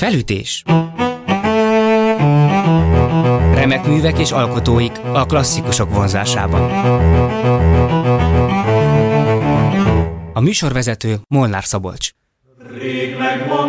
Felütés 0.00 0.62
Remek 3.54 3.86
művek 3.86 4.18
és 4.18 4.30
alkotóik 4.30 4.92
a 5.12 5.24
klasszikusok 5.26 5.94
vonzásában. 5.94 6.70
A 10.32 10.40
műsorvezető 10.40 11.16
Molnár 11.28 11.64
Szabolcs. 11.64 12.10
Rég 12.78 13.16
megmondtam 13.18 13.59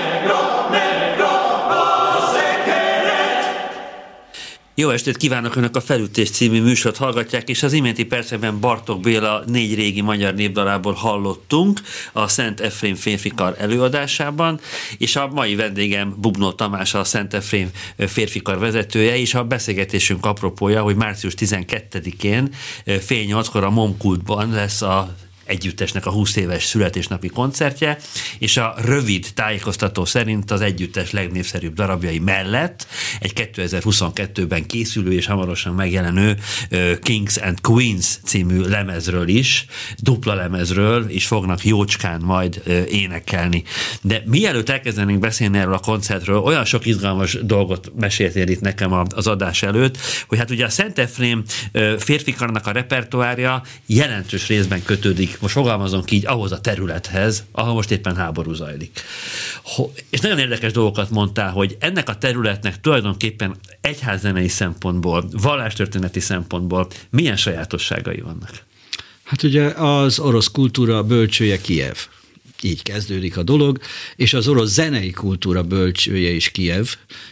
estét 4.89 5.17
kívánok 5.17 5.55
Önök 5.55 5.75
a 5.75 5.81
Felütés 5.81 6.29
című 6.29 6.61
műsort 6.61 6.97
hallgatják, 6.97 7.49
és 7.49 7.63
az 7.63 7.73
iménti 7.73 8.05
percekben 8.05 8.59
Bartok 8.59 8.99
Béla 9.01 9.43
négy 9.47 9.75
régi 9.75 10.01
magyar 10.01 10.33
népdalából 10.33 10.93
hallottunk 10.93 11.79
a 12.11 12.27
Szent 12.27 12.59
Efrém 12.59 12.95
férfikar 12.95 13.55
előadásában, 13.57 14.59
és 14.97 15.15
a 15.15 15.27
mai 15.27 15.55
vendégem 15.55 16.15
Bubnó 16.17 16.51
Tamás, 16.51 16.93
a 16.93 17.03
Szent 17.03 17.33
Efrém 17.33 17.69
férfikar 17.97 18.59
vezetője, 18.59 19.17
és 19.17 19.33
a 19.33 19.43
beszélgetésünk 19.43 20.25
apropója, 20.25 20.81
hogy 20.81 20.95
március 20.95 21.33
12-én 21.37 22.53
fél 22.99 23.23
nyolckor 23.23 23.63
a 23.63 23.69
Momkultban 23.69 24.51
lesz 24.51 24.81
a 24.81 25.15
együttesnek 25.51 26.05
a 26.05 26.11
20 26.11 26.35
éves 26.35 26.63
születésnapi 26.63 27.27
koncertje, 27.27 27.97
és 28.39 28.57
a 28.57 28.75
rövid 28.85 29.27
tájékoztató 29.33 30.05
szerint 30.05 30.51
az 30.51 30.61
együttes 30.61 31.11
legnépszerűbb 31.11 31.73
darabjai 31.73 32.19
mellett 32.19 32.87
egy 33.19 33.51
2022-ben 33.55 34.65
készülő 34.65 35.13
és 35.13 35.25
hamarosan 35.25 35.73
megjelenő 35.73 36.37
Kings 37.01 37.37
and 37.37 37.61
Queens 37.61 38.19
című 38.23 38.61
lemezről 38.61 39.27
is, 39.27 39.65
dupla 39.97 40.33
lemezről 40.33 41.09
is 41.09 41.27
fognak 41.27 41.65
jócskán 41.65 42.21
majd 42.21 42.61
énekelni. 42.89 43.63
De 44.01 44.23
mielőtt 44.25 44.69
elkezdenénk 44.69 45.19
beszélni 45.19 45.57
erről 45.57 45.73
a 45.73 45.79
koncertről, 45.79 46.37
olyan 46.37 46.65
sok 46.65 46.85
izgalmas 46.85 47.37
dolgot 47.41 47.91
meséltél 47.99 48.47
itt 48.47 48.61
nekem 48.61 48.91
az 49.15 49.27
adás 49.27 49.63
előtt, 49.63 49.97
hogy 50.27 50.37
hát 50.37 50.51
ugye 50.51 50.65
a 50.65 50.69
Szent 50.69 50.99
Efrém 50.99 51.43
férfikarnak 51.97 52.67
a 52.67 52.71
repertoárja 52.71 53.63
jelentős 53.85 54.47
részben 54.47 54.83
kötődik 54.83 55.37
most 55.41 55.53
fogalmazunk 55.53 56.11
így, 56.11 56.25
ahhoz 56.25 56.51
a 56.51 56.61
területhez, 56.61 57.43
ahol 57.51 57.73
most 57.73 57.91
éppen 57.91 58.15
háború 58.15 58.53
zajlik. 58.53 59.01
És 60.09 60.19
nagyon 60.19 60.39
érdekes 60.39 60.71
dolgokat 60.71 61.09
mondtál, 61.09 61.51
hogy 61.51 61.77
ennek 61.79 62.09
a 62.09 62.17
területnek 62.17 62.81
tulajdonképpen 62.81 63.55
egyházzenei 63.81 64.47
szempontból, 64.47 65.25
vallástörténeti 65.31 66.19
szempontból 66.19 66.87
milyen 67.09 67.37
sajátosságai 67.37 68.19
vannak? 68.19 68.63
Hát 69.23 69.43
ugye 69.43 69.65
az 69.65 70.19
orosz 70.19 70.47
kultúra 70.47 71.03
bölcsője 71.03 71.61
Kiev 71.61 71.97
így 72.63 72.81
kezdődik 72.81 73.37
a 73.37 73.43
dolog, 73.43 73.79
és 74.15 74.33
az 74.33 74.47
orosz 74.47 74.71
zenei 74.71 75.11
kultúra 75.11 75.63
bölcsője 75.63 76.29
is 76.29 76.49
Kiev, 76.49 76.87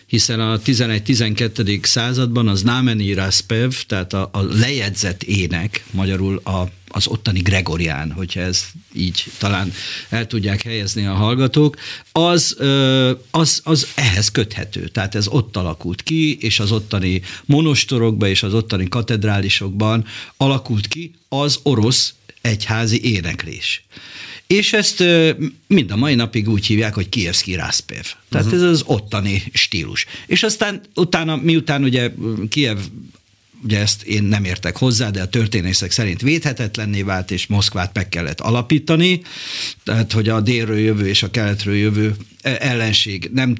hiszen 0.06 0.40
a 0.40 0.60
11-12. 0.60 1.86
században 1.86 2.48
az 2.48 2.62
Námeni 2.62 3.14
Raspev, 3.14 3.72
tehát 3.88 4.14
a, 4.14 4.30
a 4.32 4.42
lejegyzett 4.42 5.24
ének, 5.24 5.84
magyarul 5.92 6.42
a, 6.44 6.64
az 6.88 7.08
ottani 7.08 7.40
Gregorián, 7.40 8.12
hogyha 8.12 8.40
ez 8.40 8.66
így 8.94 9.26
talán 9.38 9.74
el 10.10 10.28
tudják 10.28 10.62
helyezni 10.62 11.06
a 11.06 11.14
hallgatók, 11.14 11.78
az, 12.12 12.58
az, 13.32 13.62
az 13.64 13.88
ehhez 13.96 14.32
köthető. 14.32 14.88
Tehát 14.88 15.16
ez 15.16 15.28
ott 15.28 15.58
alakult 15.58 16.04
ki, 16.04 16.38
és 16.38 16.60
az 16.60 16.72
ottani 16.72 17.22
monostorokban 17.46 18.30
és 18.30 18.44
az 18.44 18.54
ottani 18.54 18.88
katedrálisokban 18.88 20.06
alakult 20.38 20.88
ki 20.88 21.12
az 21.30 21.60
orosz 21.64 22.14
egyházi 22.42 23.14
éneklés. 23.14 23.84
És 24.54 24.74
ezt 24.74 25.04
mind 25.68 25.92
a 25.92 25.96
mai 25.96 26.16
napig 26.16 26.50
úgy 26.50 26.66
hívják, 26.66 26.94
hogy 26.94 27.10
Kievski 27.10 27.56
Raspev. 27.56 28.06
Tehát 28.30 28.46
uh-huh. 28.46 28.64
ez 28.64 28.70
az 28.70 28.84
ottani 28.86 29.44
stílus. 29.54 30.06
És 30.28 30.44
aztán 30.44 30.82
utána, 30.96 31.36
miután 31.36 31.84
ugye 31.84 32.12
Kiev 32.50 32.78
ugye 33.64 33.80
ezt 33.80 34.04
én 34.04 34.24
nem 34.24 34.44
értek 34.44 34.78
hozzá, 34.78 35.10
de 35.10 35.22
a 35.22 35.28
történészek 35.28 35.92
szerint 35.92 36.22
védhetetlenné 36.22 37.02
vált, 37.02 37.32
és 37.32 37.48
Moszkvát 37.48 37.94
meg 37.94 38.10
kellett 38.10 38.40
alapítani, 38.40 39.22
tehát 39.84 40.12
hogy 40.12 40.30
a 40.30 40.42
délről 40.42 40.80
jövő 40.80 41.08
és 41.08 41.24
a 41.24 41.32
keletről 41.32 41.76
jövő 41.76 42.16
ellenség 42.42 43.30
nem, 43.34 43.56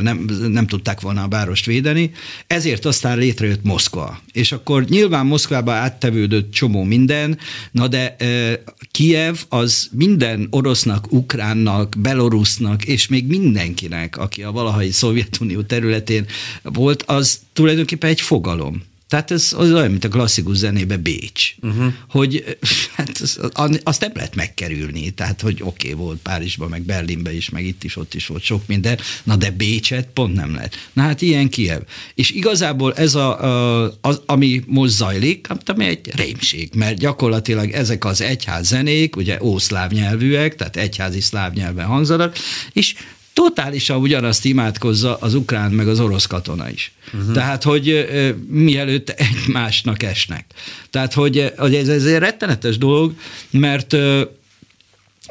nem, 0.00 0.24
nem 0.48 0.66
tudták 0.66 1.00
volna 1.00 1.22
a 1.22 1.28
várost 1.28 1.66
védeni, 1.66 2.10
ezért 2.46 2.84
aztán 2.84 3.18
létrejött 3.18 3.62
Moszkva. 3.62 4.20
És 4.32 4.52
akkor 4.52 4.84
nyilván 4.84 5.26
Moszkvába 5.26 5.72
áttevődött 5.72 6.52
csomó 6.52 6.82
minden, 6.82 7.38
na 7.70 7.88
de 7.88 8.16
e, 8.16 8.62
Kiev 8.90 9.36
az 9.48 9.88
minden 9.92 10.46
orosznak, 10.50 11.12
ukránnak, 11.12 11.94
belorusznak, 11.98 12.84
és 12.84 13.08
még 13.08 13.26
mindenkinek, 13.26 14.16
aki 14.16 14.42
a 14.42 14.52
valahai 14.52 14.90
Szovjetunió 14.90 15.62
területén 15.62 16.26
volt, 16.62 17.02
az 17.02 17.40
tulajdonképpen 17.52 18.10
egy 18.10 18.20
fogalom. 18.20 18.82
Tehát 19.08 19.30
ez 19.30 19.52
az 19.56 19.72
olyan, 19.72 19.90
mint 19.90 20.04
a 20.04 20.08
klasszikus 20.08 20.56
zenébe 20.56 20.96
Bécs, 20.96 21.54
uh-huh. 21.62 21.92
hogy 22.08 22.58
hát 22.96 23.18
az, 23.18 23.80
azt 23.82 24.00
nem 24.00 24.10
lehet 24.14 24.34
megkerülni, 24.34 25.10
tehát 25.10 25.40
hogy 25.40 25.62
oké, 25.62 25.92
okay, 25.92 26.04
volt 26.04 26.18
Párizsban, 26.18 26.68
meg 26.68 26.82
Berlinben 26.82 27.34
is, 27.34 27.48
meg 27.48 27.64
itt 27.64 27.84
is, 27.84 27.96
ott 27.96 28.14
is 28.14 28.26
volt 28.26 28.42
sok 28.42 28.66
minden, 28.66 28.98
na 29.22 29.36
de 29.36 29.50
Bécset 29.50 30.08
pont 30.12 30.34
nem 30.34 30.54
lehet. 30.54 30.88
Na 30.92 31.02
hát 31.02 31.22
ilyen 31.22 31.48
Kiev. 31.48 31.80
És 32.14 32.30
igazából 32.30 32.94
ez, 32.94 33.14
a, 33.14 33.90
az, 34.00 34.22
ami 34.26 34.62
most 34.66 34.92
zajlik, 34.92 35.46
hát 35.46 35.68
ami 35.68 35.84
egy 35.84 36.10
rémség, 36.14 36.70
mert 36.74 36.98
gyakorlatilag 36.98 37.70
ezek 37.70 38.04
az 38.04 38.20
egyház 38.20 38.66
zenék, 38.66 39.16
ugye 39.16 39.38
ószláv 39.42 39.90
nyelvűek, 39.90 40.56
tehát 40.56 40.76
egyházi 40.76 41.20
szláv 41.20 41.52
nyelven 41.52 41.86
hangzanak, 41.86 42.36
és 42.72 42.94
totálisan 43.38 44.00
ugyanazt 44.00 44.44
imádkozza 44.44 45.16
az 45.16 45.34
ukrán 45.34 45.70
meg 45.70 45.88
az 45.88 46.00
orosz 46.00 46.26
katona 46.26 46.70
is. 46.70 46.92
Uh-huh. 47.12 47.32
Tehát, 47.32 47.62
hogy 47.62 48.08
mielőtt 48.48 49.08
egymásnak 49.08 50.02
esnek. 50.02 50.44
Tehát, 50.90 51.12
hogy, 51.12 51.52
hogy 51.56 51.74
ez, 51.74 51.88
ez 51.88 52.04
egy 52.04 52.18
rettenetes 52.18 52.78
dolog, 52.78 53.12
mert 53.50 53.96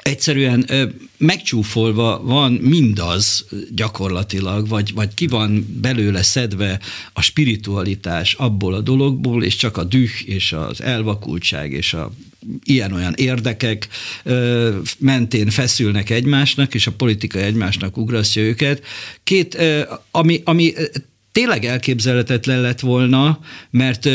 egyszerűen 0.08 0.70
megcsúfolva 1.18 2.22
van 2.24 2.52
mindaz 2.52 3.46
gyakorlatilag, 3.72 4.68
vagy, 4.68 4.94
vagy 4.94 5.14
ki 5.14 5.28
van 5.28 5.78
belőle 5.82 6.22
szedve 6.22 6.80
a 7.14 7.22
spiritualitás 7.22 8.34
abból 8.34 8.74
a 8.74 8.82
dologból, 8.82 9.44
és 9.44 9.56
csak 9.56 9.78
a 9.78 9.84
düh 9.84 10.10
és 10.26 10.52
az 10.52 10.82
elvakultság 10.82 11.72
és 11.72 11.94
a 11.94 12.12
ilyen-olyan 12.64 13.14
érdekek 13.14 13.88
mentén 14.98 15.50
feszülnek 15.50 16.10
egymásnak, 16.10 16.74
és 16.74 16.88
a 16.88 16.92
politika 16.92 17.40
egymásnak 17.40 17.98
ugrasztja 17.98 18.42
őket. 18.42 18.84
Két, 19.24 19.58
ami, 20.12 20.42
ami 20.44 20.74
tényleg 21.32 21.66
elképzelhetetlen 21.66 22.62
lett 22.62 22.80
volna, 22.80 23.40
mert 23.70 24.10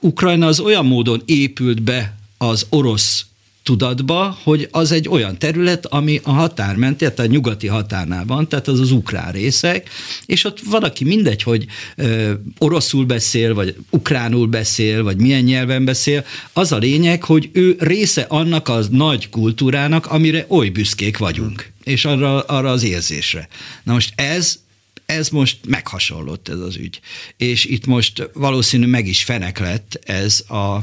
Ukrajna 0.00 0.46
az 0.46 0.60
olyan 0.60 0.86
módon 0.86 1.22
épült 1.26 1.82
be 1.82 2.16
az 2.38 2.66
orosz 2.68 3.26
tudatba, 3.66 4.38
hogy 4.42 4.68
az 4.70 4.92
egy 4.92 5.08
olyan 5.08 5.38
terület, 5.38 5.86
ami 5.86 6.20
a 6.22 6.30
határ 6.30 6.76
ment, 6.76 6.96
tehát 6.96 7.18
a 7.18 7.26
nyugati 7.26 7.66
határnál 7.66 8.24
van, 8.26 8.48
tehát 8.48 8.68
az 8.68 8.80
az 8.80 8.90
ukrán 8.90 9.32
részek, 9.32 9.90
és 10.26 10.44
ott 10.44 10.60
van, 10.60 10.82
aki 10.82 11.04
mindegy, 11.04 11.42
hogy 11.42 11.66
ö, 11.96 12.32
oroszul 12.58 13.04
beszél, 13.04 13.54
vagy 13.54 13.76
ukránul 13.90 14.46
beszél, 14.46 15.02
vagy 15.02 15.16
milyen 15.16 15.42
nyelven 15.42 15.84
beszél, 15.84 16.24
az 16.52 16.72
a 16.72 16.76
lényeg, 16.76 17.22
hogy 17.22 17.50
ő 17.52 17.76
része 17.78 18.22
annak 18.28 18.68
a 18.68 18.80
nagy 18.90 19.28
kultúrának, 19.28 20.06
amire 20.06 20.44
oly 20.48 20.68
büszkék 20.68 21.18
vagyunk, 21.18 21.70
és 21.84 22.04
arra, 22.04 22.40
arra 22.40 22.70
az 22.70 22.84
érzésre. 22.84 23.48
Na 23.82 23.92
most 23.92 24.12
ez 24.16 24.58
ez 25.06 25.28
most 25.28 25.58
meghasonlott 25.66 26.48
ez 26.48 26.58
az 26.58 26.76
ügy. 26.76 27.00
És 27.36 27.64
itt 27.64 27.86
most 27.86 28.30
valószínű 28.32 28.86
meg 28.86 29.06
is 29.06 29.24
fenek 29.24 29.58
lett 29.58 30.00
ez 30.04 30.40
a, 30.40 30.80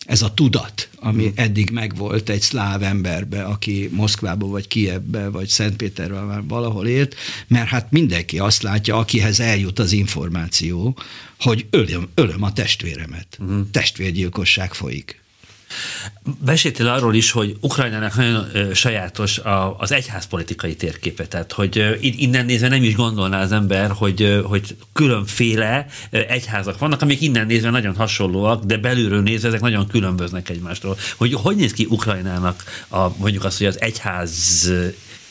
ez 0.00 0.22
a 0.22 0.34
tudat, 0.34 0.88
ami 0.96 1.22
hmm. 1.22 1.32
eddig 1.34 1.70
megvolt 1.70 2.28
egy 2.28 2.40
szláv 2.40 2.82
emberbe, 2.82 3.42
aki 3.42 3.88
Moszkvába, 3.92 4.46
vagy 4.46 4.68
Kievbe, 4.68 5.28
vagy 5.28 5.48
Szentpéterben 5.48 6.24
már 6.24 6.42
valahol 6.46 6.86
élt, 6.86 7.14
mert 7.46 7.68
hát 7.68 7.90
mindenki 7.90 8.38
azt 8.38 8.62
látja, 8.62 8.96
akihez 8.96 9.40
eljut 9.40 9.78
az 9.78 9.92
információ, 9.92 10.98
hogy 11.38 11.66
ölöm, 11.70 12.08
ölöm 12.14 12.42
a 12.42 12.52
testvéremet. 12.52 13.36
Hmm. 13.38 13.70
Testvérgyilkosság 13.70 14.74
folyik. 14.74 15.17
Beszéltél 16.44 16.88
arról 16.88 17.14
is, 17.14 17.30
hogy 17.30 17.56
Ukrajnának 17.60 18.14
nagyon 18.14 18.46
sajátos 18.74 19.38
a, 19.38 19.76
az 19.78 19.92
egyházpolitikai 19.92 20.76
térképe, 20.76 21.26
tehát 21.26 21.52
hogy 21.52 21.98
innen 22.00 22.44
nézve 22.44 22.68
nem 22.68 22.82
is 22.82 22.94
gondolná 22.94 23.42
az 23.42 23.52
ember, 23.52 23.90
hogy, 23.90 24.40
hogy 24.44 24.76
különféle 24.92 25.86
egyházak 26.10 26.78
vannak, 26.78 27.02
amik 27.02 27.20
innen 27.20 27.46
nézve 27.46 27.70
nagyon 27.70 27.96
hasonlóak, 27.96 28.64
de 28.64 28.76
belülről 28.76 29.22
nézve 29.22 29.48
ezek 29.48 29.60
nagyon 29.60 29.86
különböznek 29.86 30.48
egymástól. 30.48 30.96
Hogy 31.16 31.32
hogy 31.32 31.56
néz 31.56 31.72
ki 31.72 31.86
Ukrajnának 31.90 32.64
a, 32.88 33.08
mondjuk 33.16 33.44
azt, 33.44 33.58
hogy 33.58 33.66
az 33.66 33.80
egyház 33.80 34.72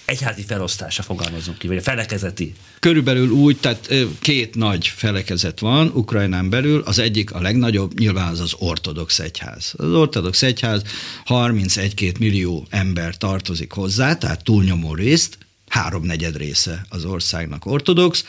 egyházi 0.08 0.44
felosztása 0.44 1.04
fogalmazunk 1.04 1.58
ki, 1.58 1.68
vagy 1.68 1.78
a 1.78 1.82
felekezeti? 1.82 2.54
Körülbelül 2.80 3.30
úgy, 3.30 3.58
tehát 3.58 3.94
két 4.20 4.56
nagy 4.56 4.88
felekezet 4.88 5.60
van 5.60 5.92
Ukrajnán 5.94 6.50
belül, 6.50 6.82
az 6.86 7.00
egyik 7.00 7.34
a 7.34 7.42
legnagyobb, 7.42 8.00
nyilván 8.00 8.32
az 8.32 8.40
az 8.40 8.54
ortodox 8.58 9.20
egyház. 9.20 9.74
Az 9.78 9.94
ortodox 9.94 10.44
egyház 10.44 10.82
31-2 11.26 12.20
millió 12.20 12.68
ember 12.70 13.18
tartozik 13.18 13.72
hozzá, 13.72 14.16
tehát 14.16 14.44
túlnyomó 14.44 14.94
részt, 14.94 15.38
háromnegyed 15.68 16.38
része 16.38 16.86
az 16.90 17.06
országnak 17.06 17.66
ortodox, 17.66 18.26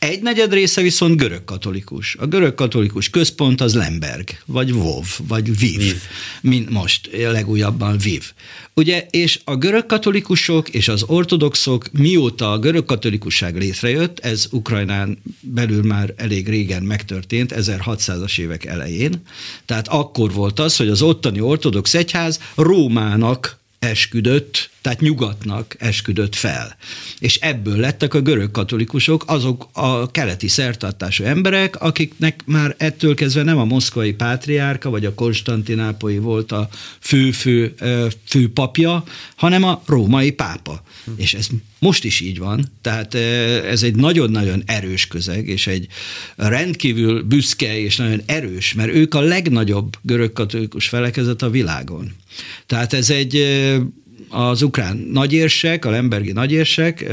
egy 0.00 0.22
negyed 0.22 0.52
része 0.52 0.82
viszont 0.82 1.16
görög 1.16 1.44
katolikus. 1.44 2.16
A 2.18 2.26
görög 2.26 2.54
katolikus 2.54 3.10
központ 3.10 3.60
az 3.60 3.74
Lemberg, 3.74 4.28
vagy 4.46 4.72
Vov, 4.72 5.06
vagy 5.28 5.58
Viv, 5.58 5.78
Viv. 5.78 5.96
mint 6.40 6.70
most 6.70 7.10
legújabban 7.12 7.98
Viv. 7.98 8.32
Ugye, 8.74 9.06
és 9.10 9.40
a 9.44 9.56
görög 9.56 9.86
katolikusok 9.86 10.68
és 10.68 10.88
az 10.88 11.02
ortodoxok 11.02 11.92
mióta 11.92 12.52
a 12.52 12.58
görög 12.58 12.84
katolikusság 12.84 13.56
létrejött, 13.56 14.18
ez 14.18 14.46
Ukrajnán 14.50 15.18
belül 15.40 15.82
már 15.82 16.14
elég 16.16 16.48
régen 16.48 16.82
megtörtént, 16.82 17.54
1600-as 17.56 18.38
évek 18.38 18.64
elején, 18.64 19.22
tehát 19.66 19.88
akkor 19.88 20.32
volt 20.32 20.58
az, 20.58 20.76
hogy 20.76 20.88
az 20.88 21.02
ottani 21.02 21.40
ortodox 21.40 21.94
egyház 21.94 22.40
Rómának 22.54 23.58
esküdött, 23.78 24.70
tehát 24.80 25.00
nyugatnak 25.00 25.76
esküdött 25.78 26.34
fel. 26.34 26.76
És 27.18 27.36
ebből 27.36 27.76
lettek 27.76 28.14
a 28.14 28.20
görög 28.20 28.50
katolikusok 28.50 29.24
azok 29.26 29.68
a 29.72 30.10
keleti 30.10 30.48
szertartású 30.48 31.24
emberek, 31.24 31.80
akiknek 31.80 32.42
már 32.46 32.74
ettől 32.78 33.14
kezdve 33.14 33.42
nem 33.42 33.58
a 33.58 33.64
moszkvai 33.64 34.12
pátriárka 34.12 34.90
vagy 34.90 35.04
a 35.04 35.14
konstantinápolyi 35.14 36.18
volt 36.18 36.52
a 36.52 36.68
fő-fő 37.00 37.74
fő 38.24 38.52
papja, 38.52 39.04
hanem 39.36 39.64
a 39.64 39.82
római 39.86 40.30
pápa. 40.30 40.82
Hm. 41.04 41.10
És 41.16 41.34
ez 41.34 41.48
most 41.78 42.04
is 42.04 42.20
így 42.20 42.38
van, 42.38 42.64
tehát 42.80 43.14
ez 43.64 43.82
egy 43.82 43.94
nagyon-nagyon 43.94 44.62
erős 44.66 45.06
közeg, 45.06 45.48
és 45.48 45.66
egy 45.66 45.86
rendkívül 46.36 47.22
büszke 47.22 47.78
és 47.78 47.96
nagyon 47.96 48.22
erős, 48.26 48.74
mert 48.74 48.92
ők 48.92 49.14
a 49.14 49.20
legnagyobb 49.20 49.96
görög 50.02 50.32
katolikus 50.32 50.88
felekezet 50.88 51.42
a 51.42 51.50
világon. 51.50 52.12
Tehát 52.66 52.92
ez 52.92 53.10
egy 53.10 53.36
az 54.28 54.62
ukrán 54.62 54.96
nagyérsek, 54.96 55.84
a 55.84 55.90
Lembergi 55.90 56.32
nagyérsek, 56.32 57.04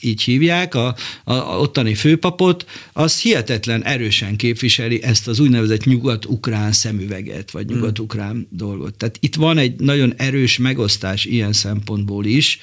így 0.00 0.22
hívják, 0.22 0.74
a, 0.74 0.86
a, 1.24 1.32
a 1.32 1.58
ottani 1.58 1.94
főpapot, 1.94 2.66
az 2.92 3.20
hihetetlen 3.20 3.84
erősen 3.84 4.36
képviseli 4.36 5.02
ezt 5.02 5.28
az 5.28 5.40
úgynevezett 5.40 5.84
nyugat-ukrán 5.84 6.72
szemüveget, 6.72 7.50
vagy 7.50 7.66
hmm. 7.66 7.76
nyugat-ukrán 7.76 8.46
dolgot. 8.50 8.94
Tehát 8.94 9.16
itt 9.20 9.34
van 9.34 9.58
egy 9.58 9.80
nagyon 9.80 10.14
erős 10.16 10.58
megosztás 10.58 11.24
ilyen 11.24 11.52
szempontból 11.52 12.24
is, 12.24 12.58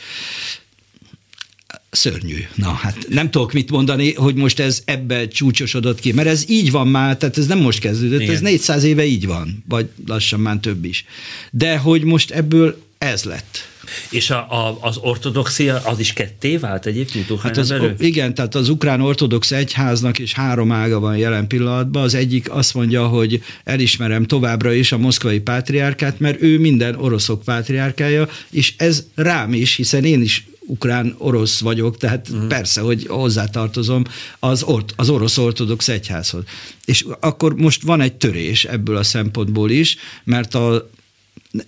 szörnyű. 1.91 2.37
Na, 2.55 2.69
hát 2.69 3.05
nem 3.09 3.31
tudok 3.31 3.53
mit 3.53 3.69
mondani, 3.69 4.13
hogy 4.13 4.35
most 4.35 4.59
ez 4.59 4.81
ebbe 4.85 5.27
csúcsosodott 5.27 5.99
ki, 5.99 6.11
mert 6.11 6.27
ez 6.27 6.43
így 6.47 6.71
van 6.71 6.87
már, 6.87 7.17
tehát 7.17 7.37
ez 7.37 7.47
nem 7.47 7.59
most 7.59 7.79
kezdődött, 7.79 8.21
Igen. 8.21 8.33
ez 8.33 8.41
400 8.41 8.83
éve 8.83 9.05
így 9.05 9.25
van, 9.25 9.63
vagy 9.67 9.89
lassan 10.05 10.39
már 10.39 10.57
több 10.57 10.85
is. 10.85 11.05
De 11.51 11.77
hogy 11.77 12.03
most 12.03 12.31
ebből 12.31 12.81
ez 12.97 13.23
lett. 13.23 13.70
És 14.09 14.29
a, 14.29 14.37
a, 14.37 14.77
az 14.81 14.97
ortodoxia 14.97 15.81
az 15.83 15.99
is 15.99 16.13
ketté 16.13 16.57
vált 16.57 16.85
egyébként 16.85 17.39
hát 17.41 17.57
az, 17.57 17.73
Igen, 17.97 18.33
tehát 18.33 18.55
az 18.55 18.69
ukrán 18.69 19.01
ortodox 19.01 19.51
egyháznak 19.51 20.19
is 20.19 20.33
három 20.33 20.71
ága 20.71 20.99
van 20.99 21.17
jelen 21.17 21.47
pillanatban. 21.47 22.03
Az 22.03 22.13
egyik 22.13 22.51
azt 22.51 22.73
mondja, 22.73 23.07
hogy 23.07 23.43
elismerem 23.63 24.25
továbbra 24.25 24.73
is 24.73 24.91
a 24.91 24.97
moszkvai 24.97 25.39
pátriárkát, 25.39 26.19
mert 26.19 26.41
ő 26.41 26.59
minden 26.59 26.95
oroszok 26.95 27.43
pátriárkája, 27.43 28.27
és 28.49 28.73
ez 28.77 29.05
rám 29.15 29.53
is, 29.53 29.75
hiszen 29.75 30.03
én 30.03 30.21
is 30.21 30.45
ukrán 30.65 31.15
orosz 31.17 31.59
vagyok, 31.59 31.97
tehát 31.97 32.29
uh-huh. 32.29 32.47
persze, 32.47 32.81
hogy 32.81 33.05
hozzátartozom 33.07 34.03
az, 34.39 34.63
ort, 34.63 34.93
az 34.95 35.09
orosz 35.09 35.37
ortodox 35.37 35.87
egyházhoz. 35.87 36.43
És 36.85 37.05
akkor 37.19 37.55
most 37.55 37.81
van 37.81 38.01
egy 38.01 38.13
törés 38.13 38.65
ebből 38.65 38.95
a 38.97 39.03
szempontból 39.03 39.69
is, 39.69 39.97
mert 40.23 40.55
a, 40.55 40.89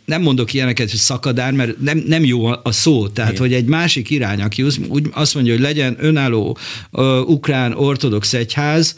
nem 0.06 0.22
mondok 0.22 0.54
ilyeneket, 0.54 0.90
hogy 0.90 1.00
szakadár, 1.00 1.54
mert 1.54 1.80
nem, 1.80 2.04
nem 2.08 2.24
jó 2.24 2.46
a 2.46 2.72
szó, 2.72 3.08
tehát 3.08 3.32
Igen. 3.32 3.42
hogy 3.42 3.54
egy 3.54 3.66
másik 3.66 4.10
irány, 4.10 4.42
aki 4.42 4.64
úgy 4.88 5.10
azt 5.12 5.36
mondja, 5.36 5.54
hogy 5.54 5.62
legyen 5.62 5.96
önálló 6.00 6.58
uh, 6.92 7.30
ukrán 7.30 7.74
ortodox 7.74 8.34
egyház, 8.34 8.96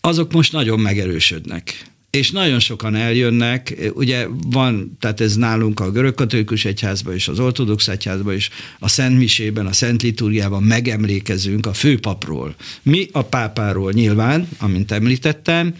azok 0.00 0.32
most 0.32 0.52
nagyon 0.52 0.80
megerősödnek 0.80 1.92
és 2.12 2.30
nagyon 2.30 2.58
sokan 2.58 2.94
eljönnek, 2.94 3.90
ugye 3.94 4.26
van, 4.46 4.96
tehát 5.00 5.20
ez 5.20 5.36
nálunk 5.36 5.80
a 5.80 5.90
görögkatolikus 5.90 6.64
egyházban 6.64 7.14
és 7.14 7.28
az 7.28 7.38
ortodox 7.40 7.88
egyházban 7.88 8.34
is, 8.34 8.50
a 8.78 8.88
Szent 8.88 9.18
Misében, 9.18 9.66
a 9.66 9.72
Szent 9.72 10.02
Liturgiában 10.02 10.62
megemlékezünk 10.62 11.66
a 11.66 11.72
főpapról. 11.72 12.54
Mi 12.82 13.08
a 13.12 13.22
pápáról 13.22 13.92
nyilván, 13.92 14.48
amint 14.58 14.90
említettem, 14.90 15.74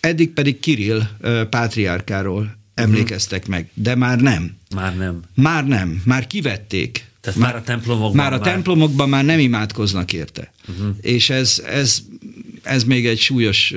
eddig 0.00 0.30
pedig 0.30 0.60
Kirill 0.60 1.02
pátriárkáról 1.50 2.56
emlékeztek 2.76 3.46
meg, 3.46 3.70
de 3.74 3.94
már 3.94 4.20
nem. 4.20 4.56
Már 4.74 4.96
nem. 4.96 5.22
Már 5.34 5.66
nem, 5.66 6.02
már 6.04 6.26
kivették. 6.26 7.04
Tehát 7.20 7.38
már, 7.38 7.52
már 7.52 7.60
a 7.60 7.64
templomokban 7.64 8.16
már 8.16 8.32
a 8.32 8.38
már... 8.38 8.52
templomokban 8.52 9.08
már 9.08 9.24
nem 9.24 9.38
imádkoznak 9.38 10.12
érte. 10.12 10.52
Uh-huh. 10.68 10.96
És 11.00 11.30
ez, 11.30 11.62
ez, 11.66 12.02
ez 12.62 12.84
még 12.84 13.06
egy 13.06 13.18
súlyos 13.18 13.74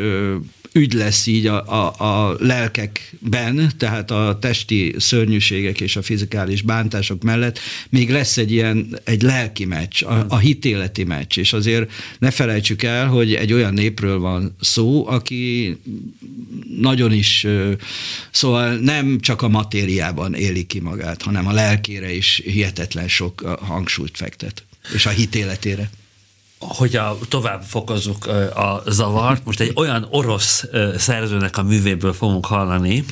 ügy 0.72 0.94
lesz 0.94 1.28
így 1.28 1.48
a, 1.48 1.68
a, 1.68 1.94
a 2.30 2.36
lelkekben, 2.40 3.72
tehát 3.78 4.12
a 4.12 4.38
testi 4.42 4.96
szörnyűségek 4.98 5.82
és 5.82 5.96
a 5.96 6.02
fizikális 6.02 6.62
bántások 6.62 7.24
mellett 7.24 7.60
még 7.90 8.10
lesz 8.10 8.38
egy 8.38 8.52
ilyen, 8.52 9.00
egy 9.04 9.22
lelki 9.22 9.66
meccs, 9.66 10.04
a, 10.04 10.26
a 10.28 10.38
hitéleti 10.38 11.04
meccs, 11.04 11.38
és 11.38 11.54
azért 11.54 11.92
ne 12.20 12.32
felejtsük 12.32 12.84
el, 12.84 13.08
hogy 13.08 13.34
egy 13.34 13.54
olyan 13.54 13.74
népről 13.74 14.20
van 14.20 14.56
szó, 14.62 15.08
aki 15.08 15.78
nagyon 16.80 17.12
is, 17.12 17.48
szóval 18.32 18.76
nem 18.76 19.20
csak 19.20 19.42
a 19.42 19.48
matériában 19.48 20.34
éli 20.34 20.66
ki 20.66 20.80
magát, 20.80 21.22
hanem 21.22 21.48
a 21.48 21.52
lelkére 21.52 22.14
is 22.14 22.42
hihetetlen 22.46 23.08
sok 23.08 23.42
hangsúlyt 23.62 24.18
fektet, 24.18 24.64
és 24.94 25.06
a 25.06 25.10
hitéletére 25.10 25.90
hogy 26.60 26.96
a, 26.96 27.18
tovább 27.30 27.62
fokozzuk 27.62 28.26
a 28.56 28.84
zavart, 28.88 29.46
most 29.46 29.60
egy 29.60 29.72
olyan 29.76 30.08
orosz 30.10 30.66
szerzőnek 30.98 31.58
a 31.58 31.64
művéből 31.64 32.14
fogunk 32.14 32.46
hallani, 32.46 33.06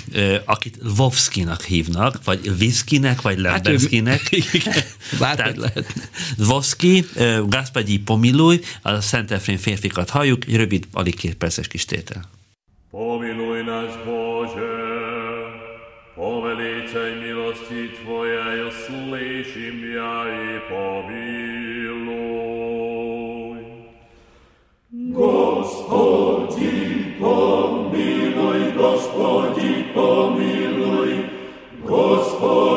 akit 0.46 0.78
Vovskinak 0.96 1.62
hívnak, 1.62 2.24
vagy 2.24 2.58
Vizkinek, 2.58 3.22
vagy 3.22 3.40
Lembeszkinek. 3.40 4.22
Hát 5.20 5.60
Vovski, 6.38 7.06
Gaspagyi 7.46 8.00
Pomiluj, 8.00 8.60
a 8.82 9.02
Szent 9.02 9.32
Efrén 9.32 9.58
férfikat 9.58 10.10
halljuk, 10.10 10.46
egy 10.46 10.56
rövid, 10.56 10.88
alig 10.92 11.16
két 11.16 11.36
perces 11.36 11.68
kis 11.68 11.86
tétel. 11.86 12.30
Pomiluj 12.98 13.64
nas 13.64 13.94
Bože, 14.06 14.78
povelice 16.16 17.12
i 17.12 17.16
milosti 17.16 17.90
Tvoje, 18.02 18.66
uslišim 18.66 19.94
ja 19.96 20.26
i 20.30 20.60
pomiluj. 20.70 22.08
Gospodi, 25.14 26.76
pomiluj, 27.20 28.62
Gospodi, 28.78 29.74
pomiluj, 29.94 31.18
Gospodi, 31.86 32.77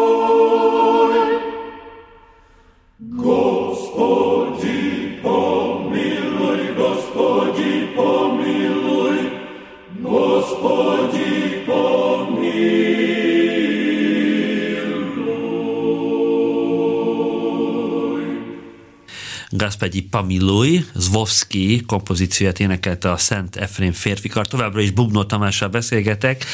Gaspegyi 20.11 20.37
Pamiluj, 20.37 20.85
Zvovszki 20.95 21.81
kompozícióját 21.85 22.59
énekelte 22.59 23.11
a 23.11 23.17
Szent 23.17 23.55
Efrén 23.55 23.93
férfikar. 23.93 24.47
Továbbra 24.47 24.81
is 24.81 24.91
Bubnó 24.91 25.23
Tamással 25.23 25.69
beszélgetek. 25.69 26.45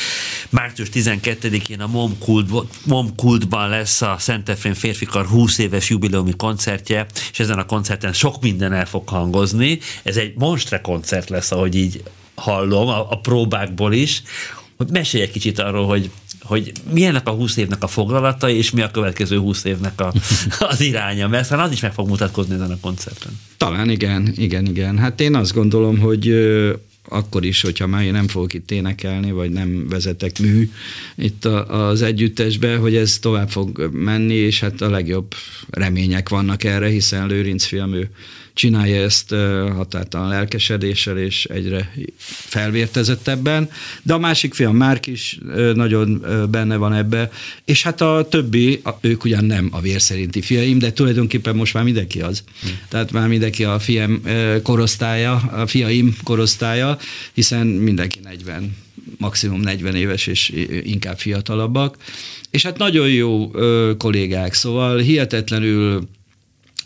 Március 0.49 0.89
12-én 0.93 1.81
a 1.81 1.87
Mom, 2.85 3.15
Kultban 3.15 3.69
lesz 3.69 4.01
a 4.01 4.15
Szent 4.19 4.49
Efrén 4.49 4.73
férfikar 4.73 5.25
20 5.25 5.57
éves 5.57 5.89
jubileumi 5.89 6.35
koncertje, 6.35 7.05
és 7.31 7.39
ezen 7.39 7.57
a 7.59 7.65
koncerten 7.65 8.13
sok 8.13 8.41
minden 8.41 8.73
el 8.73 8.85
fog 8.85 9.09
hangozni. 9.09 9.79
Ez 10.03 10.17
egy 10.17 10.33
monstre 10.35 10.81
koncert 10.81 11.29
lesz, 11.29 11.51
ahogy 11.51 11.75
így 11.75 12.03
hallom, 12.35 12.87
a, 12.87 13.11
a 13.11 13.19
próbákból 13.19 13.93
is. 13.93 14.21
Hogy 14.77 14.89
mesélj 14.91 15.23
egy 15.23 15.31
kicsit 15.31 15.59
arról, 15.59 15.87
hogy 15.87 16.11
hogy 16.41 16.71
milyennek 16.91 17.27
a 17.27 17.31
20 17.31 17.57
évnek 17.57 17.83
a 17.83 17.87
foglalata, 17.87 18.49
és 18.49 18.71
mi 18.71 18.81
a 18.81 18.91
következő 18.91 19.37
20 19.37 19.63
évnek 19.63 20.01
a, 20.01 20.13
az 20.69 20.81
iránya, 20.81 21.27
mert 21.27 21.43
aztán 21.43 21.59
az 21.59 21.71
is 21.71 21.79
meg 21.79 21.93
fog 21.93 22.07
mutatkozni 22.07 22.53
ezen 22.53 22.71
a 22.71 22.77
koncerten. 22.81 23.39
Talán 23.57 23.89
igen, 23.89 24.33
igen, 24.35 24.65
igen. 24.65 24.97
Hát 24.97 25.21
én 25.21 25.35
azt 25.35 25.53
gondolom, 25.53 25.99
hogy 25.99 26.35
akkor 27.09 27.45
is, 27.45 27.61
hogyha 27.61 27.87
már 27.87 28.03
én 28.03 28.11
nem 28.11 28.27
fogok 28.27 28.53
itt 28.53 28.71
énekelni, 28.71 29.31
vagy 29.31 29.51
nem 29.51 29.87
vezetek 29.89 30.39
mű 30.39 30.69
itt 31.15 31.45
a, 31.45 31.87
az 31.87 32.01
együttesbe, 32.01 32.75
hogy 32.75 32.95
ez 32.95 33.19
tovább 33.19 33.49
fog 33.49 33.89
menni, 33.93 34.33
és 34.33 34.59
hát 34.59 34.81
a 34.81 34.89
legjobb 34.89 35.33
remények 35.69 36.29
vannak 36.29 36.63
erre, 36.63 36.87
hiszen 36.87 37.27
Lőrinc 37.27 37.65
film, 37.65 37.93
ő 37.93 38.09
csinálja 38.57 39.01
ezt 39.01 39.35
határtalan 39.75 40.29
lelkesedéssel, 40.29 41.17
és 41.17 41.45
egyre 41.45 41.93
felvértezettebben. 42.25 43.69
De 44.03 44.13
a 44.13 44.17
másik 44.17 44.53
fiam 44.53 44.75
Márk 44.75 45.07
is 45.07 45.37
nagyon 45.73 46.25
benne 46.49 46.75
van 46.75 46.93
ebbe, 46.93 47.31
és 47.65 47.83
hát 47.83 48.01
a 48.01 48.27
többi, 48.29 48.81
ők 49.01 49.23
ugyan 49.23 49.45
nem 49.45 49.69
a 49.71 49.81
vér 49.81 50.01
szerinti 50.01 50.41
fiaim, 50.41 50.79
de 50.79 50.91
tulajdonképpen 50.91 51.55
most 51.55 51.73
már 51.73 51.83
mindenki 51.83 52.21
az. 52.21 52.43
Hmm. 52.61 52.79
Tehát 52.89 53.11
már 53.11 53.27
mindenki 53.27 53.63
a 53.63 53.79
fiam 53.79 54.21
korosztálya, 54.63 55.35
a 55.35 55.67
fiaim 55.67 56.15
korosztálya, 56.23 56.97
hiszen 57.33 57.67
mindenki 57.67 58.19
40 58.23 58.75
maximum 59.17 59.59
40 59.59 59.95
éves 59.95 60.27
és 60.27 60.53
inkább 60.83 61.17
fiatalabbak. 61.17 61.97
És 62.51 62.63
hát 62.63 62.77
nagyon 62.77 63.09
jó 63.09 63.51
kollégák, 63.97 64.53
szóval 64.53 64.97
hihetetlenül 64.97 66.07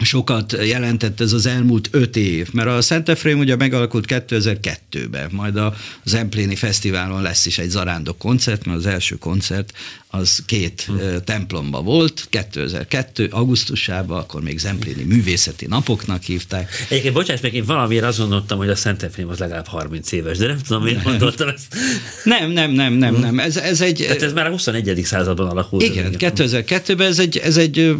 sokat 0.03 0.57
jelentett 0.65 1.21
ez 1.21 1.33
az 1.33 1.45
elmúlt 1.45 1.87
öt 1.91 2.15
év, 2.15 2.53
mert 2.53 2.69
a 2.69 2.81
Szent 2.81 3.09
Efrém 3.09 3.39
ugye 3.39 3.55
megalakult 3.55 4.05
2002-ben, 4.07 5.29
majd 5.31 5.55
a 5.55 5.73
Zempléni 6.03 6.55
Fesztiválon 6.55 7.21
lesz 7.21 7.45
is 7.45 7.57
egy 7.57 7.69
zarándok 7.69 8.17
koncert, 8.17 8.65
mert 8.65 8.77
az 8.77 8.85
első 8.85 9.15
koncert 9.15 9.73
az 10.13 10.43
két 10.45 10.81
hm. 10.81 10.93
templomba 11.23 11.81
volt, 11.81 12.27
2002. 12.29 13.27
augusztusában, 13.31 14.19
akkor 14.19 14.41
még 14.41 14.59
Zempléni 14.59 15.03
művészeti 15.03 15.65
napoknak 15.65 16.23
hívták. 16.23 16.85
Egyébként 16.89 17.13
bocsáss 17.13 17.39
meg, 17.39 17.53
én 17.53 17.65
valamiért 17.65 18.03
azt 18.03 18.17
gondoltam, 18.17 18.57
hogy 18.57 18.69
a 18.69 18.75
Szent 18.75 19.03
Efrém 19.03 19.29
az 19.29 19.39
legalább 19.39 19.67
30 19.67 20.11
éves, 20.11 20.37
de 20.37 20.47
nem 20.47 20.59
tudom, 20.67 20.83
miért 20.83 21.03
gondoltam 21.03 21.47
ezt. 21.47 21.75
Nem, 22.23 22.51
nem, 22.51 22.71
nem, 22.71 22.93
nem, 22.93 23.15
nem. 23.15 23.39
Ez, 23.39 23.57
ez 23.57 23.81
egy... 23.81 23.97
Tehát 23.97 24.21
ez 24.21 24.33
már 24.33 24.45
a 24.45 24.49
21. 24.49 25.01
században 25.03 25.47
alakult. 25.47 25.83
Igen, 25.83 26.15
2002-ben 26.17 27.07
ez 27.07 27.19
egy, 27.19 27.37
ez 27.37 27.57
egy, 27.57 27.95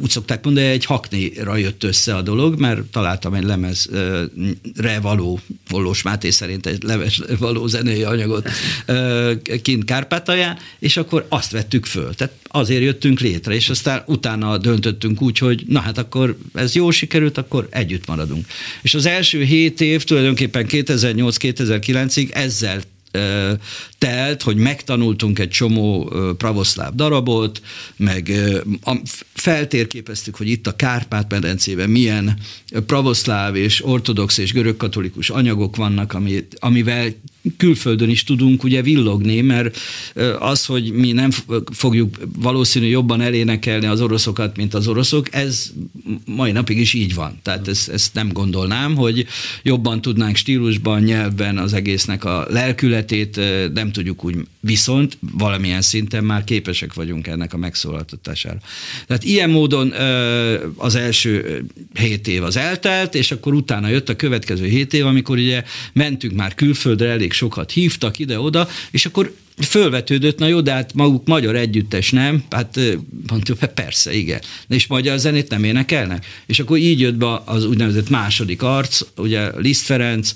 úgy 0.00 0.10
szokták 0.10 0.44
mondani, 0.44 0.66
egy 0.66 0.84
haknira 0.84 1.56
jött 1.56 1.84
össze 1.84 2.14
a 2.14 2.22
dolog, 2.22 2.60
mert 2.60 2.82
találtam 2.82 3.34
egy 3.34 3.44
lemezre 3.44 5.00
való, 5.02 5.40
Vollós 5.68 6.02
Máté 6.02 6.30
szerint 6.30 6.66
egy 6.66 6.82
leves 6.82 7.22
való 7.38 7.66
zenei 7.66 8.02
anyagot 8.02 8.50
kint 9.62 9.84
Kárpátalján, 9.84 10.58
és 10.78 10.96
akkor 10.96 11.26
azt 11.28 11.50
vettük 11.50 11.86
föl. 11.86 12.14
Tehát 12.14 12.34
azért 12.42 12.82
jöttünk 12.82 13.20
létre, 13.20 13.54
és 13.54 13.68
aztán 13.68 14.02
utána 14.06 14.58
döntöttünk 14.58 15.22
úgy, 15.22 15.38
hogy 15.38 15.62
na 15.68 15.80
hát 15.80 15.98
akkor 15.98 16.36
ez 16.54 16.74
jól 16.74 16.92
sikerült, 16.92 17.38
akkor 17.38 17.66
együtt 17.70 18.06
maradunk. 18.06 18.46
És 18.82 18.94
az 18.94 19.06
első 19.06 19.42
hét 19.42 19.80
év 19.80 20.04
tulajdonképpen 20.04 20.66
2008-2009-ig 20.68 22.34
ezzel 22.34 22.82
telt, 24.04 24.42
hogy 24.42 24.56
megtanultunk 24.56 25.38
egy 25.38 25.48
csomó 25.48 26.12
pravoszláv 26.36 26.94
darabot, 26.94 27.62
meg 27.96 28.32
feltérképeztük, 29.32 30.36
hogy 30.36 30.48
itt 30.48 30.66
a 30.66 30.76
Kárpát-medencében 30.76 31.90
milyen 31.90 32.38
pravoszláv 32.86 33.56
és 33.56 33.84
ortodox 33.84 34.38
és 34.38 34.52
görögkatolikus 34.52 35.30
anyagok 35.30 35.76
vannak, 35.76 36.16
amivel 36.58 37.14
külföldön 37.56 38.10
is 38.10 38.24
tudunk 38.24 38.64
ugye 38.64 38.82
villogni, 38.82 39.40
mert 39.40 39.78
az, 40.38 40.64
hogy 40.64 40.92
mi 40.92 41.12
nem 41.12 41.30
fogjuk 41.72 42.16
valószínű 42.38 42.86
jobban 42.86 43.20
elénekelni 43.20 43.86
az 43.86 44.00
oroszokat, 44.00 44.56
mint 44.56 44.74
az 44.74 44.88
oroszok, 44.88 45.34
ez 45.34 45.72
mai 46.26 46.52
napig 46.52 46.78
is 46.78 46.92
így 46.94 47.14
van. 47.14 47.38
Tehát 47.42 47.68
ezt, 47.68 47.88
ezt 47.88 48.14
nem 48.14 48.32
gondolnám, 48.32 48.94
hogy 48.94 49.26
jobban 49.62 50.00
tudnánk 50.00 50.36
stílusban, 50.36 51.02
nyelvben 51.02 51.58
az 51.58 51.72
egésznek 51.72 52.24
a 52.24 52.46
lelkületét, 52.50 53.40
nem 53.74 53.92
tudjuk 53.94 54.24
úgy, 54.24 54.36
viszont 54.60 55.18
valamilyen 55.20 55.82
szinten 55.82 56.24
már 56.24 56.44
képesek 56.44 56.94
vagyunk 56.94 57.26
ennek 57.26 57.52
a 57.52 57.56
megszólaltatására. 57.56 58.58
Tehát 59.06 59.24
ilyen 59.24 59.50
módon 59.50 59.92
az 60.76 60.94
első 60.94 61.64
hét 61.94 62.28
év 62.28 62.42
az 62.42 62.56
eltelt, 62.56 63.14
és 63.14 63.30
akkor 63.30 63.54
utána 63.54 63.88
jött 63.88 64.08
a 64.08 64.16
következő 64.16 64.66
hét 64.66 64.94
év, 64.94 65.06
amikor 65.06 65.36
ugye 65.36 65.62
mentünk 65.92 66.34
már 66.34 66.54
külföldre, 66.54 67.08
elég 67.08 67.32
sokat 67.32 67.70
hívtak 67.70 68.18
ide-oda, 68.18 68.68
és 68.90 69.06
akkor 69.06 69.34
fölvetődött, 69.62 70.38
na 70.38 70.46
jó, 70.46 70.60
de 70.60 70.72
hát 70.72 70.94
maguk 70.94 71.26
magyar 71.26 71.56
együttes 71.56 72.10
nem? 72.10 72.44
Hát 72.50 72.80
mondtuk, 73.28 73.58
hát 73.58 73.72
persze, 73.72 74.14
igen. 74.14 74.40
És 74.68 74.86
magyar 74.86 75.18
zenét 75.18 75.48
nem 75.48 75.64
énekelnek? 75.64 76.26
És 76.46 76.58
akkor 76.58 76.78
így 76.78 77.00
jött 77.00 77.14
be 77.14 77.42
az 77.44 77.64
úgynevezett 77.64 78.08
második 78.08 78.62
arc, 78.62 79.00
ugye 79.16 79.60
Liszt 79.60 79.84
Ferenc, 79.84 80.34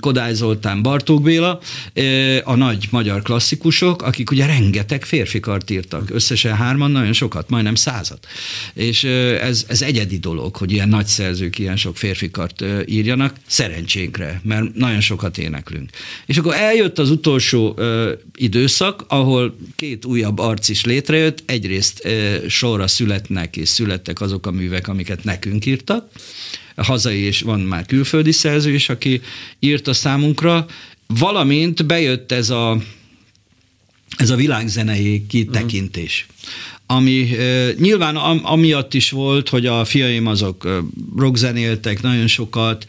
Kodály 0.00 0.34
Zoltán, 0.34 0.82
Bartók 0.82 1.22
Béla, 1.22 1.60
a 2.44 2.54
nagy 2.54 2.86
magyar 2.90 3.22
klasszikusok, 3.22 4.02
akik 4.02 4.30
ugye 4.30 4.46
rengeteg 4.46 5.04
férfikart 5.04 5.70
írtak, 5.70 6.10
összesen 6.10 6.56
hárman, 6.56 6.90
nagyon 6.90 7.12
sokat, 7.12 7.48
majdnem 7.48 7.74
százat. 7.74 8.26
És 8.74 9.04
ez, 9.04 9.64
ez 9.68 9.82
egyedi 9.82 10.18
dolog, 10.18 10.56
hogy 10.56 10.72
ilyen 10.72 10.88
nagy 10.88 11.06
szerzők 11.06 11.58
ilyen 11.58 11.76
sok 11.76 11.96
férfikart 11.96 12.64
írjanak, 12.86 13.36
szerencsénkre, 13.46 14.40
mert 14.44 14.74
nagyon 14.74 15.00
sokat 15.00 15.38
éneklünk. 15.38 15.90
És 16.26 16.38
akkor 16.38 16.54
eljött 16.54 16.98
az 16.98 17.10
utolsó 17.10 17.78
időszak, 18.42 19.04
ahol 19.08 19.56
két 19.76 20.04
újabb 20.04 20.38
arc 20.38 20.68
is 20.68 20.84
létrejött, 20.84 21.42
egyrészt 21.46 22.08
sorra 22.48 22.86
születnek 22.86 23.56
és 23.56 23.68
születtek 23.68 24.20
azok 24.20 24.46
a 24.46 24.50
művek, 24.50 24.88
amiket 24.88 25.24
nekünk 25.24 25.66
írtak, 25.66 26.10
hazai 26.76 27.18
és 27.18 27.40
van 27.40 27.60
már 27.60 27.86
külföldi 27.86 28.32
szerző 28.32 28.74
is, 28.74 28.88
aki 28.88 29.20
írta 29.58 29.92
számunkra, 29.92 30.66
valamint 31.06 31.86
bejött 31.86 32.32
ez 32.32 32.50
a 32.50 32.82
ez 34.16 34.30
a 34.30 34.36
világzenei 34.36 35.26
kitekintés. 35.26 36.26
Ami 36.96 37.28
nyilván 37.78 38.16
amiatt 38.42 38.94
is 38.94 39.10
volt, 39.10 39.48
hogy 39.48 39.66
a 39.66 39.84
fiaim 39.84 40.26
azok 40.26 40.84
rockzenéltek 41.16 42.02
nagyon 42.02 42.26
sokat, 42.26 42.86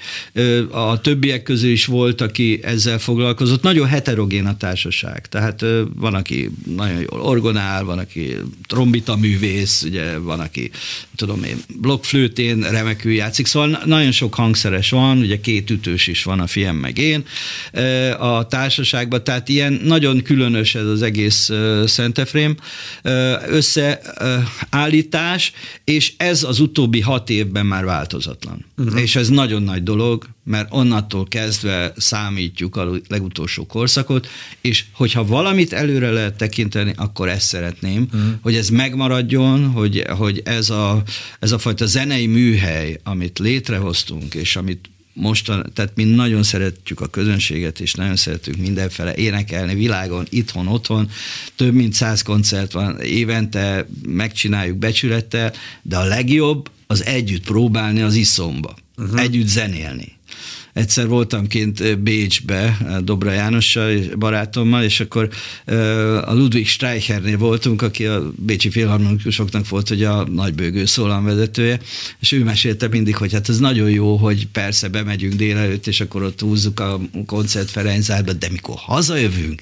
a 0.72 1.02
többiek 1.02 1.44
közül 1.44 1.72
is 1.72 1.86
volt, 1.86 2.22
aki 2.22 2.60
ezzel 2.64 3.00
foglalkozott. 3.00 3.62
Nagyon 3.62 3.88
heterogén 3.88 4.46
a 4.46 4.58
társaság, 4.58 5.28
tehát 5.28 5.66
van, 5.96 6.14
aki 6.14 6.50
nagyon 6.76 7.00
jól 7.00 7.22
orgonál, 7.22 7.84
van, 7.84 7.98
aki 7.98 8.36
trombita 8.68 9.16
művész, 9.16 9.84
ugye 9.84 10.18
van, 10.18 10.40
aki 10.40 10.72
tudom 11.16 11.44
én, 11.44 11.58
blokkflőtén 11.82 12.62
remekül 12.62 13.14
játszik, 13.14 13.46
szóval 13.46 13.82
nagyon 13.86 14.12
sok 14.12 14.34
hangszeres 14.34 14.90
van, 14.90 15.18
ugye 15.18 15.40
két 15.40 15.70
ütős 15.70 16.08
is 16.08 16.24
van 16.24 16.40
a 16.40 16.48
fiam 16.48 16.76
meg 16.76 16.98
én 16.98 17.24
a 18.20 18.48
társaságban, 18.48 19.24
tehát 19.24 19.50
ilyen 19.50 19.82
nagyon 19.84 20.22
különös 20.22 20.76
ez 20.76 20.86
az 20.86 21.02
egész 21.02 21.50
Szentefrém. 21.86 22.56
Össze 23.48 23.93
állítás, 24.70 25.52
és 25.84 26.14
ez 26.18 26.44
az 26.44 26.60
utóbbi 26.60 27.02
hat 27.02 27.30
évben 27.30 27.66
már 27.66 27.86
változatlan. 27.86 28.66
Uh-huh. 28.78 29.02
És 29.02 29.16
ez 29.16 29.30
nagyon 29.30 29.64
nagy 29.64 29.84
dolog, 29.84 30.28
mert 30.44 30.68
onnantól 30.72 31.28
kezdve 31.28 31.94
számítjuk 31.98 32.76
a 32.76 32.92
legutolsó 33.08 33.66
korszakot, 33.66 34.28
és 34.62 34.86
hogyha 34.92 35.26
valamit 35.26 35.74
előre 35.74 36.12
lehet 36.12 36.38
tekinteni, 36.38 36.94
akkor 36.96 37.30
ezt 37.30 37.48
szeretném, 37.48 38.02
uh-huh. 38.14 38.32
hogy 38.42 38.56
ez 38.56 38.70
megmaradjon, 38.70 39.66
hogy, 39.66 40.06
hogy 40.10 40.42
ez, 40.46 40.70
a, 40.70 41.04
ez 41.40 41.52
a 41.52 41.58
fajta 41.58 41.86
zenei 41.86 42.28
műhely, 42.28 43.00
amit 43.04 43.40
létrehoztunk, 43.40 44.34
és 44.34 44.56
amit 44.56 44.90
mostan, 45.14 45.72
tehát 45.74 45.96
mi 45.96 46.04
nagyon 46.04 46.44
szeretjük 46.44 47.02
a 47.02 47.08
közönséget, 47.08 47.80
és 47.80 47.94
nagyon 47.94 48.16
szeretünk 48.16 48.58
mindenfele 48.58 49.16
énekelni 49.16 49.76
világon, 49.76 50.26
itthon, 50.30 50.68
otthon. 50.68 51.10
Több 51.56 51.74
mint 51.74 51.94
száz 51.94 52.22
koncert 52.22 52.72
van 52.72 53.02
évente, 53.02 53.88
megcsináljuk 54.08 54.78
becsülettel, 54.78 55.54
de 55.82 55.98
a 55.98 56.04
legjobb 56.04 56.70
az 56.88 57.06
együtt 57.06 57.44
próbálni 57.44 58.02
az 58.02 58.16
iszomba, 58.16 58.76
uh-huh. 58.98 59.22
együtt 59.22 59.48
zenélni 59.48 60.12
egyszer 60.74 61.08
voltam 61.08 61.48
kint 61.48 62.00
Bécsbe 62.00 62.78
Dobra 63.04 63.32
Jánossal, 63.32 64.00
barátommal, 64.20 64.84
és 64.84 65.00
akkor 65.00 65.30
a 66.26 66.34
Ludwig 66.34 66.68
Streichernél 66.68 67.38
voltunk, 67.38 67.82
aki 67.82 68.06
a 68.06 68.32
Bécsi 68.36 68.70
Filharmonikusoknak 68.70 69.70
volt, 69.70 69.88
hogy 69.88 70.04
a 70.04 70.28
nagybőgő 70.28 70.86
szólamvezetője, 70.86 71.80
és 72.20 72.32
ő 72.32 72.44
mesélte 72.44 72.88
mindig, 72.88 73.18
hogy 73.18 73.34
hát 73.34 73.50
ez 73.50 73.60
nagyon 73.60 73.90
jó, 73.90 74.16
hogy 74.16 74.48
persze 74.48 74.88
bemegyünk 74.88 75.34
délelőtt, 75.34 75.88
és 75.88 76.02
akkor 76.02 76.24
ott 76.24 76.40
húzzuk 76.40 76.80
a 76.80 77.00
koncert 77.26 77.72
Ferencárba, 77.72 78.34
de 78.34 78.48
mikor 78.52 78.76
hazajövünk, 78.78 79.62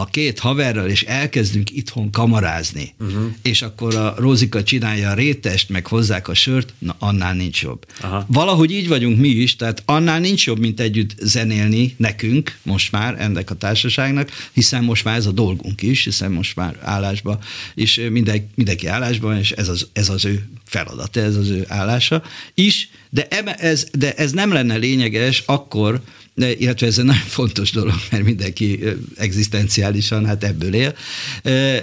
a 0.00 0.04
két 0.04 0.38
haverral, 0.38 0.88
és 0.88 1.02
elkezdünk 1.02 1.70
itthon 1.70 2.10
kamarázni, 2.10 2.94
uh-huh. 3.00 3.32
és 3.42 3.62
akkor 3.62 3.94
a 3.94 4.14
Rózika 4.18 4.62
csinálja 4.62 5.10
a 5.10 5.14
rétest, 5.14 5.68
meg 5.68 5.86
hozzák 5.86 6.28
a 6.28 6.34
sört, 6.34 6.72
na 6.78 6.96
annál 6.98 7.34
nincs 7.34 7.62
jobb. 7.62 7.86
Aha. 8.00 8.26
Valahogy 8.28 8.70
így 8.70 8.88
vagyunk 8.88 9.18
mi 9.18 9.28
is, 9.28 9.56
tehát 9.56 9.82
annál 9.84 10.20
nincs 10.20 10.46
jobb, 10.46 10.58
mint 10.58 10.80
együtt 10.80 11.14
zenélni 11.20 11.94
nekünk, 11.96 12.58
most 12.62 12.92
már 12.92 13.16
ennek 13.18 13.50
a 13.50 13.54
társaságnak, 13.54 14.30
hiszen 14.52 14.84
most 14.84 15.04
már 15.04 15.16
ez 15.16 15.26
a 15.26 15.32
dolgunk 15.32 15.82
is, 15.82 16.04
hiszen 16.04 16.32
most 16.32 16.56
már 16.56 16.78
állásban, 16.82 17.38
és 17.74 18.06
minden, 18.10 18.50
mindenki 18.54 18.86
állásban, 18.86 19.38
és 19.38 19.50
ez 19.50 19.68
az, 19.68 19.88
ez 19.92 20.08
az 20.08 20.24
ő 20.24 20.48
feladata, 20.64 21.20
ez 21.20 21.36
az 21.36 21.48
ő 21.48 21.64
állása 21.68 22.22
is, 22.54 22.88
de 23.10 23.28
ez, 23.28 23.86
de 23.92 24.14
ez 24.14 24.32
nem 24.32 24.52
lenne 24.52 24.76
lényeges 24.76 25.42
akkor, 25.46 26.00
illetve 26.36 26.86
ez 26.86 26.98
egy 26.98 27.04
nagyon 27.04 27.22
fontos 27.22 27.70
dolog, 27.70 27.94
mert 28.10 28.24
mindenki 28.24 28.80
egzisztenciálisan 29.16 30.26
hát 30.26 30.44
ebből 30.44 30.74
él. 30.74 30.94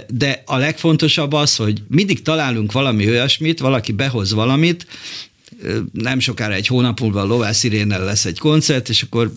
De 0.08 0.42
a 0.46 0.56
legfontosabb 0.56 1.32
az, 1.32 1.56
hogy 1.56 1.82
mindig 1.88 2.22
találunk 2.22 2.72
valami 2.72 3.08
olyasmit, 3.08 3.60
valaki 3.60 3.92
behoz 3.92 4.32
valamit, 4.32 4.86
nem 5.92 6.18
sokára 6.18 6.54
egy 6.54 6.66
hónap 6.66 7.00
múlva 7.00 7.24
Lovász 7.24 7.64
Irénnel 7.64 8.04
lesz 8.04 8.24
egy 8.24 8.38
koncert, 8.38 8.88
és 8.88 9.02
akkor 9.02 9.32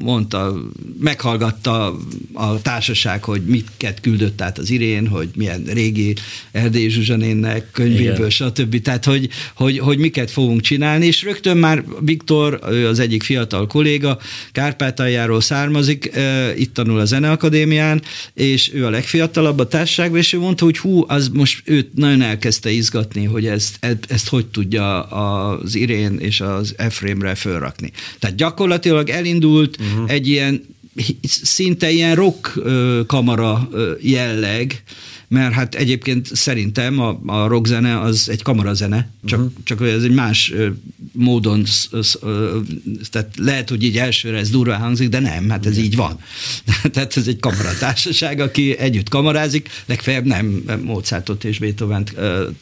mondta, 0.00 0.62
meghallgatta 1.00 1.96
a 2.32 2.62
társaság, 2.62 3.24
hogy 3.24 3.42
miket 3.44 4.00
küldött 4.00 4.40
át 4.40 4.58
az 4.58 4.70
Irén, 4.70 5.06
hogy 5.06 5.28
milyen 5.36 5.64
régi 5.64 6.14
Erdély 6.52 6.88
Zsuzsanénnek 6.88 7.70
könyvéből, 7.72 8.30
stb. 8.30 8.82
Tehát, 8.82 9.04
hogy, 9.04 9.28
hogy, 9.54 9.78
hogy 9.78 9.98
miket 9.98 10.30
fogunk 10.30 10.60
csinálni, 10.60 11.06
és 11.06 11.22
rögtön 11.22 11.56
már 11.56 11.84
Viktor, 12.00 12.60
ő 12.70 12.86
az 12.86 12.98
egyik 12.98 13.22
fiatal 13.22 13.66
kolléga, 13.66 14.18
Kárpátaljáról 14.52 15.40
származik, 15.40 16.10
itt 16.56 16.74
tanul 16.74 17.00
a 17.00 17.04
Zeneakadémián, 17.04 18.02
és 18.34 18.70
ő 18.74 18.86
a 18.86 18.90
legfiatalabb 18.90 19.58
a 19.58 19.68
társaságban, 19.68 20.18
és 20.18 20.32
ő 20.32 20.38
mondta, 20.38 20.64
hogy 20.64 20.78
hú, 20.78 21.04
az 21.08 21.28
most 21.28 21.62
őt 21.64 21.94
nagyon 21.94 22.22
elkezdte 22.22 22.70
izgatni, 22.70 23.24
hogy 23.24 23.46
ezt, 23.46 23.78
ezt 24.08 24.28
hogy 24.28 24.46
tudja 24.46 25.02
a 25.02 25.58
az 25.66 25.74
Irén 25.74 26.18
és 26.18 26.40
az 26.40 26.74
Efrémre 26.76 27.34
fölrakni. 27.34 27.92
Tehát 28.18 28.36
gyakorlatilag 28.36 29.08
elindult 29.08 29.76
uh-huh. 29.80 30.10
egy 30.10 30.28
ilyen 30.28 30.62
szinte 31.22 31.90
ilyen 31.90 32.14
rock 32.14 32.60
kamara 33.06 33.68
jelleg, 34.00 34.82
mert 35.28 35.52
hát 35.52 35.74
egyébként 35.74 36.36
szerintem 36.36 37.00
a, 37.00 37.20
a 37.26 37.46
rockzene 37.46 38.00
az 38.00 38.28
egy 38.28 38.42
kamarazene, 38.42 39.10
csak, 39.24 39.38
uh-huh. 39.38 39.54
csak 39.64 39.82
ez 39.82 40.02
egy 40.02 40.14
más 40.14 40.52
módon, 41.12 41.64
tehát 43.10 43.30
lehet, 43.36 43.68
hogy 43.68 43.82
így 43.82 43.98
elsőre 43.98 44.38
ez 44.38 44.50
durva 44.50 44.76
hangzik, 44.76 45.08
de 45.08 45.18
nem, 45.18 45.50
hát 45.50 45.66
ez 45.66 45.72
Igen. 45.72 45.84
így 45.84 45.96
van. 45.96 46.18
tehát 46.92 47.16
ez 47.16 47.26
egy 47.26 47.40
kamaratársaság, 47.40 48.40
aki 48.40 48.78
együtt 48.78 49.08
kamarázik, 49.08 49.68
legfeljebb 49.86 50.24
nem 50.24 50.64
Mozartot 50.82 51.44
és 51.44 51.58
beethoven 51.58 52.06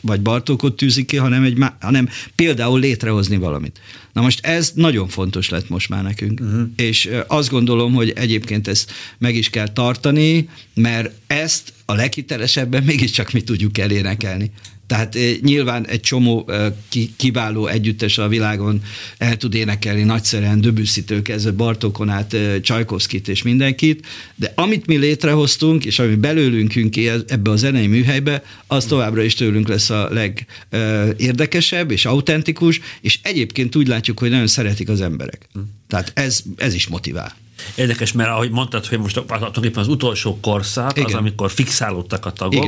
vagy 0.02 0.20
Bartókot 0.20 0.76
tűzik 0.76 1.06
ki, 1.06 1.16
hanem, 1.16 1.42
egy, 1.42 1.58
hanem 1.80 2.08
például 2.34 2.80
létrehozni 2.80 3.36
valamit. 3.36 3.80
Na 4.12 4.22
most 4.22 4.46
ez 4.46 4.72
nagyon 4.74 5.08
fontos 5.08 5.48
lett 5.48 5.68
most 5.68 5.88
már 5.88 6.02
nekünk, 6.02 6.40
uh-huh. 6.40 6.62
és 6.76 7.10
azt 7.26 7.50
gondolom, 7.50 7.92
hogy 7.92 8.10
egyébként 8.10 8.68
ezt 8.68 8.92
meg 9.18 9.34
is 9.34 9.50
kell 9.50 9.68
tartani, 9.68 10.48
mert 10.74 11.10
ezt 11.26 11.72
a 11.86 11.94
leghitelesebben 11.94 12.82
mégiscsak 12.82 13.32
mi 13.32 13.40
tudjuk 13.40 13.78
elénekelni. 13.78 14.50
Tehát 14.86 15.16
eh, 15.16 15.34
nyilván 15.40 15.86
egy 15.86 16.00
csomó 16.00 16.44
eh, 16.48 16.72
kiváló 17.16 17.66
együttes 17.66 18.18
a 18.18 18.28
világon 18.28 18.82
el 19.18 19.36
tud 19.36 19.54
énekelni 19.54 20.02
nagyszerűen 20.02 20.60
Döbüsszitől 20.60 21.22
kezdve 21.22 21.50
Bartókon 21.50 22.08
át 22.08 22.34
eh, 22.34 22.60
Csajkovszkit 22.60 23.28
és 23.28 23.42
mindenkit, 23.42 24.06
de 24.34 24.52
amit 24.54 24.86
mi 24.86 24.96
létrehoztunk, 24.96 25.84
és 25.84 25.98
ami 25.98 26.14
belőlünk 26.14 26.90
ki 26.90 27.08
ebbe 27.08 27.50
a 27.50 27.56
zenei 27.56 27.86
műhelybe, 27.86 28.42
az 28.66 28.84
továbbra 28.84 29.22
is 29.22 29.34
tőlünk 29.34 29.68
lesz 29.68 29.90
a 29.90 30.08
legérdekesebb 30.10 31.90
és 31.90 32.04
autentikus, 32.04 32.80
és 33.00 33.18
egyébként 33.22 33.76
úgy 33.76 33.86
látjuk, 33.86 34.18
hogy 34.18 34.30
nagyon 34.30 34.46
szeretik 34.46 34.88
az 34.88 35.00
emberek. 35.00 35.48
Hm. 35.52 35.60
Tehát 35.88 36.12
ez, 36.14 36.42
ez 36.56 36.74
is 36.74 36.86
motivál. 36.86 37.43
Érdekes, 37.74 38.12
mert 38.12 38.28
ahogy 38.28 38.50
mondtad, 38.50 38.86
hogy 38.86 38.98
most 38.98 39.14
tulajdonképpen 39.26 39.82
az 39.82 39.88
utolsó 39.88 40.38
korszak, 40.40 40.96
Igen. 40.96 41.04
az, 41.04 41.14
amikor 41.14 41.50
fixálódtak 41.50 42.26
a 42.26 42.30
tagok, 42.30 42.64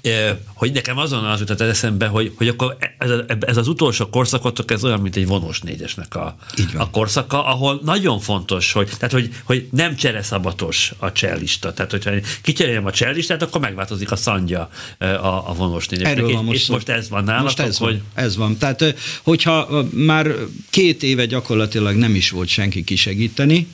Igen. 0.00 0.40
hogy 0.54 0.72
nekem 0.72 0.98
azon 0.98 1.24
az 1.24 1.40
jutott 1.40 1.60
eszembe, 1.60 2.06
hogy, 2.06 2.32
hogy 2.36 2.48
akkor 2.48 2.76
ez, 2.98 3.10
ez 3.40 3.56
az 3.56 3.68
utolsó 3.68 4.08
korszakotok, 4.08 4.70
ez 4.70 4.84
olyan, 4.84 5.00
mint 5.00 5.16
egy 5.16 5.26
vonós 5.26 5.60
négyesnek 5.60 6.14
a, 6.14 6.36
a 6.76 6.90
korszaka, 6.90 7.46
ahol 7.46 7.80
nagyon 7.84 8.20
fontos, 8.20 8.72
hogy, 8.72 8.88
tehát, 8.98 9.12
hogy, 9.12 9.30
hogy 9.44 9.68
nem 9.70 9.96
csereszabatos 9.96 10.92
a 10.98 11.12
csellista. 11.12 11.72
Tehát, 11.72 11.90
hogyha 11.90 12.10
kicseréljem 12.42 12.86
a 12.86 12.92
csellistát, 12.92 13.42
akkor 13.42 13.60
megváltozik 13.60 14.10
a 14.10 14.16
szandja 14.16 14.70
a, 14.98 15.04
a 15.48 15.54
vonós 15.56 15.88
négyesnek. 15.88 16.16
Erről 16.16 16.32
van 16.32 16.44
most, 16.44 16.58
és 16.58 16.66
most 16.66 16.88
ez 16.88 17.08
van 17.08 17.24
nálatok, 17.24 17.44
most 17.44 17.60
ez 17.60 17.76
hogy... 17.76 17.92
Van, 18.14 18.24
ez 18.24 18.36
van. 18.36 18.56
Tehát, 18.56 18.94
hogyha 19.22 19.84
már 19.92 20.34
két 20.70 21.02
éve 21.02 21.26
gyakorlatilag 21.26 21.96
nem 21.96 22.14
is 22.14 22.30
volt 22.30 22.48
senki 22.48 22.84
kisegíteni, 22.84 23.68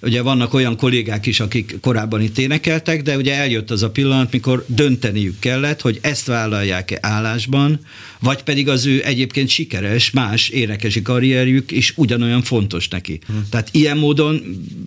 Ugye 0.00 0.22
vannak 0.22 0.54
olyan 0.54 0.76
kollégák 0.76 1.26
is, 1.26 1.40
akik 1.40 1.76
korábban 1.80 2.20
itt 2.20 2.38
énekeltek, 2.38 3.02
de 3.02 3.16
ugye 3.16 3.34
eljött 3.34 3.70
az 3.70 3.82
a 3.82 3.90
pillanat, 3.90 4.32
mikor 4.32 4.64
dönteniük 4.66 5.38
kellett, 5.38 5.80
hogy 5.80 5.98
ezt 6.02 6.26
vállalják-e 6.26 6.98
állásban, 7.00 7.80
vagy 8.20 8.42
pedig 8.42 8.68
az 8.68 8.86
ő 8.86 9.04
egyébként 9.04 9.48
sikeres 9.48 10.10
más 10.10 10.48
énekesi 10.48 11.02
karrierjük 11.02 11.70
is 11.70 11.92
ugyanolyan 11.96 12.42
fontos 12.42 12.88
neki. 12.88 13.20
Hmm. 13.26 13.46
Tehát 13.50 13.68
ilyen 13.72 13.98
módon 13.98 14.42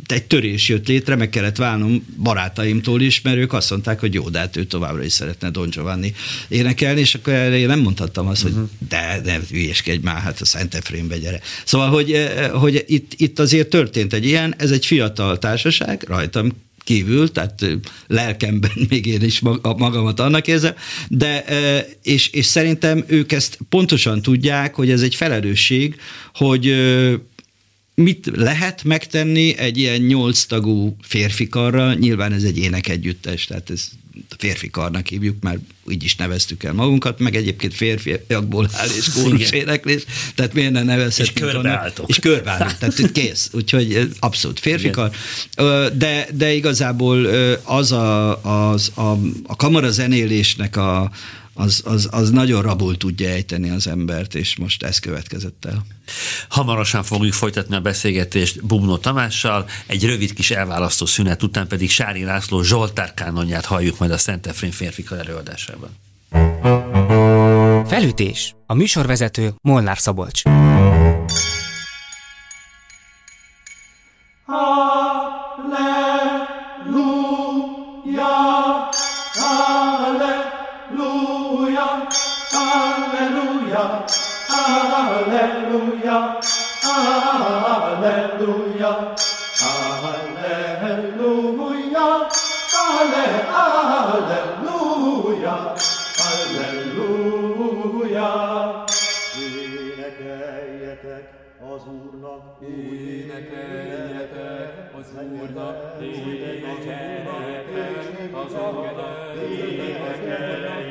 egy 0.06 0.24
törés 0.24 0.70
jött 0.70 0.88
létre, 0.88 1.16
meg 1.16 1.30
kellett 1.30 1.56
válnom 1.56 2.06
barátaimtól 2.18 3.02
is, 3.02 3.22
mert 3.22 3.38
ők 3.38 3.54
azt 3.54 3.70
mondták, 3.70 4.00
hogy 4.00 4.14
jó, 4.14 4.30
de 4.30 4.40
hát 4.40 4.58
ő 4.58 4.64
továbbra 4.64 5.04
is 5.04 5.14
szeretne 5.14 5.50
Don 5.50 5.70
Giovanni 5.70 6.14
énekelni, 6.48 7.00
és 7.00 7.16
akkor 7.16 7.34
erre 7.34 7.58
én 7.58 7.68
nem 7.68 7.80
mondhattam 7.80 8.28
azt, 8.28 8.42
hogy 8.42 8.52
uh-huh. 8.52 8.70
de, 8.90 9.22
de 9.24 9.40
hülyeskedj 9.50 10.04
már, 10.04 10.22
hát 10.22 10.42
a 10.42 10.46
Szent 10.46 10.76
Efrémbe 10.76 11.18
gyere. 11.18 11.40
Szóval, 11.66 11.90
hogy, 11.90 12.12
eh, 12.12 12.50
hogy 12.50 12.84
itt, 12.88 13.12
itt 13.18 13.40
azért 13.40 13.70
történt 13.70 14.14
egy 14.14 14.26
ilyen, 14.26 14.54
ez 14.58 14.72
egy 14.72 14.86
fiatal 14.86 15.38
társaság, 15.38 16.04
rajtam 16.08 16.52
kívül, 16.84 17.32
tehát 17.32 17.66
lelkemben 18.08 18.72
még 18.90 19.06
én 19.06 19.22
is 19.22 19.40
magamat 19.62 20.20
annak 20.20 20.48
érzem, 20.48 20.74
de 21.08 21.46
és, 22.04 22.28
és 22.28 22.46
szerintem 22.46 23.04
ők 23.08 23.32
ezt 23.32 23.58
pontosan 23.70 24.22
tudják, 24.22 24.76
hogy 24.76 24.90
ez 24.90 25.02
egy 25.02 25.16
felelősség, 25.16 25.96
hogy 26.34 26.76
mit 27.96 28.32
lehet 28.36 28.84
megtenni 28.84 29.58
egy 29.58 29.78
ilyen 29.78 30.02
nyolc 30.02 30.44
tagú 30.44 30.96
férfi 31.02 31.48
karra, 31.48 31.94
nyilván 31.94 32.34
ez 32.34 32.44
egy 32.44 32.58
énekegyüttes, 32.58 33.46
tehát 33.46 33.70
ez 33.70 33.90
férfi 34.38 34.70
karnak 34.70 35.08
hívjuk, 35.08 35.42
már 35.42 35.58
így 35.90 36.04
is 36.04 36.16
neveztük 36.16 36.64
el 36.64 36.74
magunkat, 36.74 37.20
meg 37.20 37.36
egyébként 37.36 37.74
férfiakból 37.74 38.70
áll 38.74 38.88
és 38.98 39.10
kórus 39.12 39.52
éneklés, 39.52 40.04
tehát 40.36 40.54
miért 40.54 40.72
ne 40.72 40.84
nevezhetünk 40.84 41.38
És 41.38 41.44
körbeálltok. 41.44 42.10
És 42.10 42.20
körbeállunk, 42.20 42.78
tehát 42.78 43.12
kész, 43.12 43.50
úgyhogy 43.54 44.10
abszolút 44.20 44.60
férfi 44.60 44.90
kar. 44.90 45.12
De, 45.94 46.28
de 46.34 46.54
igazából 46.54 47.26
az 47.64 47.92
a, 47.92 48.44
az 48.72 48.92
a, 48.96 49.12
a 49.44 49.56
kamarazenélésnek 49.56 50.76
a, 50.76 51.12
az, 51.54 51.82
az, 51.86 52.08
az 52.12 52.30
nagyon 52.30 52.62
rabul 52.62 52.98
tudja 52.98 53.30
ejteni 53.30 53.70
az 53.70 53.88
embert, 53.88 54.36
és 54.36 54.56
most 54.56 54.84
ez 54.84 55.00
következett 55.00 55.66
el. 55.66 55.86
Hamarosan 56.50 57.04
fogjuk 57.04 57.34
folytatni 57.34 57.76
a 57.76 57.80
beszélgetést 57.80 58.66
Bubnó 58.66 58.98
Tamással, 58.98 59.70
egy 59.86 60.06
rövid 60.06 60.34
kis 60.34 60.52
elválasztó 60.52 61.06
szünet 61.06 61.44
után 61.44 61.68
pedig 61.68 61.90
Sári 61.90 62.24
László 62.24 62.62
Zsoltár 62.62 63.14
kánonját 63.14 63.66
halljuk 63.66 64.00
majd 64.00 64.12
a 64.12 64.18
Szent 64.18 64.48
Efrén 64.48 64.72
férfikal 64.72 65.20
előadásában. 65.20 65.90
Felütés. 67.88 68.56
A 68.66 68.74
műsorvezető 68.74 69.54
Molnár 69.62 69.98
Szabolcs. 69.98 70.42
Énekeljetek 101.04 101.34
az 101.74 101.84
Úrnak, 101.88 102.62
énekeljetek 102.62 104.24
az 105.00 105.08
Úrnak, 105.32 106.02
énekeljetek 106.02 107.16
az 108.36 108.54
Úrnak, 108.54 109.36
énekeljetek 109.52 110.91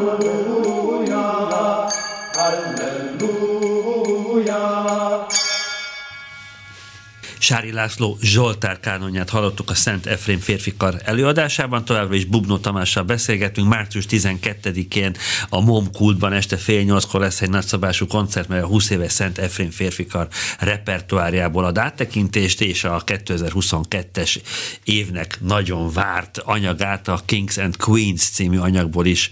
할렐루야 0.00 1.88
할렐루야 2.34 3.79
Sári 7.50 7.72
László 7.72 8.18
Zsoltár 8.22 8.80
kánonját 8.80 9.30
hallottuk 9.30 9.70
a 9.70 9.74
Szent 9.74 10.06
Efrém 10.06 10.38
férfikar 10.38 10.94
előadásában, 11.04 11.84
továbbra 11.84 12.14
is 12.14 12.24
Bubnó 12.24 12.58
Tamással 12.58 13.02
beszélgetünk. 13.02 13.68
Március 13.68 14.04
12-én 14.10 15.16
a 15.48 15.60
MOM 15.60 15.90
kultban 15.92 16.32
este 16.32 16.56
fél 16.56 16.82
nyolckor 16.82 17.20
lesz 17.20 17.40
egy 17.40 17.50
nagyszabású 17.50 18.06
koncert, 18.06 18.48
mert 18.48 18.62
a 18.62 18.66
20 18.66 18.90
éves 18.90 19.12
Szent 19.12 19.38
Efrém 19.38 19.70
férfikar 19.70 20.28
repertoárjából 20.58 21.64
ad 21.64 21.78
áttekintést, 21.78 22.60
és 22.60 22.84
a 22.84 23.02
2022-es 23.06 24.36
évnek 24.84 25.38
nagyon 25.40 25.92
várt 25.92 26.38
anyagát 26.38 27.08
a 27.08 27.20
Kings 27.24 27.56
and 27.56 27.76
Queens 27.76 28.22
című 28.22 28.58
anyagból 28.58 29.06
is 29.06 29.28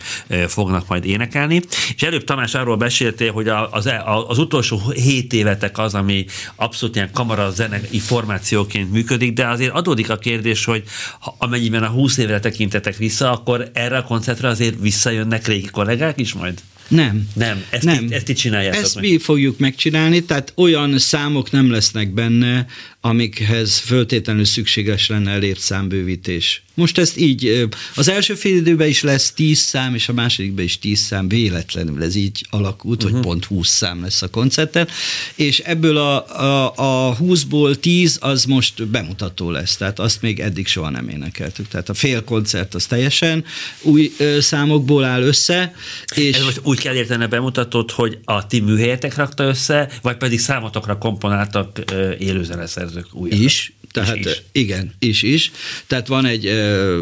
fognak 0.46 0.88
majd 0.88 1.04
énekelni. 1.04 1.62
És 1.94 2.02
előbb 2.02 2.24
Tamás 2.24 2.54
arról 2.54 2.76
beszéltél, 2.76 3.32
hogy 3.32 3.48
az, 3.48 3.86
e, 3.86 4.02
az 4.28 4.38
utolsó 4.38 4.90
hét 4.90 5.32
évetek 5.32 5.78
az, 5.78 5.94
ami 5.94 6.26
abszolút 6.56 6.96
ilyen 6.96 7.12
kamara 7.12 7.50
zenei 7.50 8.06
formációként 8.08 8.92
működik, 8.92 9.32
de 9.32 9.46
azért 9.46 9.72
adódik 9.72 10.10
a 10.10 10.16
kérdés, 10.16 10.64
hogy 10.64 10.82
ha, 11.20 11.34
amennyiben 11.38 11.82
a 11.82 11.88
20 11.88 12.16
évre 12.16 12.40
tekintetek 12.40 12.96
vissza, 12.96 13.32
akkor 13.32 13.70
erre 13.72 13.96
a 13.96 14.02
koncertre 14.02 14.48
azért 14.48 14.80
visszajönnek 14.80 15.46
régi 15.46 15.68
kollégák 15.70 16.20
is 16.20 16.32
majd? 16.32 16.62
Nem. 16.88 17.28
Nem, 17.34 17.64
ezt, 17.70 17.84
nem. 17.84 18.04
Itt, 18.04 18.12
ezt 18.12 18.28
itt 18.28 18.36
csináljátok 18.36 18.82
Ezt 18.82 18.94
meg. 18.94 19.04
mi 19.04 19.18
fogjuk 19.18 19.58
megcsinálni, 19.58 20.24
tehát 20.24 20.52
olyan 20.56 20.98
számok 20.98 21.50
nem 21.50 21.70
lesznek 21.70 22.14
benne, 22.14 22.66
amikhez 23.00 23.78
föltétlenül 23.78 24.44
szükséges 24.44 25.08
lenne 25.08 25.36
létszámbővítés. 25.36 26.62
Most 26.74 26.98
ezt 26.98 27.16
így, 27.16 27.68
az 27.94 28.08
első 28.08 28.34
fél 28.34 28.56
időben 28.56 28.88
is 28.88 29.02
lesz 29.02 29.32
10 29.32 29.58
szám, 29.58 29.94
és 29.94 30.08
a 30.08 30.12
másodikban 30.12 30.64
is 30.64 30.78
10 30.78 30.98
szám, 30.98 31.28
véletlenül 31.28 32.02
ez 32.02 32.14
így 32.14 32.46
alakult, 32.50 33.02
uh-huh. 33.02 33.18
hogy 33.18 33.26
pont 33.26 33.44
20 33.44 33.68
szám 33.68 34.02
lesz 34.02 34.22
a 34.22 34.28
koncerten, 34.28 34.88
és 35.34 35.58
ebből 35.58 35.96
a, 35.96 36.40
a, 36.40 36.72
a 37.08 37.16
20-ból 37.16 37.74
10 37.80 38.18
az 38.20 38.44
most 38.44 38.86
bemutató 38.86 39.50
lesz, 39.50 39.76
tehát 39.76 39.98
azt 39.98 40.22
még 40.22 40.40
eddig 40.40 40.66
soha 40.66 40.90
nem 40.90 41.08
énekeltük. 41.08 41.68
Tehát 41.68 41.88
a 41.88 41.94
fél 41.94 42.24
koncert 42.24 42.74
az 42.74 42.86
teljesen 42.86 43.44
új 43.82 44.12
számokból 44.40 45.04
áll 45.04 45.22
össze. 45.22 45.74
És 46.14 46.36
ez 46.36 46.44
most 46.44 46.60
úgy 46.62 46.78
kell 46.78 46.94
érteni 46.94 47.24
a 47.24 47.28
bemutatót, 47.28 47.90
hogy 47.90 48.18
a 48.24 48.46
ti 48.46 48.60
műhelyetek 48.60 49.16
rakta 49.16 49.44
össze, 49.44 49.90
vagy 50.02 50.16
pedig 50.16 50.40
számotokra 50.40 50.98
komponáltak 50.98 51.78
élőzeneszerzők 52.18 52.87
újra? 53.12 53.36
Is, 53.36 53.72
tehát 53.90 54.16
is, 54.16 54.26
is. 54.26 54.42
igen, 54.52 54.92
is, 54.98 55.22
is. 55.22 55.50
Tehát 55.86 56.06
van 56.06 56.24
egy, 56.24 56.52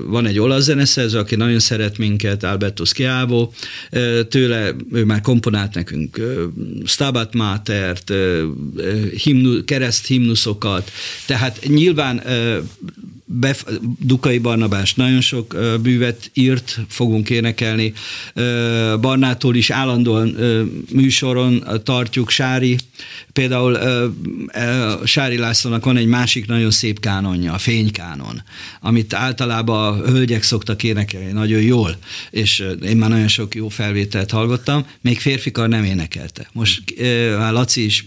van 0.07 0.27
egy 0.27 0.39
olasz 0.39 0.65
zeneszerző, 0.65 1.19
aki 1.19 1.37
nagyon 1.37 1.59
szeret 1.59 1.99
minket, 1.99 2.45
Alberto 2.45 2.85
Schiavo, 2.85 3.51
tőle 4.29 4.75
ő 4.93 5.05
már 5.05 5.21
komponált 5.21 5.75
nekünk 5.75 6.21
Stabat 6.85 7.35
Matert, 7.35 8.13
himnu, 9.23 9.65
kereszt 9.65 10.07
himnuszokat, 10.07 10.91
tehát 11.27 11.61
nyilván 11.67 12.23
Bef, 13.41 13.65
Dukai 14.01 14.39
Barnabás 14.39 14.95
nagyon 14.95 15.21
sok 15.21 15.57
bűvet 15.83 16.31
írt, 16.35 16.81
fogunk 16.89 17.31
énekelni. 17.31 17.93
Barnától 19.01 19.55
is 19.55 19.71
állandóan 19.71 20.37
műsoron 20.93 21.65
tartjuk 21.83 22.31
Sári. 22.31 22.77
Például 23.33 23.79
Sári 25.05 25.37
Lászlónak 25.37 25.85
van 25.85 25.97
egy 25.97 26.07
másik 26.07 26.47
nagyon 26.47 26.71
szép 26.71 27.01
kánonja, 27.01 27.53
a 27.53 27.59
fénykánon, 27.59 28.43
amit 28.81 29.15
általában 29.15 29.93
a 29.93 30.07
hölgyek 30.07 30.43
szoktak 30.43 30.83
énekelni 30.83 31.33
nagyon 31.33 31.63
jól, 31.63 31.97
és 32.31 32.65
én 32.83 32.97
már 32.97 33.11
nagyon 33.11 33.29
sok 33.29 33.55
jó 33.55 33.69
felvételt 33.69 34.31
hallottam, 34.31 34.87
még 35.01 35.21
férfikar 35.21 35.69
nem 35.69 35.85
énekelte. 35.85 36.49
Most 36.53 36.83
a 37.39 37.51
Laci 37.51 37.85
is, 37.85 38.07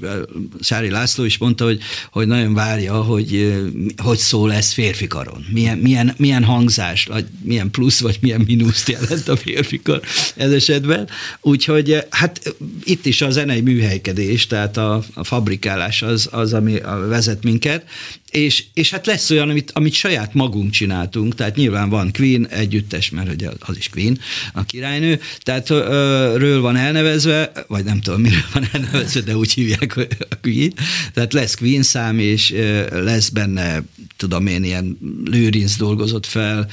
Sári 0.61 0.89
László 0.89 1.23
is 1.23 1.37
mondta, 1.37 1.63
hogy, 1.63 1.79
hogy 2.11 2.27
nagyon 2.27 2.53
várja, 2.53 2.93
hogy 2.93 3.53
hogy 3.97 4.17
szól 4.17 4.53
ez 4.53 4.71
férfi 4.71 5.07
karon. 5.19 5.45
Milyen, 5.51 5.77
milyen, 5.77 6.13
milyen 6.17 6.43
hangzás, 6.43 7.05
vagy 7.05 7.25
milyen 7.41 7.71
plusz, 7.71 7.99
vagy 7.99 8.17
milyen 8.21 8.41
mínuszt 8.47 8.89
jelent 8.89 9.27
a 9.27 9.37
férfikar 9.37 10.01
ez 10.35 10.51
esetben. 10.51 11.09
Úgyhogy 11.41 12.05
hát 12.09 12.55
itt 12.83 13.05
is 13.05 13.21
a 13.21 13.29
zenei 13.29 13.61
műhelykedés, 13.61 14.47
tehát 14.47 14.77
a, 14.77 15.03
a 15.13 15.23
fabrikálás 15.23 16.01
az, 16.01 16.27
az, 16.31 16.53
ami 16.53 16.81
vezet 17.07 17.43
minket, 17.43 17.85
és, 18.31 18.63
és 18.73 18.89
hát 18.89 19.05
lesz 19.05 19.29
olyan, 19.29 19.49
amit, 19.49 19.71
amit 19.73 19.93
saját 19.93 20.33
magunk 20.33 20.71
csináltunk, 20.71 21.35
tehát 21.35 21.55
nyilván 21.55 21.89
van 21.89 22.11
Queen 22.11 22.47
együttes, 22.47 23.09
mert 23.09 23.31
ugye 23.31 23.49
az 23.59 23.77
is 23.77 23.89
Queen, 23.89 24.19
a 24.53 24.65
királynő, 24.65 25.19
tehát 25.39 25.69
ö, 25.69 26.35
ről 26.37 26.61
van 26.61 26.75
elnevezve, 26.75 27.51
vagy 27.67 27.83
nem 27.83 28.01
tudom, 28.01 28.21
miről 28.21 28.45
van 28.53 28.67
elnevezve, 28.71 29.21
de 29.21 29.37
úgy 29.37 29.53
hívják 29.53 29.97
a 30.29 30.35
Queen, 30.41 30.73
tehát 31.13 31.33
lesz 31.33 31.55
Queen 31.55 31.83
szám, 31.83 32.19
és 32.19 32.51
ö, 32.51 33.03
lesz 33.03 33.29
benne, 33.29 33.83
tudom 34.17 34.47
én, 34.47 34.63
ilyen 34.63 34.97
Lőrinc 35.25 35.77
dolgozott 35.77 36.25
fel, 36.25 36.69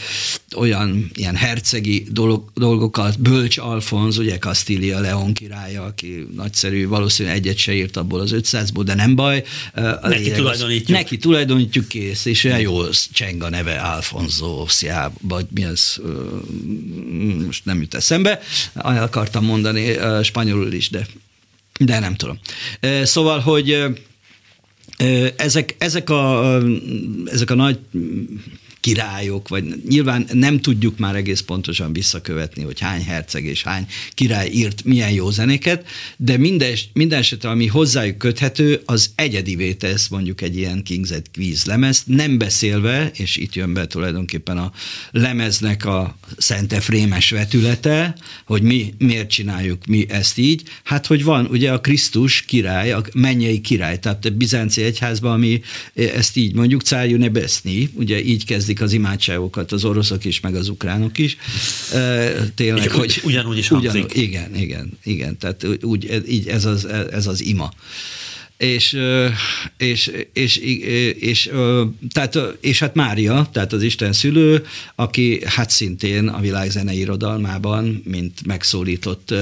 olyan 0.57 1.11
ilyen 1.15 1.37
hercegi 1.37 2.07
dolog, 2.11 2.51
dolgokat, 2.55 3.21
Bölcs 3.21 3.59
Alfonz, 3.59 4.19
ugye 4.19 4.39
Kastília 4.39 5.01
Leon 5.01 5.33
királya, 5.33 5.83
aki 5.83 6.27
nagyszerű, 6.37 6.87
valószínűleg 6.87 7.37
egyet 7.39 7.57
se 7.57 7.75
írt 7.75 7.97
abból 7.97 8.21
az 8.21 8.35
500-ból, 8.35 8.83
de 8.85 8.95
nem 8.95 9.15
baj. 9.15 9.45
Neki 10.03 10.31
tulajdonítjuk. 10.31 10.99
Neki 10.99 11.17
tulajdonítjuk 11.19 11.89
kész, 11.89 12.25
és 12.25 12.45
olyan 12.45 12.61
jól 12.61 12.91
cseng 13.13 13.43
a 13.43 13.49
neve 13.49 13.81
Alfonso 13.81 14.65
Szia, 14.69 15.13
vagy 15.21 15.47
mi 15.51 15.65
az, 15.65 16.01
most 17.47 17.65
nem 17.65 17.81
jut 17.81 17.95
eszembe, 17.95 18.41
akartam 18.75 19.45
mondani 19.45 19.97
spanyolul 20.23 20.73
is, 20.73 20.91
de 20.91 21.07
De 21.79 21.99
nem 21.99 22.15
tudom. 22.15 22.39
Szóval, 23.03 23.41
hogy 23.41 23.85
ezek, 25.37 25.77
ezek, 25.79 26.11
a, 26.11 26.57
ezek 27.25 27.51
a 27.51 27.55
nagy 27.55 27.79
királyok, 28.87 29.49
vagy 29.49 29.65
nyilván 29.89 30.27
nem 30.33 30.61
tudjuk 30.61 30.99
már 30.99 31.17
egész 31.17 31.41
pontosan 31.41 31.93
visszakövetni, 31.93 32.63
hogy 32.63 32.81
hány 32.81 33.05
herceg 33.05 33.45
és 33.45 33.63
hány 33.63 33.87
király 34.15 34.49
írt 34.49 34.85
milyen 34.85 35.11
jó 35.11 35.31
zenéket, 35.31 35.87
de 36.17 36.37
minden, 36.37 36.75
minden 36.93 37.19
esetre, 37.19 37.49
ami 37.49 37.67
hozzájuk 37.67 38.19
köthető, 38.19 38.83
az 38.85 39.11
egyedivé 39.15 39.73
tesz 39.73 40.09
mondjuk 40.09 40.41
egy 40.41 40.57
ilyen 40.57 40.83
King's 40.89 41.23
Quiz 41.35 41.65
lemez, 41.65 42.03
nem 42.07 42.39
beszélve, 42.39 43.11
és 43.15 43.37
itt 43.37 43.55
jön 43.55 43.73
be 43.73 43.87
tulajdonképpen 43.87 44.59
a 44.59 44.73
lemeznek 45.11 45.85
a 45.85 46.19
Szent 46.37 46.73
Efrémes 46.73 47.31
vetülete, 47.31 48.17
hogy 48.45 48.63
mi 48.63 48.95
miért 48.99 49.31
csináljuk 49.31 49.87
mi 49.87 50.07
ezt 50.09 50.39
így, 50.39 50.63
hát 50.85 51.07
hogy 51.07 51.25
van 51.25 51.47
ugye 51.47 51.73
a 51.73 51.81
Krisztus 51.81 52.43
király, 52.43 52.93
a 52.93 53.03
mennyei 53.13 53.61
király, 53.61 53.99
tehát 53.99 54.25
a 54.25 54.31
bizánci 54.31 54.83
egyházban, 54.83 55.33
ami 55.33 55.61
ezt 55.95 56.37
így 56.37 56.55
mondjuk, 56.55 56.83
Cájú 56.83 57.17
Nebeszni, 57.17 57.91
ugye 57.95 58.25
így 58.25 58.45
kezdik 58.45 58.75
kezdik 58.77 58.81
az 58.81 58.93
imádságokat 58.93 59.73
az 59.73 59.85
oroszok 59.85 60.25
is, 60.25 60.41
meg 60.41 60.55
az 60.55 60.69
ukránok 60.69 61.19
is. 61.19 61.37
Tényleg, 62.55 62.85
és 62.85 62.93
hogy 62.93 63.21
ugyanúgy 63.25 63.59
is 63.59 63.69
hangzik. 63.69 63.91
Ugyanúgy, 63.91 64.17
igen, 64.17 64.55
igen, 64.55 64.99
igen, 65.03 65.39
tehát 65.39 65.67
úgy, 65.83 66.23
így 66.29 66.49
ez 66.49 66.65
az, 66.65 66.85
ez 67.11 67.27
az 67.27 67.41
ima 67.41 67.73
és, 68.57 68.99
és, 69.77 70.13
és, 70.33 70.57
és, 71.19 71.51
tehát, 72.13 72.39
és 72.61 72.79
hát 72.79 72.95
Mária, 72.95 73.49
tehát 73.53 73.73
az 73.73 73.83
Isten 73.83 74.13
szülő, 74.13 74.67
aki 74.95 75.41
hát 75.45 75.71
szintén 75.71 76.29
a 76.29 76.41
világ 76.41 76.71
zenei 76.71 76.99
irodalmában, 76.99 78.03
mint 78.05 78.47
megszólított 78.47 79.35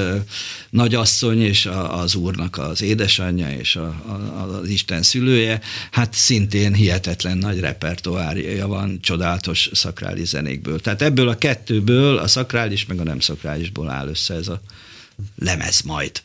nagyasszony, 0.71 1.41
és 1.41 1.69
az 1.89 2.15
úrnak 2.15 2.59
az 2.59 2.83
édesanyja, 2.83 3.51
és 3.51 3.77
a, 3.77 3.87
a, 3.87 4.59
az 4.61 4.69
Isten 4.69 5.03
szülője, 5.03 5.61
hát 5.91 6.15
szintén 6.15 6.75
hihetetlen 6.75 7.39
nagy 7.39 7.61
repertoárja 7.61 8.67
van 8.67 8.99
csodálatos 9.01 9.71
szakrális 9.73 10.29
zenékből. 10.29 10.81
Tehát 10.81 11.03
ebből 11.03 11.29
a 11.29 11.39
kettőből, 11.39 12.19
a 12.19 12.29
szakrális 12.29 12.87
meg 12.87 13.01
a 13.01 13.05
nem 13.05 13.21
szakrálisból 13.21 13.91
áll 13.91 14.09
össze 14.09 14.35
ez 14.35 14.49
a 14.49 14.61
lemez 15.37 15.83
majd. 15.83 16.23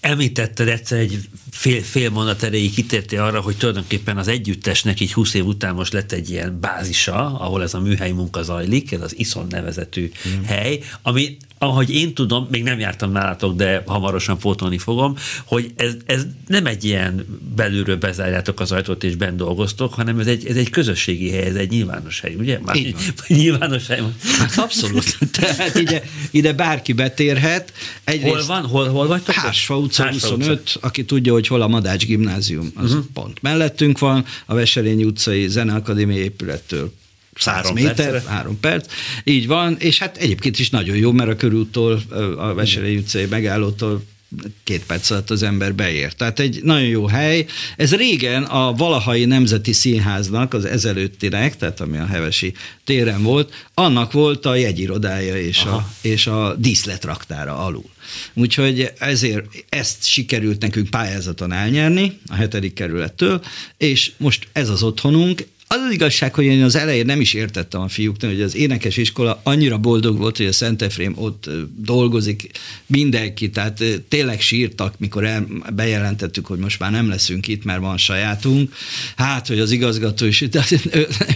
Említetted 0.00 0.68
egyszer 0.68 0.98
egy 0.98 1.18
fél, 1.50 1.82
fél 1.82 2.10
mondat 2.10 2.42
erejéig 2.42 2.74
kitértél 2.74 3.20
arra, 3.20 3.40
hogy 3.40 3.56
tulajdonképpen 3.56 4.18
az 4.18 4.28
együttesnek 4.28 5.00
így 5.00 5.12
20 5.12 5.34
év 5.34 5.46
után 5.46 5.74
most 5.74 5.92
lett 5.92 6.12
egy 6.12 6.30
ilyen 6.30 6.60
bázisa, 6.60 7.38
ahol 7.38 7.62
ez 7.62 7.74
a 7.74 7.80
műhely 7.80 8.10
munka 8.10 8.42
zajlik, 8.42 8.92
ez 8.92 9.00
az 9.00 9.18
Iszon 9.18 9.46
nevezetű 9.48 10.10
mm. 10.28 10.42
hely, 10.42 10.80
ami 11.02 11.36
ahogy 11.62 11.90
én 11.90 12.14
tudom, 12.14 12.48
még 12.50 12.62
nem 12.62 12.78
jártam 12.78 13.12
nálatok, 13.12 13.56
de 13.56 13.82
hamarosan 13.86 14.38
fotolni 14.38 14.78
fogom, 14.78 15.16
hogy 15.44 15.72
ez, 15.76 15.92
ez 16.06 16.26
nem 16.46 16.66
egy 16.66 16.84
ilyen 16.84 17.40
belülről 17.56 17.96
bezárjátok 17.96 18.60
az 18.60 18.72
ajtót 18.72 19.04
és 19.04 19.14
bent 19.14 19.36
dolgoztok, 19.36 19.94
hanem 19.94 20.18
ez 20.18 20.26
egy, 20.26 20.46
ez 20.46 20.56
egy 20.56 20.70
közösségi 20.70 21.30
hely, 21.30 21.46
ez 21.46 21.54
egy 21.54 21.70
nyilvános 21.70 22.20
hely, 22.20 22.34
ugye? 22.34 22.58
Már 22.64 22.76
Így 22.76 22.92
van. 22.92 23.02
nyilvános 23.38 23.86
hely. 23.86 24.00
Hát 24.38 24.58
abszolút. 24.58 25.18
Tehát 25.40 25.74
ide, 25.74 26.02
ide 26.30 26.52
bárki 26.52 26.92
betérhet. 26.92 27.72
Egyrészt 28.04 28.34
hol 28.34 28.46
van? 28.46 28.66
Hol, 28.66 28.88
hol 28.88 29.06
vagytok? 29.06 29.34
Hársfa 29.34 29.78
utca 29.78 30.02
Hársfa 30.02 30.28
25, 30.28 30.60
utca. 30.60 30.78
aki 30.80 31.04
tudja, 31.04 31.32
hogy 31.32 31.46
hol 31.46 31.62
a 31.62 31.68
Madács 31.68 32.06
gimnázium, 32.06 32.72
az 32.74 32.90
uh-huh. 32.90 33.06
pont 33.12 33.42
mellettünk 33.42 33.98
van, 33.98 34.24
a 34.46 34.54
Veselényi 34.54 35.04
utcai 35.04 35.48
Zeneakadémia 35.48 36.22
épülettől 36.22 36.92
100 37.34 37.54
három 37.54 37.74
méter, 37.74 37.94
percre. 37.94 38.30
három 38.30 38.60
perc, 38.60 38.92
így 39.24 39.46
van, 39.46 39.76
és 39.78 39.98
hát 39.98 40.16
egyébként 40.16 40.58
is 40.58 40.70
nagyon 40.70 40.96
jó, 40.96 41.12
mert 41.12 41.30
a 41.30 41.36
körúttól, 41.36 42.02
a 42.38 42.54
Veselei 42.54 42.96
utcai 42.96 43.24
megállótól 43.24 44.02
két 44.64 44.84
perc 44.86 45.10
alatt 45.10 45.30
az 45.30 45.42
ember 45.42 45.74
beér. 45.74 46.12
Tehát 46.12 46.38
egy 46.38 46.60
nagyon 46.62 46.86
jó 46.86 47.06
hely. 47.06 47.46
Ez 47.76 47.94
régen 47.94 48.42
a 48.42 48.72
Valahai 48.72 49.24
Nemzeti 49.24 49.72
Színháznak, 49.72 50.54
az 50.54 50.64
ezelőttinek, 50.64 51.56
tehát 51.56 51.80
ami 51.80 51.98
a 51.98 52.06
Hevesi 52.06 52.52
téren 52.84 53.22
volt, 53.22 53.68
annak 53.74 54.12
volt 54.12 54.46
a 54.46 54.54
jegyirodája 54.54 55.36
és, 55.36 55.62
a, 55.64 55.88
és 56.00 56.26
a 56.26 56.54
díszletraktára 56.58 57.58
alul. 57.58 57.90
Úgyhogy 58.34 58.92
ezért 58.98 59.46
ezt 59.68 60.04
sikerült 60.04 60.60
nekünk 60.60 60.90
pályázaton 60.90 61.52
elnyerni 61.52 62.18
a 62.26 62.34
hetedik 62.34 62.74
kerülettől, 62.74 63.42
és 63.76 64.12
most 64.16 64.48
ez 64.52 64.68
az 64.68 64.82
otthonunk, 64.82 65.46
az 65.74 65.80
az 65.86 65.92
igazság, 65.92 66.34
hogy 66.34 66.44
én 66.44 66.62
az 66.62 66.76
elején 66.76 67.06
nem 67.06 67.20
is 67.20 67.34
értettem 67.34 67.80
a 67.80 67.88
fiúknak, 67.88 68.30
hogy 68.30 68.40
az 68.40 68.56
énekes 68.56 68.96
iskola 68.96 69.40
annyira 69.42 69.78
boldog 69.78 70.18
volt, 70.18 70.36
hogy 70.36 70.46
a 70.46 70.52
Szent 70.52 70.82
Efrém 70.82 71.12
ott 71.16 71.50
dolgozik 71.76 72.50
mindenki, 72.86 73.50
tehát 73.50 73.84
tényleg 74.08 74.40
sírtak, 74.40 74.94
mikor 74.98 75.24
el, 75.24 75.46
bejelentettük, 75.74 76.46
hogy 76.46 76.58
most 76.58 76.78
már 76.78 76.90
nem 76.90 77.08
leszünk 77.08 77.48
itt, 77.48 77.64
mert 77.64 77.80
van 77.80 77.96
sajátunk. 77.96 78.74
Hát, 79.16 79.46
hogy 79.46 79.58
az 79.58 79.70
igazgató 79.70 80.26
is, 80.26 80.44
de 80.50 80.64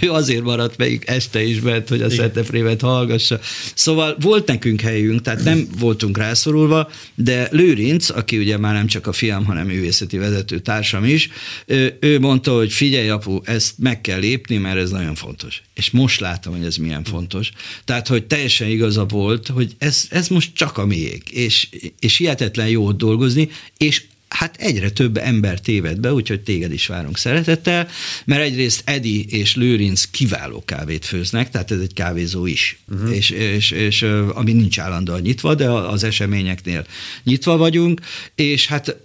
ő 0.00 0.10
azért 0.10 0.42
maradt 0.42 0.76
még 0.76 1.02
este 1.06 1.42
is 1.42 1.60
bent, 1.60 1.88
hogy 1.88 2.02
a 2.02 2.10
Szent 2.10 2.36
Efrémet 2.36 2.80
hallgassa. 2.80 3.40
Szóval 3.74 4.16
volt 4.20 4.46
nekünk 4.46 4.80
helyünk, 4.80 5.22
tehát 5.22 5.44
nem 5.44 5.66
voltunk 5.78 6.18
rászorulva, 6.18 6.90
de 7.14 7.48
Lőrinc, 7.50 8.10
aki 8.10 8.38
ugye 8.38 8.58
már 8.58 8.74
nem 8.74 8.86
csak 8.86 9.06
a 9.06 9.12
fiam, 9.12 9.44
hanem 9.44 9.66
művészeti 9.66 10.18
vezető 10.18 10.58
társam 10.58 11.04
is, 11.04 11.28
ő, 11.66 11.96
ő 12.00 12.18
mondta, 12.20 12.54
hogy 12.54 12.72
figyelj 12.72 13.08
apu, 13.08 13.40
ezt 13.44 13.74
meg 13.78 14.00
kell 14.00 14.22
lépni, 14.26 14.56
mert 14.56 14.78
ez 14.78 14.90
nagyon 14.90 15.14
fontos. 15.14 15.62
És 15.74 15.90
most 15.90 16.20
látom, 16.20 16.56
hogy 16.56 16.64
ez 16.64 16.76
milyen 16.76 17.04
fontos. 17.04 17.52
Tehát, 17.84 18.08
hogy 18.08 18.24
teljesen 18.24 18.68
igaza 18.68 19.04
volt, 19.04 19.46
hogy 19.46 19.74
ez, 19.78 20.06
ez 20.10 20.28
most 20.28 20.54
csak 20.54 20.78
a 20.78 20.86
miénk, 20.86 21.30
és, 21.30 21.68
és 22.00 22.16
hihetetlen 22.16 22.68
jó 22.68 22.86
ott 22.86 22.98
dolgozni, 22.98 23.48
és 23.76 24.02
hát 24.28 24.56
egyre 24.56 24.90
több 24.90 25.16
ember 25.16 25.60
téved 25.60 25.98
be, 26.00 26.12
úgyhogy 26.12 26.40
téged 26.40 26.72
is 26.72 26.86
várunk 26.86 27.18
szeretettel, 27.18 27.88
mert 28.24 28.42
egyrészt 28.42 28.82
Edi 28.84 29.26
és 29.28 29.56
Lőrinc 29.56 30.04
kiváló 30.10 30.62
kávét 30.64 31.04
főznek, 31.04 31.50
tehát 31.50 31.70
ez 31.70 31.80
egy 31.80 31.92
kávézó 31.92 32.46
is, 32.46 32.78
uh-huh. 32.92 33.16
és, 33.16 33.30
és, 33.30 33.70
és 33.70 34.02
ami 34.34 34.52
nincs 34.52 34.78
állandóan 34.78 35.20
nyitva, 35.20 35.54
de 35.54 35.70
az 35.70 36.04
eseményeknél 36.04 36.86
nyitva 37.24 37.56
vagyunk, 37.56 38.00
és 38.34 38.66
hát 38.66 38.96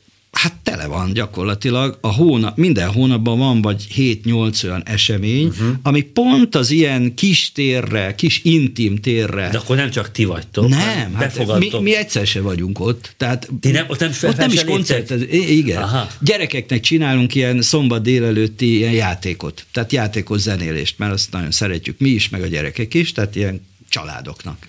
hát 0.41 0.55
tele 0.63 0.85
van 0.85 1.13
gyakorlatilag. 1.13 1.97
A 2.01 2.13
hónap, 2.13 2.57
minden 2.57 2.91
hónapban 2.91 3.37
van 3.37 3.61
vagy 3.61 3.87
7-8 3.95 4.63
olyan 4.63 4.83
esemény, 4.85 5.47
uh-huh. 5.47 5.67
ami 5.81 6.01
pont 6.01 6.55
az 6.55 6.71
ilyen 6.71 7.13
kis 7.13 7.51
térre, 7.51 8.15
kis 8.15 8.41
intim 8.43 8.95
térre. 8.97 9.49
De 9.49 9.57
akkor 9.57 9.75
nem 9.75 9.89
csak 9.89 10.11
ti 10.11 10.25
vagytok. 10.25 10.69
Nem, 10.69 11.13
hát 11.13 11.57
mi, 11.59 11.69
mi 11.79 11.95
egyszer 11.95 12.27
se 12.27 12.41
vagyunk 12.41 12.79
ott. 12.79 13.13
Tehát 13.17 13.49
ti 13.59 13.71
nem, 13.71 13.85
ott 13.87 13.99
nem, 13.99 14.11
ott 14.21 14.37
nem 14.37 14.51
is 14.51 14.63
koncert. 14.63 15.11
Igen. 15.31 15.81
Aha. 15.81 16.07
Gyerekeknek 16.19 16.79
csinálunk 16.79 17.35
ilyen 17.35 17.61
szombat 17.61 18.01
délelőtti 18.01 18.75
ilyen 18.75 18.93
játékot. 18.93 19.65
Tehát 19.71 19.91
játékos 19.91 20.39
zenélést, 20.39 20.97
mert 20.97 21.13
azt 21.13 21.31
nagyon 21.31 21.51
szeretjük 21.51 21.99
mi 21.99 22.09
is, 22.09 22.29
meg 22.29 22.41
a 22.41 22.47
gyerekek 22.47 22.93
is, 22.93 23.11
tehát 23.11 23.35
ilyen 23.35 23.61
családoknak. 23.91 24.67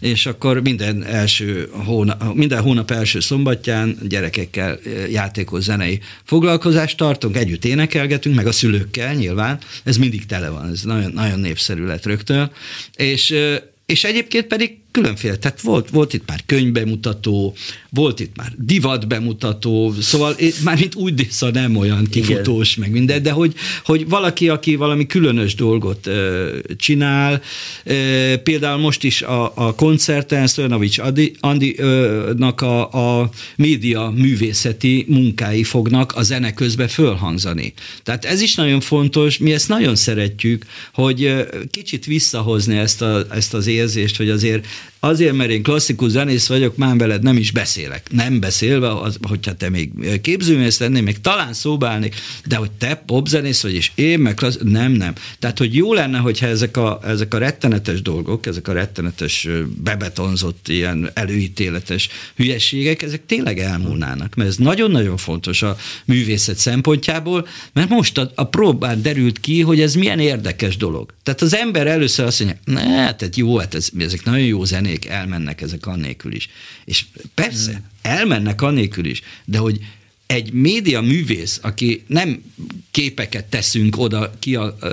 És 0.00 0.26
akkor 0.26 0.62
minden 0.62 1.04
első 1.04 1.68
hónap, 1.84 2.34
minden 2.34 2.62
hónap 2.62 2.90
első 2.90 3.20
szombatján 3.20 3.98
gyerekekkel 4.08 4.78
eh, 4.84 5.10
játékos 5.10 5.62
zenei 5.62 6.00
foglalkozást 6.24 6.96
tartunk, 6.96 7.36
együtt 7.36 7.64
énekelgetünk, 7.64 8.34
meg 8.34 8.46
a 8.46 8.52
szülőkkel 8.52 9.14
nyilván, 9.14 9.58
ez 9.84 9.96
mindig 9.96 10.26
tele 10.26 10.48
van, 10.48 10.70
ez 10.70 10.82
nagyon, 10.82 11.12
nagyon 11.12 11.40
népszerű 11.40 11.84
lett 11.84 12.06
rögtön, 12.06 12.50
és, 12.96 13.30
eh, 13.30 13.60
és 13.86 14.04
egyébként 14.04 14.46
pedig 14.46 14.78
különféle, 15.00 15.36
tehát 15.36 15.60
volt, 15.60 15.90
volt 15.90 16.12
itt 16.12 16.22
már 16.26 16.42
könyvbemutató, 16.46 17.54
volt 17.90 18.20
itt 18.20 18.36
már 18.36 18.52
divatbemutató, 18.56 19.94
szóval 20.00 20.36
már 20.64 20.78
mint 20.78 20.94
úgy 20.94 21.26
szóval 21.30 21.60
nem 21.62 21.76
olyan 21.76 22.06
kifutós, 22.10 22.76
Igen. 22.76 22.88
meg 22.88 22.98
minden, 22.98 23.22
de 23.22 23.30
hogy, 23.30 23.54
hogy 23.84 24.08
valaki, 24.08 24.48
aki 24.48 24.74
valami 24.74 25.06
különös 25.06 25.54
dolgot 25.54 26.06
ö, 26.06 26.56
csinál, 26.76 27.42
ö, 27.84 28.34
például 28.42 28.80
most 28.80 29.04
is 29.04 29.22
a, 29.22 29.52
a 29.54 29.74
koncerten 29.74 30.46
Szörnavics 30.46 30.98
Andi-nak 31.40 32.60
a, 32.60 33.20
a 33.20 33.30
média 33.56 34.12
művészeti 34.16 35.04
munkái 35.08 35.64
fognak 35.64 36.12
a 36.16 36.22
zene 36.22 36.54
közben 36.54 36.88
fölhangzani. 36.88 37.72
Tehát 38.02 38.24
ez 38.24 38.40
is 38.40 38.54
nagyon 38.54 38.80
fontos, 38.80 39.38
mi 39.38 39.52
ezt 39.52 39.68
nagyon 39.68 39.96
szeretjük, 39.96 40.64
hogy 40.92 41.46
kicsit 41.70 42.04
visszahozni 42.04 42.76
ezt, 42.76 43.02
a, 43.02 43.26
ezt 43.30 43.54
az 43.54 43.66
érzést, 43.66 44.16
hogy 44.16 44.30
azért 44.30 44.66
Azért, 45.00 45.34
mert 45.34 45.50
én 45.50 45.62
klasszikus 45.62 46.10
zenész 46.10 46.46
vagyok, 46.46 46.76
már 46.76 46.96
veled 46.96 47.22
nem 47.22 47.36
is 47.36 47.50
beszélek. 47.50 48.06
Nem 48.10 48.40
beszélve, 48.40 49.00
az, 49.00 49.18
hogyha 49.22 49.54
te 49.54 49.68
még 49.70 49.90
képzőművész 50.20 50.78
lennél, 50.78 51.02
még 51.02 51.20
talán 51.20 51.52
szóbálnék, 51.52 52.14
de 52.46 52.56
hogy 52.56 52.70
te 52.70 52.94
popzenész 52.94 53.62
vagy, 53.62 53.74
és 53.74 53.90
én 53.94 54.18
meg 54.18 54.34
klassz... 54.34 54.58
nem, 54.62 54.92
nem. 54.92 55.14
Tehát, 55.38 55.58
hogy 55.58 55.74
jó 55.74 55.94
lenne, 55.94 56.18
hogyha 56.18 56.46
ezek 56.46 56.76
a, 56.76 57.00
ezek 57.06 57.34
a 57.34 57.38
rettenetes 57.38 58.02
dolgok, 58.02 58.46
ezek 58.46 58.68
a 58.68 58.72
rettenetes 58.72 59.48
bebetonzott 59.82 60.68
ilyen 60.68 61.10
előítéletes 61.14 62.08
hülyességek, 62.36 63.02
ezek 63.02 63.26
tényleg 63.26 63.58
elmúlnának, 63.58 64.34
mert 64.34 64.48
ez 64.48 64.56
nagyon-nagyon 64.56 65.16
fontos 65.16 65.62
a 65.62 65.76
művészet 66.04 66.56
szempontjából, 66.56 67.46
mert 67.72 67.88
most 67.88 68.18
a, 68.18 68.30
a 68.34 68.44
próbán 68.44 69.02
derült 69.02 69.40
ki, 69.40 69.60
hogy 69.60 69.80
ez 69.80 69.94
milyen 69.94 70.18
érdekes 70.18 70.76
dolog. 70.76 71.14
Tehát 71.22 71.42
az 71.42 71.54
ember 71.54 71.86
először 71.86 72.26
azt 72.26 72.44
mondja, 72.44 72.60
ne, 72.64 73.14
tehát 73.14 73.36
jó, 73.36 73.58
hát 73.58 73.74
ez, 73.74 73.88
ezek 73.98 74.24
nagyon 74.24 74.46
jó 74.46 74.64
zenék, 74.64 74.87
zenék 74.88 75.06
elmennek 75.06 75.60
ezek 75.60 75.86
annélkül 75.86 76.34
is. 76.34 76.48
És 76.84 77.04
persze, 77.34 77.82
elmennek 78.02 78.62
annélkül 78.62 79.06
is, 79.06 79.22
de 79.44 79.58
hogy 79.58 79.78
egy 80.26 80.52
média 80.52 81.00
művész, 81.00 81.58
aki 81.62 82.04
nem 82.06 82.42
képeket 82.90 83.44
teszünk 83.44 83.98
oda 83.98 84.34
ki 84.38 84.54
a, 84.54 84.76
a, 84.80 84.86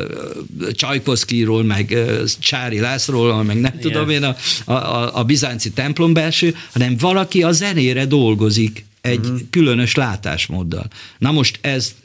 a 0.59 0.71
Csajkoszkiról, 0.71 1.63
meg 1.63 1.91
a 1.91 2.27
Csári 2.39 2.79
Lászról, 2.79 3.43
meg 3.43 3.59
nem 3.59 3.73
Igen. 3.77 3.91
tudom 3.91 4.09
én 4.09 4.23
a, 4.23 4.35
a, 4.71 5.19
a 5.19 5.23
bizánci 5.23 5.71
templom 5.71 6.13
belső, 6.13 6.55
hanem 6.71 6.97
valaki 6.97 7.43
a 7.43 7.51
zenére 7.51 8.05
dolgozik 8.05 8.85
egy 9.05 9.19
uh-huh. 9.19 9.39
különös 9.49 9.95
látásmóddal. 9.95 10.87
Na 11.17 11.31
most 11.31 11.59
ez, 11.61 11.95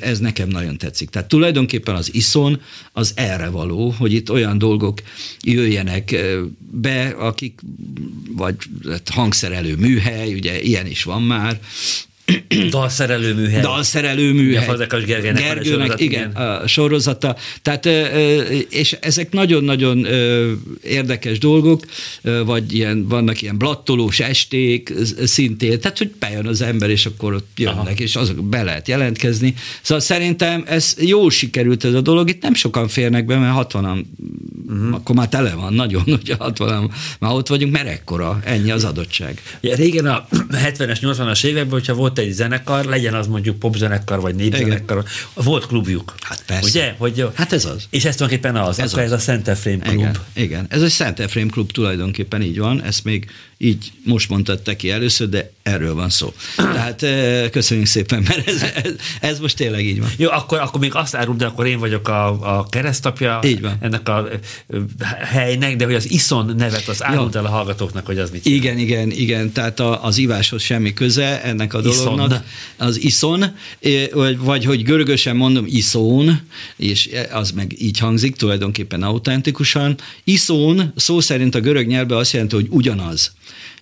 ez 0.00 0.18
nekem 0.18 0.48
nagyon 0.48 0.76
tetszik. 0.78 1.10
Tehát 1.10 1.28
tulajdonképpen 1.28 1.94
az 1.94 2.14
iszon 2.14 2.60
az 2.92 3.12
erre 3.14 3.48
való, 3.48 3.94
hogy 3.98 4.12
itt 4.12 4.30
olyan 4.30 4.58
dolgok 4.58 5.02
jöjjenek 5.40 6.16
be, 6.58 7.08
akik, 7.08 7.60
vagy 8.36 8.56
hát 8.88 9.08
hangszerelő 9.08 9.76
műhely, 9.76 10.34
ugye 10.34 10.60
ilyen 10.60 10.86
is 10.86 11.02
van 11.02 11.22
már, 11.22 11.60
Dalszerelő 12.70 13.34
műhely. 13.34 13.60
Dalszerelő 13.60 14.32
műhely. 14.32 14.64
Fazekas 14.64 15.04
Gergelynek, 15.04 15.42
Gergőnek, 15.42 15.66
sorozat, 15.66 16.00
igen, 16.00 16.30
igen, 16.30 16.42
a 16.42 16.66
sorozata. 16.66 17.36
Tehát, 17.62 17.86
és 18.70 18.96
ezek 19.00 19.32
nagyon-nagyon 19.32 20.06
érdekes 20.82 21.38
dolgok, 21.38 21.84
vagy 22.44 22.74
ilyen, 22.74 23.08
vannak 23.08 23.42
ilyen 23.42 23.58
blattolós 23.58 24.20
esték 24.20 24.92
szintén, 25.24 25.80
tehát, 25.80 25.98
hogy 25.98 26.10
bejön 26.18 26.46
az 26.46 26.60
ember, 26.60 26.90
és 26.90 27.06
akkor 27.06 27.34
ott 27.34 27.48
jönnek, 27.56 27.78
Aha. 27.78 27.90
és 27.90 28.16
azok 28.16 28.44
be 28.44 28.62
lehet 28.62 28.88
jelentkezni. 28.88 29.54
Szóval 29.82 30.02
szerintem 30.02 30.64
ez 30.66 30.94
jó 31.00 31.28
sikerült 31.28 31.84
ez 31.84 31.94
a 31.94 32.00
dolog, 32.00 32.28
itt 32.28 32.42
nem 32.42 32.54
sokan 32.54 32.88
férnek 32.88 33.24
be, 33.24 33.38
mert 33.38 33.72
60-an, 33.72 34.04
uh-huh. 34.68 34.94
akkor 34.94 35.14
már 35.14 35.28
tele 35.28 35.54
van, 35.54 35.72
nagyon, 35.72 36.02
hogy 36.04 36.34
60 36.38 36.90
már 37.18 37.32
ott 37.32 37.48
vagyunk, 37.48 37.72
mert 37.72 37.88
ekkora, 37.88 38.40
ennyi 38.44 38.70
az 38.70 38.84
adottság. 38.84 39.42
Ja, 39.60 39.74
régen 39.74 40.06
a 40.06 40.26
70-es, 40.66 40.98
80-as 41.00 41.44
években, 41.44 41.72
hogyha 41.72 41.94
volt 41.94 42.17
egy 42.18 42.32
zenekar, 42.32 42.84
legyen 42.84 43.14
az 43.14 43.26
mondjuk 43.26 43.58
popzenekar, 43.58 44.20
vagy 44.20 44.34
népzenekar, 44.34 45.04
volt 45.34 45.66
klubjuk. 45.66 46.14
Hát 46.20 46.42
persze. 46.46 46.68
Ugye? 46.68 46.94
Hogy, 46.98 47.26
hát 47.34 47.52
ez 47.52 47.64
az. 47.64 47.86
És 47.90 48.04
ez 48.04 48.16
tulajdonképpen 48.16 48.56
az, 48.62 48.78
ez, 48.78 48.92
akkor 48.92 49.02
az. 49.02 49.12
ez 49.12 49.18
a 49.18 49.22
Szent 49.22 49.48
Efrém 49.48 49.80
klub. 49.80 49.98
Igen, 49.98 50.16
igen, 50.32 50.66
ez 50.68 50.82
egy 50.82 50.90
Szent 50.90 51.20
Efrém 51.20 51.50
klub 51.50 51.72
tulajdonképpen 51.72 52.42
így 52.42 52.58
van, 52.58 52.82
ezt 52.82 53.04
még 53.04 53.30
így 53.58 53.92
most 54.04 54.28
mondtad 54.28 54.76
ki 54.76 54.90
először, 54.90 55.28
de 55.28 55.52
erről 55.62 55.94
van 55.94 56.08
szó. 56.08 56.32
Tehát 56.56 57.04
köszönjük 57.50 57.86
szépen, 57.86 58.22
mert 58.28 58.48
ez, 58.48 58.62
ez, 58.62 58.92
ez 59.20 59.38
most 59.38 59.56
tényleg 59.56 59.86
így 59.86 60.00
van. 60.00 60.10
Jó, 60.16 60.30
akkor, 60.30 60.58
akkor 60.58 60.80
még 60.80 60.94
azt 60.94 61.14
árul, 61.14 61.36
de 61.36 61.46
akkor 61.46 61.66
én 61.66 61.78
vagyok 61.78 62.08
a, 62.08 62.56
a 62.58 62.66
keresztapja 62.68 63.40
így 63.44 63.60
van. 63.60 63.76
ennek 63.80 64.08
a 64.08 64.28
helynek, 65.20 65.76
de 65.76 65.84
hogy 65.84 65.94
az 65.94 66.10
iszon 66.10 66.54
nevet 66.56 66.88
az 66.88 67.04
árult 67.04 67.34
el 67.34 67.44
a 67.44 67.48
hallgatóknak, 67.48 68.06
hogy 68.06 68.18
az 68.18 68.30
mit 68.30 68.46
Igen, 68.46 68.62
jelent. 68.62 68.80
igen, 68.80 69.10
igen, 69.10 69.52
tehát 69.52 69.80
a, 69.80 70.04
az 70.04 70.18
iváshoz 70.18 70.62
semmi 70.62 70.92
köze 70.92 71.42
ennek 71.42 71.74
a 71.74 71.80
dolognak. 71.80 72.26
Iszon. 72.26 72.42
Az 72.76 73.00
iszon, 73.00 73.44
vagy, 74.12 74.38
vagy 74.38 74.64
hogy 74.64 74.82
görögösen 74.82 75.36
mondom 75.36 75.64
iszón, 75.66 76.40
és 76.76 77.10
az 77.32 77.50
meg 77.50 77.74
így 77.78 77.98
hangzik 77.98 78.36
tulajdonképpen 78.36 79.02
autentikusan. 79.02 79.96
Iszón 80.24 80.92
szó 80.96 81.20
szerint 81.20 81.54
a 81.54 81.60
görög 81.60 81.86
nyelvben 81.86 82.18
azt 82.18 82.32
jelenti, 82.32 82.54
hogy 82.54 82.66
ugyanaz. 82.70 83.32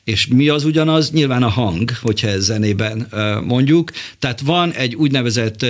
És 0.07 0.26
mi 0.26 0.48
az 0.48 0.64
ugyanaz? 0.64 1.11
Nyilván 1.11 1.42
a 1.42 1.48
hang, 1.48 1.90
hogyha 2.00 2.28
ez 2.28 2.44
zenében 2.44 3.09
mondjuk. 3.44 3.90
Tehát 4.18 4.40
van 4.40 4.72
egy 4.72 4.94
úgynevezett, 4.94 5.62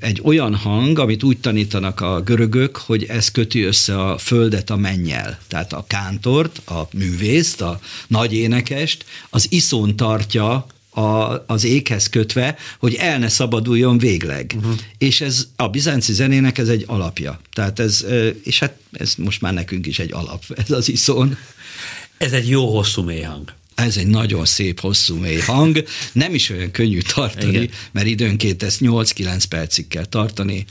egy 0.00 0.20
olyan 0.24 0.54
hang, 0.54 0.98
amit 0.98 1.22
úgy 1.22 1.38
tanítanak 1.38 2.00
a 2.00 2.20
görögök, 2.20 2.76
hogy 2.76 3.04
ez 3.04 3.30
köti 3.30 3.62
össze 3.62 4.00
a 4.00 4.18
földet 4.18 4.70
a 4.70 4.76
mennyel. 4.76 5.38
Tehát 5.48 5.72
a 5.72 5.84
kántort, 5.86 6.68
a 6.68 6.88
művészt, 6.92 7.60
a 7.60 7.80
nagy 8.06 8.32
énekest, 8.32 9.04
az 9.30 9.46
iszón 9.50 9.96
tartja 9.96 10.66
a, 10.90 11.44
az 11.46 11.64
éghez 11.64 12.08
kötve, 12.08 12.56
hogy 12.78 12.94
el 12.94 13.18
ne 13.18 13.28
szabaduljon 13.28 13.98
végleg. 13.98 14.52
Uh-huh. 14.56 14.74
És 14.98 15.20
ez 15.20 15.48
a 15.56 15.68
bizánci 15.68 16.12
zenének 16.12 16.58
ez 16.58 16.68
egy 16.68 16.84
alapja. 16.86 17.40
Tehát 17.52 17.78
ez, 17.78 18.06
és 18.44 18.58
hát 18.58 18.76
ez 18.92 19.14
most 19.14 19.40
már 19.40 19.52
nekünk 19.52 19.86
is 19.86 19.98
egy 19.98 20.12
alap, 20.12 20.42
ez 20.56 20.70
az 20.70 20.88
iszón. 20.88 21.36
Ez 22.20 22.32
egy 22.32 22.48
jó 22.48 22.76
hosszú 22.76 23.02
mély 23.02 23.20
hang. 23.20 23.52
Ez 23.74 23.96
egy 23.96 24.06
nagyon 24.06 24.44
szép, 24.44 24.80
hosszú, 24.80 25.16
mély 25.16 25.38
hang. 25.38 25.84
Nem 26.12 26.34
is 26.34 26.50
olyan 26.50 26.70
könnyű 26.70 27.00
tartani, 27.00 27.52
Igen. 27.52 27.70
mert 27.92 28.06
időnként 28.06 28.62
ezt 28.62 28.80
8-9 28.80 29.42
percig 29.48 29.88
kell 29.88 30.04
tartani. 30.04 30.64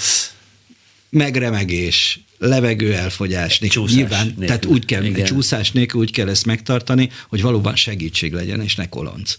Megremegés, 1.10 2.20
levegő 2.38 2.94
elfogyás, 2.94 3.60
csúszás 3.60 3.96
nyilván, 3.96 4.26
nélkül. 4.26 4.46
tehát 4.46 4.66
úgy 4.66 4.86
kell, 4.86 5.04
Igen. 5.04 5.26
csúszás 5.26 5.72
nélkül 5.72 6.00
úgy 6.00 6.12
kell 6.12 6.30
ezt 6.30 6.46
megtartani, 6.46 7.10
hogy 7.30 7.42
valóban 7.42 7.76
segítség 7.76 8.34
legyen, 8.34 8.62
és 8.62 8.76
ne 8.76 8.90
kolonc. 8.90 9.36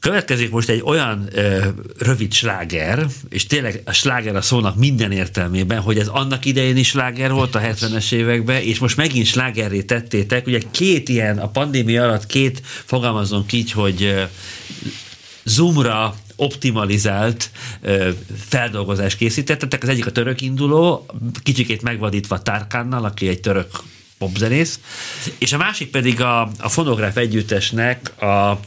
Következik 0.00 0.50
most 0.50 0.68
egy 0.68 0.82
olyan 0.84 1.28
ö, 1.32 1.68
rövid 1.98 2.32
sláger, 2.32 3.06
és 3.28 3.46
tényleg 3.46 3.82
a 3.84 3.92
sláger 3.92 4.36
a 4.36 4.40
szónak 4.42 4.76
minden 4.76 5.12
értelmében, 5.12 5.80
hogy 5.80 5.98
ez 5.98 6.08
annak 6.08 6.44
idején 6.44 6.76
is 6.76 6.88
sláger 6.88 7.32
volt 7.32 7.54
a 7.54 7.60
70-es 7.60 8.12
években, 8.12 8.62
és 8.62 8.78
most 8.78 8.96
megint 8.96 9.26
slágerré 9.26 9.82
tettétek. 9.82 10.46
Ugye 10.46 10.60
két 10.70 11.08
ilyen, 11.08 11.38
a 11.38 11.48
pandémia 11.48 12.02
alatt 12.02 12.26
két, 12.26 12.62
fogalmazunk 12.64 13.52
így, 13.52 13.72
hogy 13.72 14.02
ö, 14.02 14.22
zoomra 15.44 16.14
optimalizált 16.36 17.50
ö, 17.80 18.10
feldolgozást 18.48 19.16
készítettetek. 19.16 19.82
Az 19.82 19.88
egyik 19.88 20.06
a 20.06 20.12
török 20.12 20.40
induló, 20.40 21.06
kicsikét 21.42 21.82
megvadítva 21.82 22.42
Tárkánnal, 22.42 23.04
aki 23.04 23.28
egy 23.28 23.40
török 23.40 23.70
popzenész, 24.18 24.80
és 25.38 25.52
a 25.52 25.56
másik 25.56 25.90
pedig 25.90 26.20
a, 26.20 26.40
a 26.58 26.68
fonográf 26.68 27.16
együttesnek 27.16 28.22
a 28.22 28.60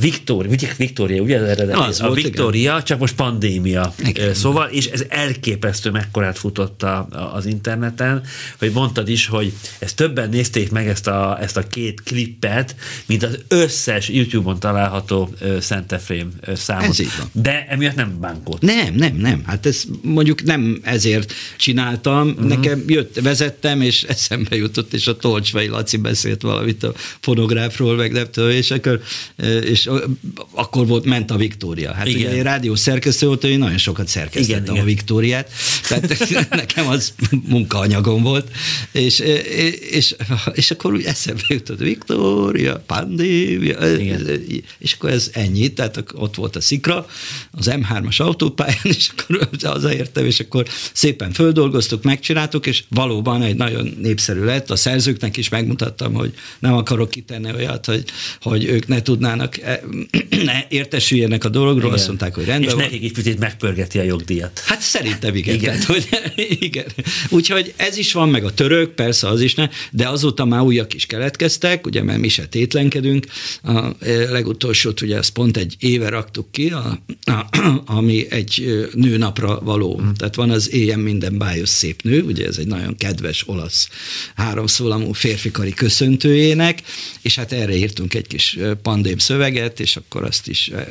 Viktória, 0.00 0.56
Viktória, 0.76 1.22
ugye 1.22 1.38
az 1.38 1.48
eredeti? 1.48 1.78
Az 1.78 2.00
a 2.00 2.10
Viktória, 2.10 2.82
csak 2.82 2.98
most 2.98 3.14
pandémia. 3.14 3.94
Igen. 4.04 4.34
Szóval, 4.34 4.68
és 4.68 4.86
ez 4.86 5.04
elképesztő 5.08 5.90
mekkorát 5.90 6.38
futott 6.38 6.82
a, 6.82 7.08
az 7.34 7.46
interneten, 7.46 8.22
hogy 8.58 8.70
mondtad 8.72 9.08
is, 9.08 9.26
hogy 9.26 9.52
ezt 9.78 9.96
többen 9.96 10.28
nézték 10.28 10.70
meg 10.70 10.88
ezt 10.88 11.06
a, 11.06 11.38
ezt 11.40 11.56
a 11.56 11.66
két 11.66 12.02
klippet, 12.02 12.76
mint 13.06 13.22
az 13.22 13.38
összes 13.48 14.08
YouTube-on 14.08 14.58
található 14.58 15.34
Szent 15.60 15.92
Efrém 15.92 16.32
számot. 16.54 16.88
Ez 16.88 16.98
így 16.98 17.12
van. 17.18 17.28
De 17.32 17.66
emiatt 17.68 17.94
nem 17.94 18.20
bánkott. 18.20 18.60
Nem, 18.60 18.94
nem, 18.94 19.16
nem. 19.16 19.42
Hát 19.46 19.66
ez 19.66 19.82
mondjuk 20.02 20.42
nem 20.42 20.80
ezért 20.82 21.32
csináltam. 21.56 22.28
Uh-huh. 22.28 22.46
Nekem 22.48 22.84
jött, 22.86 23.20
vezettem, 23.20 23.80
és 23.80 24.02
eszembe 24.02 24.56
jutott, 24.56 24.92
és 24.92 25.06
a 25.06 25.16
Tolcsvai 25.16 25.66
Laci 25.66 25.96
beszélt 25.96 26.42
valamit 26.42 26.82
a 26.82 26.92
fonográfról, 27.20 27.96
meg 27.96 28.12
nem 28.12 28.26
tudom, 28.30 28.50
és 28.50 28.70
akkor 28.70 29.00
és 29.62 29.90
akkor 30.52 30.86
volt, 30.86 31.04
ment 31.04 31.30
a 31.30 31.36
Viktória. 31.36 31.92
Hát 31.92 32.06
igen. 32.06 32.20
ugye 32.20 32.36
én 32.36 32.42
rádió 32.42 32.74
szerkesztő 32.74 33.26
volt, 33.26 33.44
én 33.44 33.58
nagyon 33.58 33.78
sokat 33.78 34.08
szerkesztettem 34.08 34.62
igen, 34.62 34.68
a 34.68 34.74
igen. 34.74 34.84
Viktóriát, 34.84 35.50
tehát 35.88 36.18
nekem 36.50 36.86
az 36.86 37.14
munkaanyagom 37.48 38.22
volt, 38.22 38.50
és, 38.92 39.18
és, 39.90 40.16
és 40.52 40.70
akkor 40.70 40.92
úgy 40.92 41.04
eszembe 41.04 41.42
jutott 41.48 41.78
Viktória, 41.78 42.84
igen. 43.98 44.44
és 44.78 44.92
akkor 44.92 45.10
ez 45.10 45.30
ennyi, 45.32 45.72
tehát 45.72 46.04
ott 46.14 46.34
volt 46.34 46.56
a 46.56 46.60
szikra, 46.60 47.06
az 47.50 47.70
M3-as 47.70 48.16
autópályán, 48.16 48.76
és 48.82 49.10
akkor 49.16 49.48
hazaértem, 49.62 50.24
és 50.24 50.40
akkor 50.40 50.66
szépen 50.92 51.32
földolgoztuk, 51.32 52.02
megcsináltuk, 52.02 52.66
és 52.66 52.84
valóban 52.88 53.42
egy 53.42 53.56
nagyon 53.56 53.96
népszerű 54.00 54.44
lett. 54.44 54.70
A 54.70 54.76
szerzőknek 54.76 55.36
is 55.36 55.48
megmutattam, 55.48 56.12
hogy 56.12 56.34
nem 56.58 56.74
akarok 56.74 57.10
kitenni 57.10 57.52
olyat, 57.52 57.86
hogy, 57.86 58.04
hogy 58.40 58.64
ők 58.64 58.86
ne 58.86 59.02
tudnának 59.02 59.43
tudnának 59.50 59.58
e, 59.58 59.80
ne 60.44 60.66
értesüljenek 60.68 61.44
a 61.44 61.48
dologról, 61.48 61.84
igen. 61.84 61.92
azt 61.92 62.06
mondták, 62.06 62.34
hogy 62.34 62.44
rendben 62.44 62.78
És 62.78 62.82
nekik 62.82 63.02
is 63.02 63.12
picit 63.12 63.38
megpörgeti 63.38 63.98
a 63.98 64.02
jogdíjat. 64.02 64.62
Hát 64.66 64.80
szerintem 64.80 65.34
igen. 65.34 65.54
igen. 65.54 65.72
Tehát, 65.72 65.84
hogy, 65.84 66.08
igen. 66.60 66.84
Úgyhogy 67.28 67.74
ez 67.76 67.96
is 67.96 68.12
van, 68.12 68.28
meg 68.28 68.44
a 68.44 68.54
török, 68.54 68.90
persze 68.90 69.28
az 69.28 69.40
is 69.40 69.54
ne, 69.54 69.68
de 69.90 70.08
azóta 70.08 70.44
már 70.44 70.60
újak 70.60 70.94
is 70.94 71.06
keletkeztek, 71.06 71.86
ugye, 71.86 72.02
mert 72.02 72.18
mi 72.18 72.28
se 72.28 72.46
tétlenkedünk. 72.46 73.26
A 73.62 73.86
e, 74.00 74.30
legutolsót 74.30 75.00
ugye 75.00 75.16
ezt 75.16 75.32
pont 75.32 75.56
egy 75.56 75.76
éve 75.78 76.08
raktuk 76.08 76.50
ki, 76.50 76.70
a, 76.70 76.98
a, 77.24 77.46
ami 77.98 78.26
egy 78.30 78.84
nőnapra 78.94 79.60
való. 79.60 80.00
Mm. 80.02 80.10
Tehát 80.16 80.34
van 80.34 80.50
az 80.50 80.72
Éjjel 80.72 80.98
minden 80.98 81.38
bájos 81.38 81.68
szép 81.68 82.02
nő, 82.02 82.22
ugye 82.22 82.46
ez 82.46 82.56
egy 82.58 82.66
nagyon 82.66 82.96
kedves 82.96 83.48
olasz 83.48 83.88
háromszólamú 84.34 85.12
férfikari 85.12 85.72
köszöntőjének, 85.72 86.82
és 87.22 87.34
hát 87.34 87.52
erre 87.52 87.76
írtunk 87.76 88.14
egy 88.14 88.26
kis 88.26 88.58
pandém 88.82 89.18
szöveget, 89.18 89.33
és 89.76 89.96
akkor 89.96 90.24
azt 90.24 90.48
is 90.48 90.68
eh, 90.68 90.86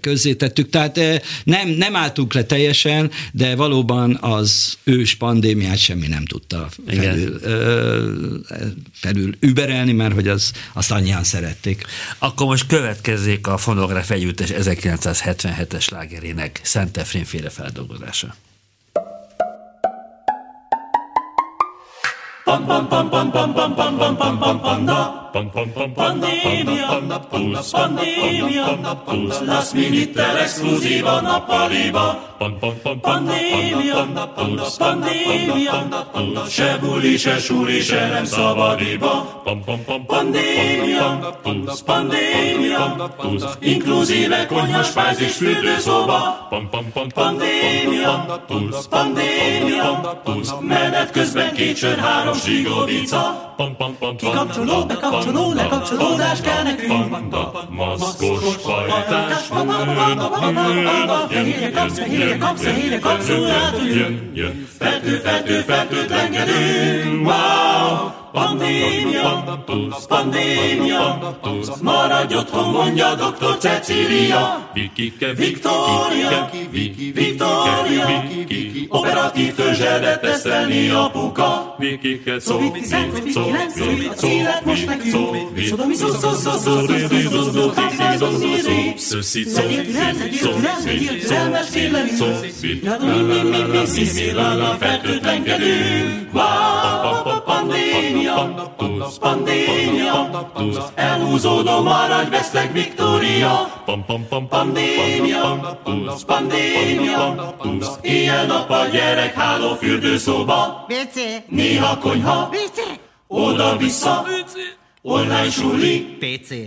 közzétettük. 0.00 0.68
Tehát 0.70 0.98
eh, 0.98 1.20
nem, 1.44 1.68
nem 1.68 1.96
álltunk 1.96 2.34
le 2.34 2.44
teljesen, 2.44 3.10
de 3.32 3.56
valóban 3.56 4.18
az 4.20 4.78
ős 4.84 5.14
pandémiát 5.14 5.78
semmi 5.78 6.06
nem 6.06 6.24
tudta 6.24 6.68
felül, 6.86 7.40
felül 8.92 9.34
überelni, 9.40 9.92
mert 9.92 10.14
hogy 10.14 10.28
az, 10.28 10.52
azt 10.72 10.90
annyian 10.90 11.24
szerették. 11.24 11.84
Akkor 12.18 12.46
most 12.46 12.66
következzék 12.66 13.46
a 13.46 13.56
fonográf 13.56 14.10
együttes 14.10 14.48
1977-es 14.52 15.90
lágerének 15.90 16.60
Szent 16.62 16.96
Efrén 16.96 17.24
féle 17.24 17.50
feldolgozása. 17.50 18.34
Pandémia, 25.34 26.86
pandémia, 27.72 28.78
last 29.42 29.74
minute 29.74 30.22
exkluziva 30.38 31.20
nappaliba. 31.20 32.34
Pandémia, 33.02 34.06
pandémia, 34.78 35.88
se 36.46 36.78
buli, 36.80 37.16
se 37.18 37.38
suli, 37.38 37.80
se 37.80 38.08
nem 38.12 38.24
szabadiba. 38.24 39.42
Pandémia, 40.06 41.18
pandémia, 41.84 43.10
inkluzíve 43.60 44.46
konyhas 44.46 44.86
spájzis 44.86 45.36
fürdőszoba. 45.36 46.48
Pandémia, 47.14 48.40
pandémia, 48.90 50.18
menet 50.60 51.10
közben 51.10 51.52
két 51.52 51.76
sör, 51.76 51.98
három 51.98 52.34
zsigovica. 52.34 53.52
Kikapcsoló, 54.16 54.84
bekapcsoló, 54.86 55.23
kapcsoló, 55.24 55.52
lekapcsolódás 55.52 56.40
kell 56.40 56.62
nekünk. 56.62 57.10
Banda, 57.10 57.68
maszkos 57.70 58.56
pajtás, 58.56 59.48
jön 59.48 61.08
a 61.08 61.26
fehérje 61.28 61.70
kapsz, 61.70 61.98
fehérje 61.98 62.38
kapsz, 62.38 62.62
fehérje 62.62 62.98
kapsz, 62.98 63.28
hát, 63.28 63.78
jön, 63.78 63.96
jön, 63.96 64.30
jön, 64.34 64.68
fertő, 64.78 65.16
fertő, 65.16 65.60
fertőtlenkedünk. 65.60 67.26
Wow! 67.26 67.73
Pandémia, 68.32 69.62
pandémia, 70.08 71.34
maradj 71.82 72.34
otthon, 72.34 72.70
mondja 72.70 73.14
doktor 73.14 73.56
Cecília. 73.56 74.70
Vikike, 74.74 75.32
Viktória, 75.32 76.50
Viktória, 77.14 78.24
operatív 78.88 79.54
törzsedet 79.54 80.20
tesztelni 80.20 80.88
apuka. 80.88 81.74
Vikike, 81.78 82.36
Covid 82.46 82.72
19, 82.72 83.78
Covid 83.78 84.12
az 84.16 84.24
élet 84.24 84.64
most 84.64 84.86
nekünk. 84.86 85.12
Szodomi 85.68 85.94
szó, 85.94 86.08
szó, 86.08 86.32
szó, 86.32 86.50
szó, 86.50 86.56
szó, 86.56 86.94
pandémia, 97.94 98.34
pandémia, 99.20 99.20
pandémia, 99.20 100.92
elhúzódó 100.94 101.82
maradj, 101.82 102.30
veszek 102.30 102.72
Viktória, 102.72 103.82
pandémia, 104.48 105.78
pandémia, 106.26 107.54
éjjel-nappal 108.00 108.88
gyerek 108.88 109.34
háló 109.34 109.74
fürdőszoba, 109.74 110.86
néha 111.48 111.98
konyha, 111.98 112.50
oda-vissza, 113.26 114.26
online 115.02 115.50
suli, 115.50 116.18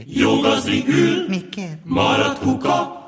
jó 0.05 0.39
gazdi 0.39 0.83
ül, 0.87 1.25
Mikkel, 1.27 1.81
maradt 1.83 2.39
kuka, 2.39 3.06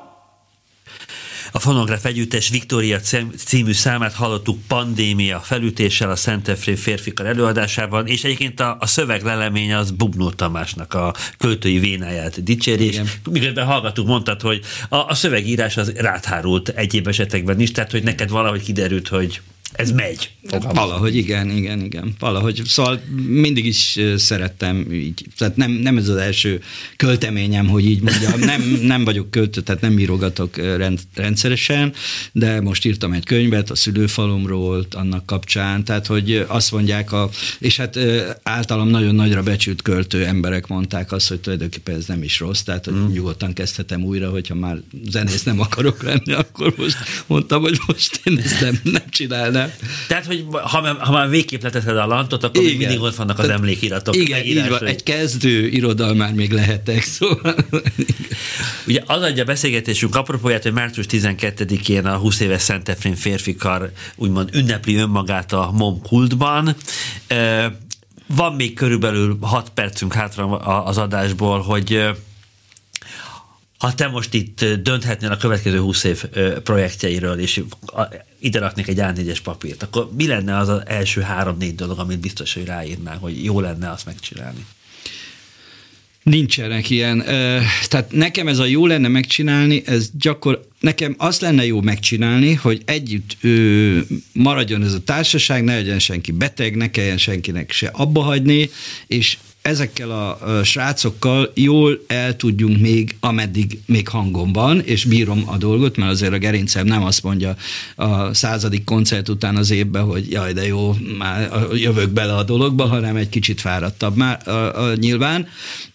a 1.52 1.58
fonográf 1.58 2.04
együttes 2.04 2.48
Viktória 2.48 3.00
cím- 3.00 3.36
című 3.36 3.72
számát 3.72 4.12
hallottuk 4.12 4.58
pandémia 4.66 5.40
felütéssel 5.40 6.10
a 6.10 6.16
Szent 6.16 6.48
Efrén 6.48 6.76
férfikar 6.76 7.26
előadásában, 7.26 8.06
és 8.06 8.24
egyébként 8.24 8.60
a, 8.60 8.76
a 8.80 8.86
szöveg 8.86 9.22
leleménye 9.22 9.76
az 9.76 9.90
Bubnó 9.90 10.30
Tamásnak 10.30 10.94
a 10.94 11.14
költői 11.38 11.78
vénáját 11.78 12.42
dicséri, 12.42 12.86
és 12.86 13.00
miközben 13.30 13.66
hallgattuk, 13.66 14.06
mondtad, 14.06 14.40
hogy 14.40 14.60
a, 14.88 14.96
a 14.96 15.14
szövegírás 15.14 15.76
az 15.76 15.92
ráthárult 15.96 16.68
egyéb 16.68 17.06
esetekben 17.06 17.60
is, 17.60 17.72
tehát 17.72 17.90
hogy 17.90 18.02
neked 18.02 18.30
valahogy 18.30 18.62
kiderült, 18.62 19.08
hogy 19.08 19.40
ez 19.72 19.90
megy. 19.90 20.30
Valahogy 20.50 21.16
igen, 21.16 21.50
igen, 21.50 21.84
igen. 21.84 22.14
Valahogy, 22.18 22.62
szóval 22.64 23.00
mindig 23.26 23.66
is 23.66 23.98
szerettem 24.16 24.92
így, 24.92 25.26
tehát 25.36 25.56
nem, 25.56 25.70
nem 25.70 25.96
ez 25.96 26.08
az 26.08 26.16
első 26.16 26.60
költeményem, 26.96 27.68
hogy 27.68 27.86
így 27.86 28.00
mondjam, 28.02 28.40
nem, 28.52 28.62
nem 28.82 29.04
vagyok 29.04 29.30
költő, 29.30 29.60
tehát 29.60 29.80
nem 29.80 29.98
írogatok 29.98 30.56
rend, 30.56 30.98
rendszeresen, 31.14 31.92
de 32.32 32.60
most 32.60 32.84
írtam 32.84 33.12
egy 33.12 33.24
könyvet 33.24 33.70
a 33.70 33.74
szülőfalomról, 33.74 34.86
annak 34.90 35.26
kapcsán, 35.26 35.84
tehát 35.84 36.06
hogy 36.06 36.44
azt 36.48 36.72
mondják, 36.72 37.12
a, 37.12 37.30
és 37.58 37.76
hát 37.76 37.98
általam 38.42 38.88
nagyon 38.88 39.14
nagyra 39.14 39.42
becsült 39.42 39.82
költő 39.82 40.24
emberek 40.24 40.66
mondták 40.66 41.12
azt, 41.12 41.28
hogy 41.28 41.40
tulajdonképpen 41.40 41.94
ez 41.94 42.06
nem 42.06 42.22
is 42.22 42.38
rossz, 42.38 42.60
tehát 42.60 42.84
hogy 42.84 42.94
mm. 42.94 43.06
nyugodtan 43.06 43.52
kezdhetem 43.52 44.04
újra, 44.04 44.30
hogyha 44.30 44.54
már 44.54 44.80
zenész 45.10 45.42
nem 45.42 45.60
akarok 45.60 46.02
lenni, 46.02 46.32
akkor 46.32 46.74
most 46.76 46.96
mondtam, 47.26 47.62
hogy 47.62 47.78
most 47.86 48.20
én 48.24 48.38
ezt 48.38 48.60
nem, 48.60 48.80
nem 48.82 49.02
csinálnám. 49.10 49.59
Tehát, 50.08 50.26
hogy 50.26 50.46
ha, 50.50 50.80
már- 50.80 50.98
ha 50.98 51.12
már 51.12 51.28
végképp 51.28 51.62
letetted 51.62 51.96
a 51.96 52.06
lantot, 52.06 52.44
akkor 52.44 52.62
még 52.62 52.78
mindig 52.78 53.00
ott 53.00 53.14
vannak 53.14 53.38
az 53.38 53.44
Tehát 53.44 53.60
emlékiratok. 53.60 54.16
Igen, 54.16 54.44
így 54.44 54.68
van. 54.68 54.84
Egy 54.84 55.02
kezdő 55.02 55.66
irodalmár 55.66 56.32
még 56.34 56.52
lehetek, 56.52 57.02
szóval... 57.02 57.54
Ugye 58.86 59.02
az 59.06 59.22
adja 59.22 59.42
a 59.42 59.46
beszélgetésünk 59.46 60.14
apropóját, 60.16 60.62
hogy 60.62 60.72
március 60.72 61.06
12-én 61.10 62.06
a 62.06 62.16
20 62.16 62.40
éves 62.40 62.62
Szent 62.62 62.88
Efrén 62.88 63.14
férfikar 63.14 63.92
úgymond 64.16 64.48
ünnepli 64.52 64.96
önmagát 64.96 65.52
a 65.52 65.70
MOM 65.72 66.02
kultban. 66.02 66.76
Van 68.26 68.54
még 68.54 68.74
körülbelül 68.74 69.38
6 69.40 69.68
percünk 69.68 70.12
hátra 70.12 70.56
az 70.84 70.98
adásból, 70.98 71.60
hogy 71.60 72.08
ha 73.80 73.94
te 73.94 74.08
most 74.08 74.34
itt 74.34 74.64
dönthetnél 74.64 75.30
a 75.30 75.36
következő 75.36 75.78
20 75.78 76.04
év 76.04 76.24
projektjeiről, 76.62 77.38
és 77.38 77.62
ide 78.38 78.58
raknék 78.58 78.88
egy 78.88 78.98
A4-es 79.00 79.38
papírt, 79.42 79.82
akkor 79.82 80.10
mi 80.16 80.26
lenne 80.26 80.56
az 80.56 80.68
az 80.68 80.82
első 80.86 81.20
három-négy 81.20 81.74
dolog, 81.74 81.98
amit 81.98 82.18
biztos, 82.18 82.54
hogy 82.54 82.64
ráírnál, 82.64 83.18
hogy 83.18 83.44
jó 83.44 83.60
lenne 83.60 83.90
azt 83.90 84.06
megcsinálni? 84.06 84.66
Nincsenek 86.22 86.90
ilyen. 86.90 87.22
Tehát 87.88 88.06
nekem 88.10 88.48
ez 88.48 88.58
a 88.58 88.64
jó 88.64 88.86
lenne 88.86 89.08
megcsinálni, 89.08 89.82
ez 89.86 90.10
gyakor, 90.18 90.68
nekem 90.80 91.14
azt 91.18 91.40
lenne 91.40 91.66
jó 91.66 91.80
megcsinálni, 91.80 92.54
hogy 92.54 92.82
együtt 92.84 93.36
maradjon 94.32 94.82
ez 94.82 94.92
a 94.92 95.00
társaság, 95.00 95.64
ne 95.64 95.74
legyen 95.74 95.98
senki 95.98 96.32
beteg, 96.32 96.76
ne 96.76 96.90
kelljen 96.90 97.18
senkinek 97.18 97.70
se 97.70 97.86
abba 97.86 98.22
hagyni, 98.22 98.70
és 99.06 99.36
ezekkel 99.62 100.10
a, 100.10 100.56
a 100.58 100.64
srácokkal 100.64 101.50
jól 101.54 102.04
el 102.06 102.36
tudjunk 102.36 102.80
még, 102.80 103.16
ameddig 103.20 103.78
még 103.86 104.08
hangom 104.08 104.52
van, 104.52 104.80
és 104.80 105.04
bírom 105.04 105.42
a 105.46 105.56
dolgot, 105.56 105.96
mert 105.96 106.10
azért 106.10 106.32
a 106.32 106.38
gerincem 106.38 106.86
nem 106.86 107.02
azt 107.04 107.22
mondja 107.22 107.56
a 107.96 108.34
századik 108.34 108.84
koncert 108.84 109.28
után 109.28 109.56
az 109.56 109.70
évben, 109.70 110.02
hogy 110.04 110.30
jaj, 110.30 110.52
de 110.52 110.66
jó, 110.66 110.96
már 111.18 111.50
jövök 111.74 112.10
bele 112.10 112.34
a 112.34 112.42
dologba, 112.42 112.86
hanem 112.86 113.16
egy 113.16 113.28
kicsit 113.28 113.60
fáradtabb 113.60 114.16
már 114.16 114.48
a, 114.48 114.82
a, 114.82 114.94
nyilván. 114.94 115.46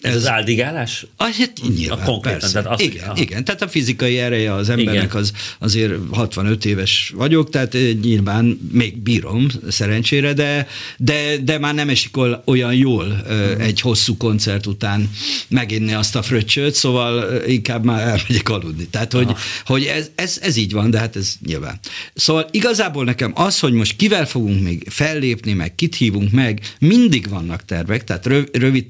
Ez 0.01 0.15
az 0.15 0.27
áldigálás? 0.27 1.05
Ah, 1.17 1.29
hát 1.29 1.51
nyilván, 1.75 1.99
A 1.99 2.03
konkrétan, 2.03 2.39
persze. 2.39 2.61
tehát 2.61 2.79
az, 2.79 2.85
igen, 2.85 3.03
aha. 3.03 3.21
igen, 3.21 3.43
tehát 3.43 3.61
a 3.61 3.67
fizikai 3.67 4.19
ereje 4.19 4.53
az 4.53 4.69
embernek 4.69 5.03
Igen. 5.03 5.15
az 5.17 5.31
azért 5.59 5.93
65 6.11 6.65
éves 6.65 7.13
vagyok, 7.15 7.49
tehát 7.49 7.75
eh, 7.75 7.93
nyilván 8.01 8.59
még 8.71 8.97
bírom 8.97 9.47
szerencsére, 9.69 10.33
de, 10.33 10.67
de, 10.97 11.37
de 11.43 11.59
már 11.59 11.73
nem 11.73 11.89
esik 11.89 12.17
ol- 12.17 12.41
olyan 12.45 12.73
jól 12.73 13.23
egy 13.59 13.81
hosszú 13.81 14.17
koncert 14.17 14.65
után 14.65 15.09
meginni 15.47 15.93
azt 15.93 16.15
a 16.15 16.21
fröccsöt, 16.21 16.73
szóval 16.73 17.41
inkább 17.47 17.83
már 17.83 18.01
elmegyek 18.01 18.49
aludni. 18.49 18.87
Tehát, 18.87 19.13
hogy, 19.13 19.35
hogy 19.65 19.83
ez, 19.83 20.09
ez, 20.15 20.39
ez 20.41 20.55
így 20.55 20.71
van, 20.71 20.89
de 20.89 20.99
hát 20.99 21.15
ez 21.15 21.33
nyilván. 21.45 21.79
Szóval 22.13 22.47
igazából 22.51 23.03
nekem 23.03 23.31
az, 23.35 23.59
hogy 23.59 23.73
most 23.73 23.95
kivel 23.95 24.27
fogunk 24.27 24.63
még 24.63 24.87
fellépni, 24.89 25.53
meg 25.53 25.75
kit 25.75 25.95
hívunk 25.95 26.31
meg, 26.31 26.59
mindig 26.79 27.29
vannak 27.29 27.65
tervek, 27.65 28.03
tehát 28.03 28.25
röv, 28.25 28.45
rövid 28.51 28.85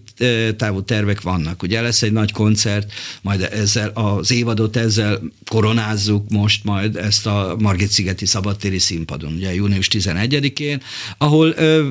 távú 0.58 0.84
tervek 0.84 1.22
vannak. 1.22 1.64
Ugye 1.64 1.82
lesz 1.82 2.02
egy 2.02 2.12
nagy 2.12 2.32
koncert, 2.32 2.92
majd 3.22 3.42
ezzel 3.42 3.90
az 3.90 4.32
évadot 4.32 4.76
ezzel 4.76 5.22
koronázzuk 5.46 6.30
most 6.30 6.64
majd 6.64 6.96
ezt 6.96 7.26
a 7.26 7.56
Margit-szigeti 7.60 8.26
szabadtéri 8.26 8.80
színpadon, 8.80 9.34
ugye 9.34 9.54
június 9.54 9.88
11-én, 9.92 10.82
ahol 11.18 11.54
ö, 11.58 11.88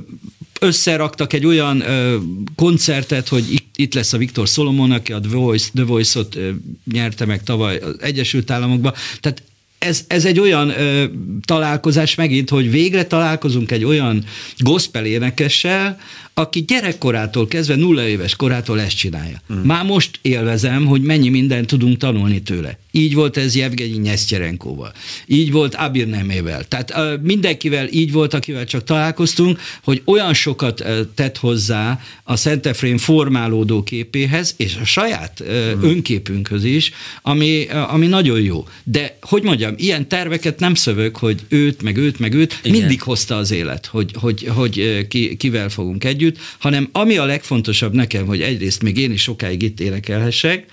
összeraktak 0.60 1.32
egy 1.32 1.46
olyan 1.46 1.80
ö, 1.80 2.16
koncertet, 2.56 3.28
hogy 3.28 3.52
itt, 3.52 3.72
itt 3.76 3.94
lesz 3.94 4.12
a 4.12 4.18
Viktor 4.18 4.46
Solomon, 4.46 4.90
aki 4.90 5.12
a 5.12 5.20
The, 5.20 5.36
Voice, 5.36 5.68
The 5.74 5.84
Voice-ot 5.84 6.36
ö, 6.36 6.50
nyerte 6.92 7.24
meg 7.24 7.42
tavaly 7.42 7.76
az 7.76 7.96
Egyesült 8.00 8.50
Államokban, 8.50 8.92
tehát 9.20 9.42
ez, 9.78 10.04
ez 10.06 10.24
egy 10.24 10.40
olyan 10.40 10.68
ö, 10.70 11.04
találkozás 11.44 12.14
megint, 12.14 12.50
hogy 12.50 12.70
végre 12.70 13.04
találkozunk 13.06 13.70
egy 13.70 13.84
olyan 13.84 14.24
gospel 14.58 15.04
énekessel, 15.04 15.98
aki 16.34 16.60
gyerekkorától 16.60 17.48
kezdve, 17.48 17.76
nulla 17.76 18.06
éves 18.06 18.36
korától 18.36 18.80
ezt 18.80 18.96
csinálja. 18.96 19.42
Mm. 19.52 19.56
Már 19.56 19.84
most 19.84 20.18
élvezem, 20.22 20.86
hogy 20.86 21.02
mennyi 21.02 21.28
mindent 21.28 21.66
tudunk 21.66 21.96
tanulni 21.96 22.42
tőle. 22.42 22.78
Így 22.90 23.14
volt 23.14 23.36
ez 23.36 23.56
Jevgenyi 23.56 23.96
Nyesztyerenkóval. 23.96 24.92
Így 25.26 25.52
volt 25.52 25.74
Abir 25.74 26.06
Nemével. 26.06 26.64
Tehát 26.64 27.20
mindenkivel 27.22 27.88
így 27.90 28.12
volt, 28.12 28.34
akivel 28.34 28.64
csak 28.64 28.84
találkoztunk, 28.84 29.60
hogy 29.84 30.02
olyan 30.04 30.34
sokat 30.34 30.84
tett 31.14 31.36
hozzá 31.36 32.00
a 32.22 32.36
Szent 32.36 32.66
Efrén 32.66 32.98
formálódó 32.98 33.82
képéhez, 33.82 34.54
és 34.56 34.76
a 34.80 34.84
saját 34.84 35.42
mm. 35.44 35.82
önképünkhöz 35.82 36.64
is, 36.64 36.92
ami, 37.22 37.66
ami 37.88 38.06
nagyon 38.06 38.40
jó. 38.40 38.66
De, 38.84 39.16
hogy 39.20 39.42
mondjam, 39.42 39.74
ilyen 39.76 40.08
terveket 40.08 40.58
nem 40.58 40.74
szövök, 40.74 41.16
hogy 41.16 41.40
őt, 41.48 41.82
meg 41.82 41.96
őt, 41.96 42.18
meg 42.18 42.34
őt, 42.34 42.60
Igen. 42.62 42.78
mindig 42.78 43.02
hozta 43.02 43.36
az 43.36 43.50
élet, 43.50 43.86
hogy, 43.86 44.10
hogy, 44.20 44.48
hogy 44.54 45.06
ki, 45.08 45.36
kivel 45.36 45.68
fogunk 45.68 46.04
együtt, 46.04 46.23
hanem 46.58 46.88
ami 46.92 47.16
a 47.16 47.24
legfontosabb 47.24 47.94
nekem, 47.94 48.26
hogy 48.26 48.40
egyrészt 48.40 48.82
még 48.82 48.96
én 48.96 49.12
is 49.12 49.22
sokáig 49.22 49.62
itt 49.62 49.80
énekelhessek, 49.80 50.66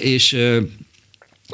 és 0.00 0.36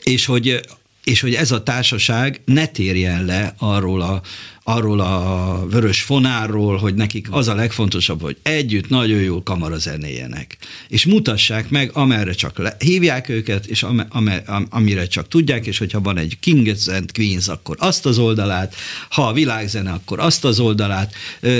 és 0.02 0.26
hogy, 0.26 0.60
és 1.04 1.20
hogy 1.20 1.34
ez 1.34 1.50
a 1.50 1.62
társaság 1.62 2.40
ne 2.44 2.66
térjen 2.66 3.24
le 3.24 3.54
arról 3.58 4.00
a, 4.00 4.20
arról 4.62 5.00
a 5.00 5.66
vörös 5.70 6.02
fonárról, 6.02 6.76
hogy 6.76 6.94
nekik 6.94 7.26
az 7.30 7.48
a 7.48 7.54
legfontosabb, 7.54 8.20
hogy 8.20 8.36
együtt 8.42 8.88
nagyon 8.88 9.20
jól 9.20 9.42
kamarazenéjenek. 9.42 10.56
És 10.88 11.06
mutassák 11.06 11.68
meg, 11.68 11.90
amerre 11.92 12.32
csak 12.32 12.58
le, 12.58 12.76
hívják 12.78 13.28
őket, 13.28 13.66
és 13.66 13.82
am, 13.82 14.06
am, 14.08 14.30
am, 14.46 14.66
amire 14.70 15.06
csak 15.06 15.28
tudják, 15.28 15.66
és 15.66 15.78
hogyha 15.78 16.00
van 16.00 16.18
egy 16.18 16.36
King 16.40 16.68
and 16.86 17.12
Queens, 17.12 17.48
akkor 17.48 17.76
azt 17.78 18.06
az 18.06 18.18
oldalát, 18.18 18.74
ha 19.10 19.26
a 19.26 19.32
világzene, 19.32 19.90
akkor 19.90 20.20
azt 20.20 20.44
az 20.44 20.60
oldalát. 20.60 21.14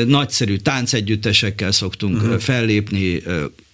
Nagyszerű 0.07 0.57
táncegyüttesekkel 0.57 1.73
szoktunk 1.73 2.17
uh-huh. 2.17 2.39
fellépni, 2.39 3.23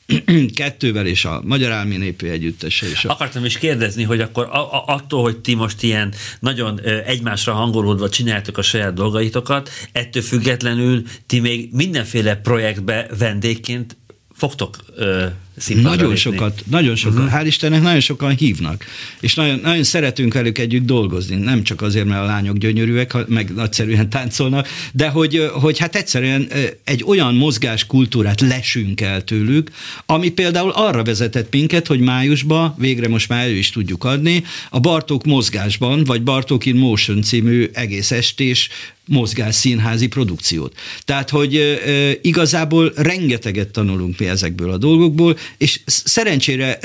kettővel 0.55 1.07
és 1.07 1.25
a 1.25 1.41
Magyar 1.45 1.73
Álmi 1.73 1.97
Népi 1.97 2.29
Együttese 2.29 2.87
is. 2.87 3.05
Akartam 3.05 3.45
is 3.45 3.59
kérdezni, 3.59 4.03
hogy 4.03 4.21
akkor 4.21 4.45
a, 4.45 4.75
a, 4.75 4.85
attól, 4.87 5.23
hogy 5.23 5.39
ti 5.39 5.55
most 5.55 5.83
ilyen 5.83 6.15
nagyon 6.41 6.81
egymásra 7.07 7.53
hangolódva 7.53 8.09
csináltok 8.09 8.59
a 8.59 8.63
saját 8.63 8.95
dolgaitokat, 8.95 9.71
ettől 9.93 10.23
függetlenül 10.23 11.03
ti 11.27 11.41
még 11.41 11.69
mindenféle 11.73 12.37
projektbe 12.37 13.07
vendégként 13.19 13.97
fogtok 14.35 14.77
ö, 14.95 15.27
nagyon 15.65 15.97
lépni. 15.97 16.17
sokat, 16.17 16.63
nagyon 16.71 16.97
sokat, 16.97 17.19
uh-huh. 17.19 17.41
hál' 17.41 17.47
Istennek 17.47 17.83
nagyon 17.83 18.01
sokan 18.01 18.37
hívnak, 18.37 18.85
és 19.21 19.35
nagyon, 19.35 19.61
nagyon 19.63 19.83
szeretünk 19.83 20.35
velük 20.35 20.59
együtt 20.59 20.87
dolgozni, 20.87 21.37
nem 21.37 21.63
csak 21.63 21.83
azért, 21.83 22.07
mert 22.07 22.21
a 22.21 22.25
lányok 22.25 22.57
gyönyörűek, 22.57 23.29
meg 23.29 23.55
nagyszerűen 23.55 24.11
táncolnak, 24.11 24.69
de 24.93 25.09
hogy, 25.09 25.51
hogy 25.53 25.79
hát 25.79 25.97
egyszerűen 25.97 26.49
egy 26.85 27.05
olyan 27.07 27.35
mozgáskultúrát 27.35 28.41
lesünk 28.41 29.01
el 29.01 29.25
tőlük, 29.25 29.71
ami 30.07 30.31
például 30.31 30.71
arra 30.71 31.05
vezetett 31.05 31.53
minket, 31.53 31.87
hogy 31.87 32.01
májusban, 32.01 32.75
végre 32.79 33.09
most 33.09 33.29
már 33.29 33.45
elő 33.45 33.57
is 33.57 33.71
tudjuk 33.71 34.05
adni, 34.05 34.45
a 34.71 34.81
Bartók 34.81 35.25
mozgásban, 35.25 36.05
vagy 36.05 36.23
Bartók 36.23 36.67
in 36.67 36.77
Motion 36.77 37.23
című 37.23 37.71
egész 37.73 38.11
estés 38.11 38.69
mozgás 39.07 39.55
színházi 39.55 40.07
produkciót. 40.07 40.77
Tehát, 41.05 41.31
hogy 41.31 41.57
e, 41.57 41.77
igazából 42.23 42.93
rengeteget 42.97 43.69
tanulunk 43.69 44.19
mi 44.19 44.27
ezekből 44.27 44.71
a 44.71 44.77
dolgokból, 44.77 45.39
és 45.57 45.81
szerencsére 45.87 46.79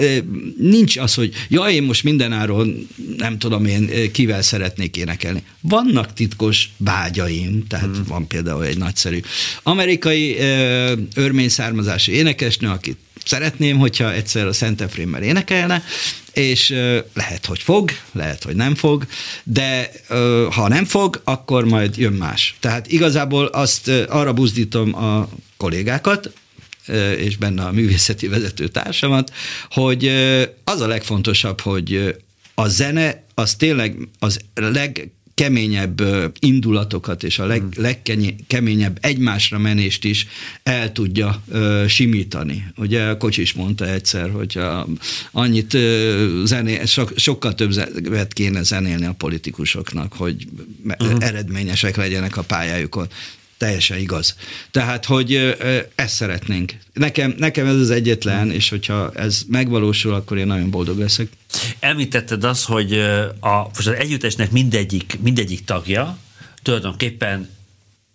nincs 0.57 0.97
az, 0.97 1.13
hogy 1.13 1.33
ja, 1.49 1.63
én 1.63 1.83
most 1.83 2.03
mindenáron 2.03 2.87
nem 3.17 3.37
tudom 3.37 3.65
én 3.65 4.11
kivel 4.11 4.41
szeretnék 4.41 4.97
énekelni. 4.97 5.43
Vannak 5.61 6.13
titkos 6.13 6.69
vágyaim, 6.77 7.67
tehát 7.67 7.95
hmm. 7.95 8.03
van 8.07 8.27
például 8.27 8.65
egy 8.65 8.77
nagyszerű 8.77 9.19
amerikai 9.63 10.37
örmény 11.15 11.49
származású 11.49 12.11
énekesnő, 12.11 12.67
akit 12.67 12.97
szeretném, 13.25 13.77
hogyha 13.77 14.13
egyszer 14.13 14.47
a 14.47 14.53
Szent 14.53 14.81
Efrémmel 14.81 15.23
énekelne, 15.23 15.83
és 16.33 16.69
lehet, 17.13 17.45
hogy 17.45 17.59
fog, 17.59 17.91
lehet, 18.11 18.43
hogy 18.43 18.55
nem 18.55 18.75
fog, 18.75 19.05
de 19.43 19.91
ha 20.51 20.67
nem 20.67 20.85
fog, 20.85 21.21
akkor 21.23 21.65
majd 21.65 21.97
jön 21.97 22.13
más. 22.13 22.55
Tehát 22.59 22.87
igazából 22.87 23.45
azt 23.45 23.87
arra 23.87 24.33
buzdítom 24.33 24.95
a 24.95 25.29
kollégákat, 25.57 26.31
és 27.17 27.37
benne 27.37 27.63
a 27.63 27.71
művészeti 27.71 28.27
vezető 28.27 28.67
társamat, 28.67 29.33
hogy 29.69 30.07
az 30.63 30.81
a 30.81 30.87
legfontosabb, 30.87 31.61
hogy 31.61 32.15
a 32.55 32.67
zene 32.67 33.23
az 33.33 33.55
tényleg 33.55 33.95
az 34.19 34.39
leg 34.53 35.11
keményebb 35.41 36.01
indulatokat 36.39 37.23
és 37.23 37.39
a 37.39 37.45
leg, 37.45 37.59
hmm. 37.59 37.83
legkeményebb 37.83 38.97
egymásra 39.01 39.57
menést 39.57 40.03
is 40.03 40.27
el 40.63 40.91
tudja 40.91 41.43
simítani. 41.87 42.67
Ugye 42.77 43.03
a 43.03 43.17
Kocsis 43.17 43.53
mondta 43.53 43.87
egyszer, 43.87 44.29
hogy 44.29 44.57
a, 44.57 44.87
annyit 45.31 45.77
zené, 46.43 46.85
so, 46.85 47.03
sokkal 47.15 47.53
többet 47.53 48.33
kéne 48.33 48.63
zenélni 48.63 49.05
a 49.05 49.13
politikusoknak, 49.13 50.13
hogy 50.13 50.47
uh-huh. 50.87 51.23
eredményesek 51.23 51.95
legyenek 51.95 52.37
a 52.37 52.41
pályájukon 52.41 53.07
teljesen 53.61 53.97
igaz. 53.97 54.35
Tehát, 54.71 55.05
hogy 55.05 55.57
ezt 55.95 56.13
szeretnénk. 56.13 56.73
Nekem, 56.93 57.35
nekem 57.37 57.67
ez 57.67 57.75
az 57.75 57.89
egyetlen, 57.89 58.51
és 58.51 58.69
hogyha 58.69 59.11
ez 59.15 59.41
megvalósul, 59.47 60.13
akkor 60.13 60.37
én 60.37 60.47
nagyon 60.47 60.69
boldog 60.69 60.97
leszek. 60.97 61.27
Említetted 61.79 62.43
azt, 62.43 62.65
hogy 62.65 62.93
a, 63.39 63.69
most 63.75 63.87
az 63.87 63.93
együttesnek 63.93 64.51
mindegyik, 64.51 65.17
mindegyik 65.19 65.65
tagja 65.65 66.17
tulajdonképpen 66.61 67.49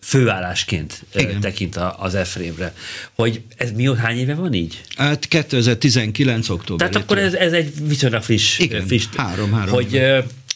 főállásként 0.01 1.05
Igen. 1.15 1.41
tekint 1.41 1.77
az 1.99 2.15
Efrémre. 2.15 2.75
Hogy 3.15 3.43
ez 3.57 3.71
mi, 3.73 3.97
hány 3.97 4.19
éve 4.19 4.35
van 4.35 4.53
így? 4.53 4.83
Hát 4.97 5.29
2019. 5.29 6.49
október. 6.49 6.89
Tehát 6.89 7.05
akkor 7.05 7.19
ez, 7.19 7.35
ez 7.35 7.53
egy 7.53 7.73
viszonylag 7.89 8.23
friss. 8.23 8.59
Igen, 8.59 8.87
friss 8.87 9.07
három, 9.17 9.53
három. 9.53 9.75
Hogy, 9.75 10.03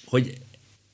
hogy 0.05 0.33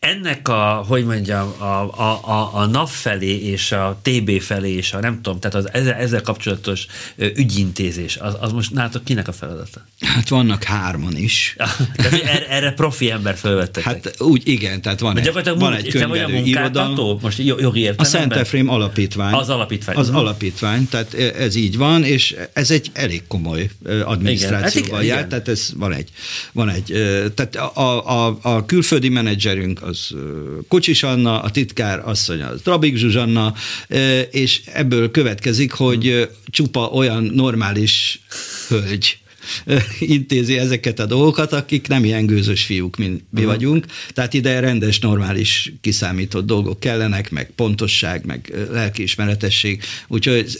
ennek 0.06 0.48
a, 0.48 0.84
hogy 0.88 1.04
mondjam, 1.04 1.54
a, 1.58 1.64
a, 1.64 2.20
a, 2.24 2.50
a 2.54 2.66
NAV 2.66 2.88
felé 2.88 3.38
és 3.38 3.72
a 3.72 3.98
TB 4.02 4.40
felé 4.40 4.72
és 4.72 4.92
a 4.92 5.00
nem 5.00 5.14
tudom, 5.22 5.40
tehát 5.40 5.56
az 5.56 5.72
ezzel, 5.72 5.94
ezzel 5.94 6.20
kapcsolatos 6.20 6.86
ügyintézés, 7.16 8.16
az, 8.16 8.36
az 8.40 8.52
most 8.52 8.72
nálatok 8.72 9.04
kinek 9.04 9.28
a 9.28 9.32
feladata? 9.32 9.86
Hát 10.00 10.28
vannak 10.28 10.62
hárman 10.62 11.16
is. 11.16 11.56
tehát 11.96 12.12
erre, 12.22 12.48
erre 12.48 12.72
profi 12.72 13.10
ember 13.10 13.36
felvettek. 13.36 13.82
Hát 13.82 14.14
úgy 14.18 14.42
igen, 14.44 14.82
tehát 14.82 15.00
van 15.00 15.18
egy, 15.18 15.32
van 15.58 15.74
egy 15.74 15.88
könyvelő 15.88 16.36
irodalom. 16.36 17.18
Most 17.22 17.38
jogi 17.38 17.80
értelemben? 17.80 17.98
A 17.98 18.04
Szent 18.04 18.32
Efrém 18.32 18.68
alapítvány. 18.68 19.32
Az 19.32 19.48
alapítvány. 19.48 19.96
Az 19.96 20.08
alapítvány, 20.08 20.88
tehát 20.88 21.14
ez 21.14 21.54
így 21.54 21.76
van, 21.76 22.04
és 22.04 22.36
ez 22.52 22.70
egy 22.70 22.90
elég 22.92 23.22
komoly 23.26 23.70
adminisztrációval 24.04 25.02
igen, 25.02 25.14
hát 25.14 25.20
jár, 25.20 25.28
tehát 25.28 25.48
ez 25.48 25.70
van 25.76 25.92
egy, 25.92 26.10
van 26.52 26.68
egy 26.68 26.84
tehát 27.34 27.56
a, 27.56 28.26
a, 28.26 28.38
a 28.42 28.66
külföldi 28.66 29.08
menedzserünk 29.08 29.82
az 29.82 29.95
az 29.96 30.16
Kocsis 30.68 31.02
Anna, 31.02 31.40
a 31.40 31.50
titkár 31.50 32.00
asszony 32.04 32.42
az 32.42 32.60
Trabik 32.62 32.96
Zsuzsanna, 32.96 33.54
és 34.30 34.60
ebből 34.72 35.10
következik, 35.10 35.72
hogy 35.72 36.30
csupa 36.50 36.88
olyan 36.88 37.24
normális 37.24 38.20
hölgy, 38.68 39.18
intézi 40.00 40.58
ezeket 40.58 40.98
a 40.98 41.06
dolgokat, 41.06 41.52
akik 41.52 41.88
nem 41.88 42.04
ilyen 42.04 42.26
gőzös 42.26 42.64
fiúk, 42.64 42.96
mint 42.96 43.22
mi 43.30 43.40
uh-huh. 43.40 43.54
vagyunk. 43.54 43.86
Tehát 44.10 44.34
ide 44.34 44.60
rendes, 44.60 44.98
normális, 44.98 45.72
kiszámított 45.80 46.46
dolgok 46.46 46.80
kellenek, 46.80 47.30
meg 47.30 47.50
pontosság, 47.54 48.24
meg 48.24 48.52
lelkiismeretesség. 48.70 49.82
Úgyhogy 50.08 50.56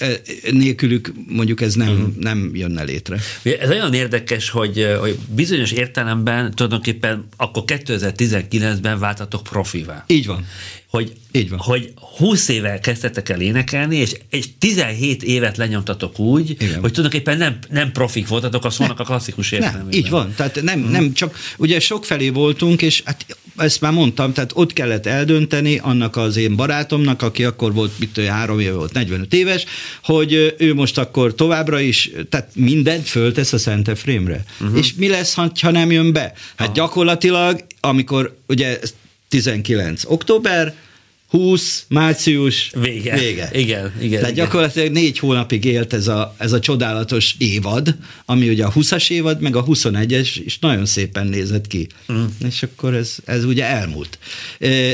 nélkülük 0.50 1.12
mondjuk 1.28 1.60
ez 1.60 1.74
nem, 1.74 1.88
uh-huh. 1.88 2.16
nem 2.16 2.50
jönne 2.54 2.82
létre. 2.82 3.20
Ez 3.60 3.70
olyan 3.70 3.94
érdekes, 3.94 4.50
hogy, 4.50 4.86
hogy 5.00 5.18
bizonyos 5.34 5.70
értelemben 5.72 6.54
tulajdonképpen 6.54 7.28
akkor 7.36 7.62
2019-ben 7.66 8.98
váltatok 8.98 9.42
profivá. 9.42 10.04
Így 10.06 10.26
van 10.26 10.46
hogy, 10.96 11.12
Így 11.32 11.50
van. 11.50 11.58
hogy 11.58 11.92
20 12.16 12.48
éve 12.48 12.80
kezdtetek 12.80 13.28
el 13.28 13.40
énekelni, 13.40 13.96
és, 13.96 14.16
és 14.30 14.48
17 14.58 15.22
évet 15.22 15.56
lenyomtatok 15.56 16.18
úgy, 16.18 16.50
Igen. 16.50 16.80
hogy 16.80 16.92
tulajdonképpen 16.92 17.38
nem, 17.38 17.58
nem 17.70 17.92
profik 17.92 18.28
voltatok 18.28 18.64
a 18.64 18.70
szónak 18.70 19.00
a 19.00 19.04
klasszikus 19.04 19.52
értelemben. 19.52 19.92
így 19.92 20.10
van, 20.10 20.32
tehát 20.36 20.62
nem, 20.62 20.80
hmm. 20.80 20.90
nem 20.90 21.12
csak, 21.12 21.38
ugye 21.56 21.80
sok 21.80 22.04
felé 22.04 22.28
voltunk, 22.28 22.82
és 22.82 23.02
hát 23.04 23.26
ezt 23.56 23.80
már 23.80 23.92
mondtam, 23.92 24.32
tehát 24.32 24.50
ott 24.54 24.72
kellett 24.72 25.06
eldönteni 25.06 25.78
annak 25.78 26.16
az 26.16 26.36
én 26.36 26.56
barátomnak, 26.56 27.22
aki 27.22 27.44
akkor 27.44 27.72
volt, 27.72 27.92
mit 27.98 28.20
három 28.20 28.60
éve 28.60 28.74
volt, 28.74 28.92
45 28.92 29.32
éves, 29.32 29.64
hogy 30.02 30.54
ő 30.58 30.74
most 30.74 30.98
akkor 30.98 31.34
továbbra 31.34 31.80
is, 31.80 32.10
tehát 32.28 32.50
mindent 32.54 33.08
föltesz 33.08 33.52
a 33.52 33.58
Szent 33.58 33.88
Efrémre. 33.88 34.44
Uh-huh. 34.60 34.78
És 34.78 34.94
mi 34.94 35.08
lesz, 35.08 35.34
ha 35.34 35.70
nem 35.70 35.90
jön 35.90 36.12
be? 36.12 36.32
Hát 36.56 36.66
Aha. 36.68 36.72
gyakorlatilag, 36.72 37.64
amikor 37.80 38.36
ugye 38.46 38.78
19 39.28 40.02
október, 40.06 40.74
20, 41.36 41.84
március, 41.88 42.70
vége. 42.74 43.14
vége. 43.18 43.50
Igen, 43.52 43.92
igen. 44.00 44.18
Tehát 44.18 44.32
igen. 44.32 44.44
gyakorlatilag 44.44 44.90
négy 44.90 45.18
hónapig 45.18 45.64
élt 45.64 45.92
ez 45.92 46.08
a, 46.08 46.34
ez 46.38 46.52
a 46.52 46.58
csodálatos 46.58 47.34
évad, 47.38 47.96
ami 48.24 48.48
ugye 48.48 48.64
a 48.64 48.72
20-as 48.72 49.10
évad, 49.10 49.40
meg 49.40 49.56
a 49.56 49.64
21-es, 49.64 50.36
és 50.44 50.58
nagyon 50.58 50.86
szépen 50.86 51.26
nézett 51.26 51.66
ki. 51.66 51.86
Mm. 52.12 52.24
És 52.46 52.62
akkor 52.62 52.94
ez, 52.94 53.16
ez 53.24 53.44
ugye 53.44 53.64
elmúlt. 53.64 54.18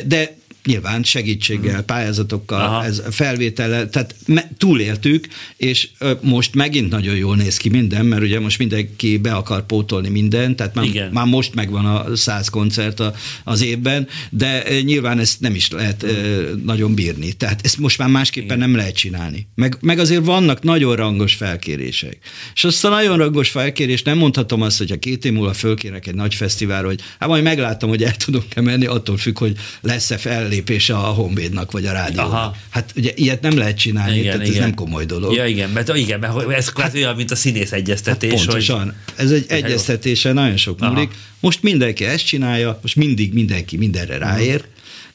De 0.07 0.37
nyilván 0.65 1.03
segítséggel, 1.03 1.83
pályázatokkal, 1.83 2.61
Aha. 2.61 2.85
ez 2.85 3.03
felvétele, 3.11 3.89
tehát 3.89 4.15
me, 4.27 4.51
túléltük, 4.59 5.27
és 5.57 5.89
ö, 5.99 6.13
most 6.21 6.55
megint 6.55 6.91
nagyon 6.91 7.17
jól 7.17 7.37
néz 7.37 7.57
ki 7.57 7.69
minden, 7.69 8.07
mert 8.07 8.23
ugye 8.23 8.41
most 8.41 8.59
mindenki 8.59 9.17
be 9.17 9.33
akar 9.33 9.67
pótolni 9.67 10.09
mindent, 10.09 10.57
tehát 10.57 10.75
már, 10.75 10.85
Igen. 10.85 11.11
már 11.13 11.27
most 11.27 11.55
megvan 11.55 11.87
a 11.87 12.17
száz 12.17 12.49
koncert 12.49 13.01
a, 13.01 13.15
az 13.45 13.63
évben, 13.63 14.09
de 14.31 14.63
ö, 14.69 14.81
nyilván 14.81 15.19
ezt 15.19 15.41
nem 15.41 15.55
is 15.55 15.71
lehet 15.71 16.03
ö, 16.03 16.53
nagyon 16.65 16.95
bírni. 16.95 17.33
Tehát 17.33 17.61
ezt 17.65 17.79
most 17.79 17.99
már 17.99 18.09
másképpen 18.09 18.59
nem 18.59 18.77
lehet 18.77 18.97
csinálni. 18.97 19.47
Meg, 19.55 19.77
meg 19.81 19.99
azért 19.99 20.25
vannak 20.25 20.63
nagyon 20.63 20.97
rangos 20.97 21.35
felkérések. 21.35 22.19
És 22.55 22.65
azt 22.65 22.85
a 22.85 22.89
nagyon 22.89 23.17
rangos 23.17 23.51
felkérést 23.51 24.05
nem 24.05 24.19
mondhatom 24.19 24.63
azt, 24.63 24.79
hogy 24.79 24.91
ha 24.91 24.99
két 24.99 25.25
év 25.25 25.33
múlva 25.33 25.53
fölkérnek 25.53 26.07
egy 26.07 26.15
nagy 26.15 26.35
fesztiválra, 26.35 26.87
hogy 26.87 27.01
hát 27.19 27.29
majd 27.29 27.43
meglátom, 27.43 27.89
hogy 27.89 28.03
el 28.03 28.17
tudok-e 28.17 28.61
menni, 28.61 28.87
attól 28.87 29.17
függ, 29.17 29.39
hogy 29.39 29.57
lesz-e 29.81 30.17
fellépése 30.53 30.95
a 30.95 30.99
Honvédnak 31.01 31.71
vagy 31.73 31.87
a 31.87 31.93
rádiónak. 31.93 32.33
Aha. 32.33 32.55
Hát 32.71 32.93
ugye 32.97 33.13
ilyet 33.15 33.41
nem 33.41 33.57
lehet 33.59 33.79
csinálni, 33.79 34.19
igen, 34.19 34.33
tehát 34.33 34.47
igen. 34.47 34.59
ez 34.59 34.65
nem 34.67 34.75
komoly 34.75 35.05
dolog. 35.05 35.35
Ja, 35.35 35.47
igen, 35.47 35.71
mert, 35.71 35.97
igen, 35.97 36.21
mert 36.21 36.51
ez 36.51 36.73
kvázi 36.73 36.99
olyan, 36.99 37.17
mint 37.17 37.31
a 37.31 37.37
színész 37.37 37.73
egyeztetés. 37.73 38.31
Hát 38.31 38.45
Pontosan. 38.45 38.83
Hogy, 38.85 38.95
Ez 39.25 39.31
egy 39.31 39.47
Hát 39.49 39.61
jó. 39.61 39.67
egyeztetése 39.67 40.33
nagyon 40.33 40.57
sok 40.57 40.81
Aha. 40.81 40.93
múlik. 40.93 41.11
Most 41.41 41.63
mindenki 41.63 42.05
ezt 42.05 42.27
csinálja, 42.27 42.79
most 42.83 42.97
mindig 42.97 43.33
mindenki 43.33 43.77
mindenre 43.77 44.19
ráér, 44.19 44.65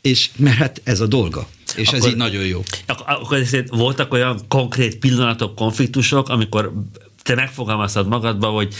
és 0.02 0.30
mert 0.36 0.56
hát 0.56 0.82
ez 0.84 1.00
a 1.00 1.08
dolga. 1.08 1.48
És 1.76 1.88
ez 1.88 1.94
Akkor- 1.94 2.10
így 2.10 2.16
nagyon 2.16 2.46
jó. 2.46 2.64
Ak- 2.86 3.04
akkor 3.08 3.38
ezért 3.38 3.70
voltak 3.70 4.14
olyan 4.14 4.40
konkrét 4.48 4.96
pillanatok, 4.96 5.56
konfliktusok, 5.56 6.30
amikor 6.30 6.74
te 7.24 7.36
megfogalmaztad 7.36 8.08
magadba, 8.08 8.48
hogy 8.48 8.74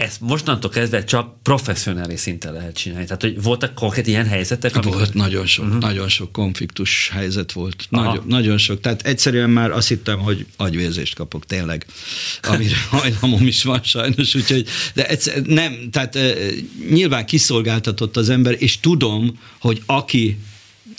ezt 0.00 0.20
mostantól 0.20 0.70
kezdve 0.70 1.04
csak 1.04 1.42
professzionális 1.42 2.20
szinten 2.20 2.52
lehet 2.52 2.76
csinálni. 2.76 3.04
Tehát, 3.04 3.22
hogy 3.22 3.42
voltak 3.42 3.74
konkrét 3.74 4.06
ilyen 4.06 4.26
helyzetek, 4.26 4.76
amikor... 4.76 4.94
Volt 4.94 5.14
nagyon 5.14 5.46
sok, 5.46 5.64
uh-huh. 5.64 5.80
nagyon 5.80 6.08
sok 6.08 6.32
konfliktus 6.32 7.10
helyzet 7.12 7.52
volt. 7.52 7.86
Nagyon, 7.88 8.24
nagyon 8.26 8.58
sok. 8.58 8.80
Tehát 8.80 9.02
egyszerűen 9.02 9.50
már 9.50 9.70
azt 9.70 9.88
hittem, 9.88 10.18
hogy 10.18 10.46
agyvérzést 10.56 11.14
kapok 11.14 11.46
tényleg, 11.46 11.86
amire 12.42 12.76
hajlamom 12.90 13.46
is 13.46 13.62
van 13.62 13.82
sajnos, 13.82 14.34
úgyhogy, 14.34 14.66
de 14.94 15.08
egyszer, 15.08 15.42
nem, 15.42 15.88
tehát 15.90 16.16
eh, 16.16 16.34
nyilván 16.90 17.26
kiszolgáltatott 17.26 18.16
az 18.16 18.28
ember, 18.28 18.56
és 18.58 18.80
tudom, 18.80 19.38
hogy 19.58 19.82
aki 19.86 20.38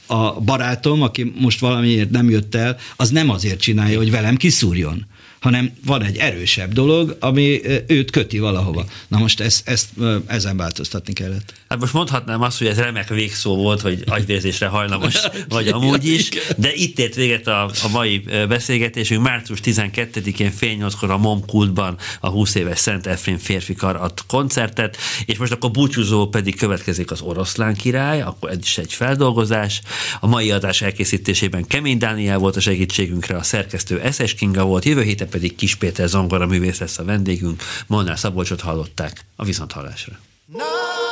a 0.08 0.42
barátom, 0.42 1.02
aki 1.02 1.34
most 1.40 1.60
valamiért 1.60 2.10
nem 2.10 2.30
jött 2.30 2.56
el, 2.56 2.78
az 2.96 3.10
nem 3.10 3.30
azért 3.30 3.60
csinálja, 3.60 3.98
hogy 3.98 4.12
velem 4.12 4.36
kiszúrjon 4.36 5.06
hanem 5.42 5.72
van 5.86 6.04
egy 6.04 6.18
erősebb 6.18 6.74
dolog, 6.74 7.18
ami 7.20 7.62
őt 7.88 8.12
köti 8.12 8.40
valahova. 8.40 8.86
Na 9.08 9.18
most 9.18 9.40
ezt, 9.40 9.68
ezt 9.68 9.90
ezen 10.28 10.58
változtatni 10.58 11.14
kellett. 11.14 11.54
Hát 11.70 11.80
most 11.80 11.94
mondhatnám 11.94 12.42
azt, 12.42 12.58
hogy 12.58 12.68
ez 12.68 12.78
remek 12.78 13.10
végszó 13.10 13.56
volt, 13.56 13.82
hogy 13.82 14.04
agyvérzésre 14.06 14.68
hajlamos 14.68 15.16
vagy 15.50 15.68
amúgy 15.68 16.06
is, 16.06 16.30
de 16.58 16.74
itt 16.74 17.00
ért 17.00 17.16
véget 17.16 17.48
a, 17.48 17.64
a 17.64 17.88
mai 17.92 18.24
beszélgetésünk. 18.48 19.24
Március 19.24 19.60
12-én 19.64 20.52
fél 20.52 20.74
nyolckor 20.74 21.12
a 21.12 21.18
MOM 21.18 21.46
kultban 21.46 21.98
a 22.20 22.30
20 22.30 22.56
éves 22.56 22.80
Szent 22.80 23.08
Efrén 23.08 23.38
férfikar 23.38 23.96
ad 23.96 24.14
koncertet, 24.28 24.98
és 25.26 25.38
most 25.38 25.52
akkor 25.52 25.72
búcsúzó 25.72 26.28
pedig 26.28 26.58
következik 26.58 27.12
az 27.12 27.22
Oroszlán 27.22 27.76
király, 27.76 28.22
akkor 28.22 28.50
ez 28.50 28.58
is 28.62 28.78
egy 28.78 28.94
feldolgozás. 28.94 29.82
A 30.20 30.28
mai 30.28 30.52
adás 30.52 30.82
elkészítésében 30.82 31.68
Kemény 31.68 31.98
Dániel 31.98 32.38
volt 32.38 32.56
a 32.56 32.60
segítségünkre, 32.60 33.36
a 33.36 33.44
szerkesztő 33.44 34.00
Eszes 34.00 34.34
Kinga 34.34 34.64
volt, 34.64 34.86
jövő 34.86 35.02
héten 35.02 35.30
pedig 35.32 35.56
Kis 35.56 35.76
Péter 35.76 36.08
zongora 36.08 36.46
művész 36.46 36.80
lesz 36.80 36.98
a 36.98 37.04
vendégünk. 37.04 37.64
Molnár 37.88 38.20
Szabolcsot 38.20 38.62
hallották 38.62 39.26
a 39.36 39.44
viszonthallásra. 39.46 40.20
From 40.52 41.11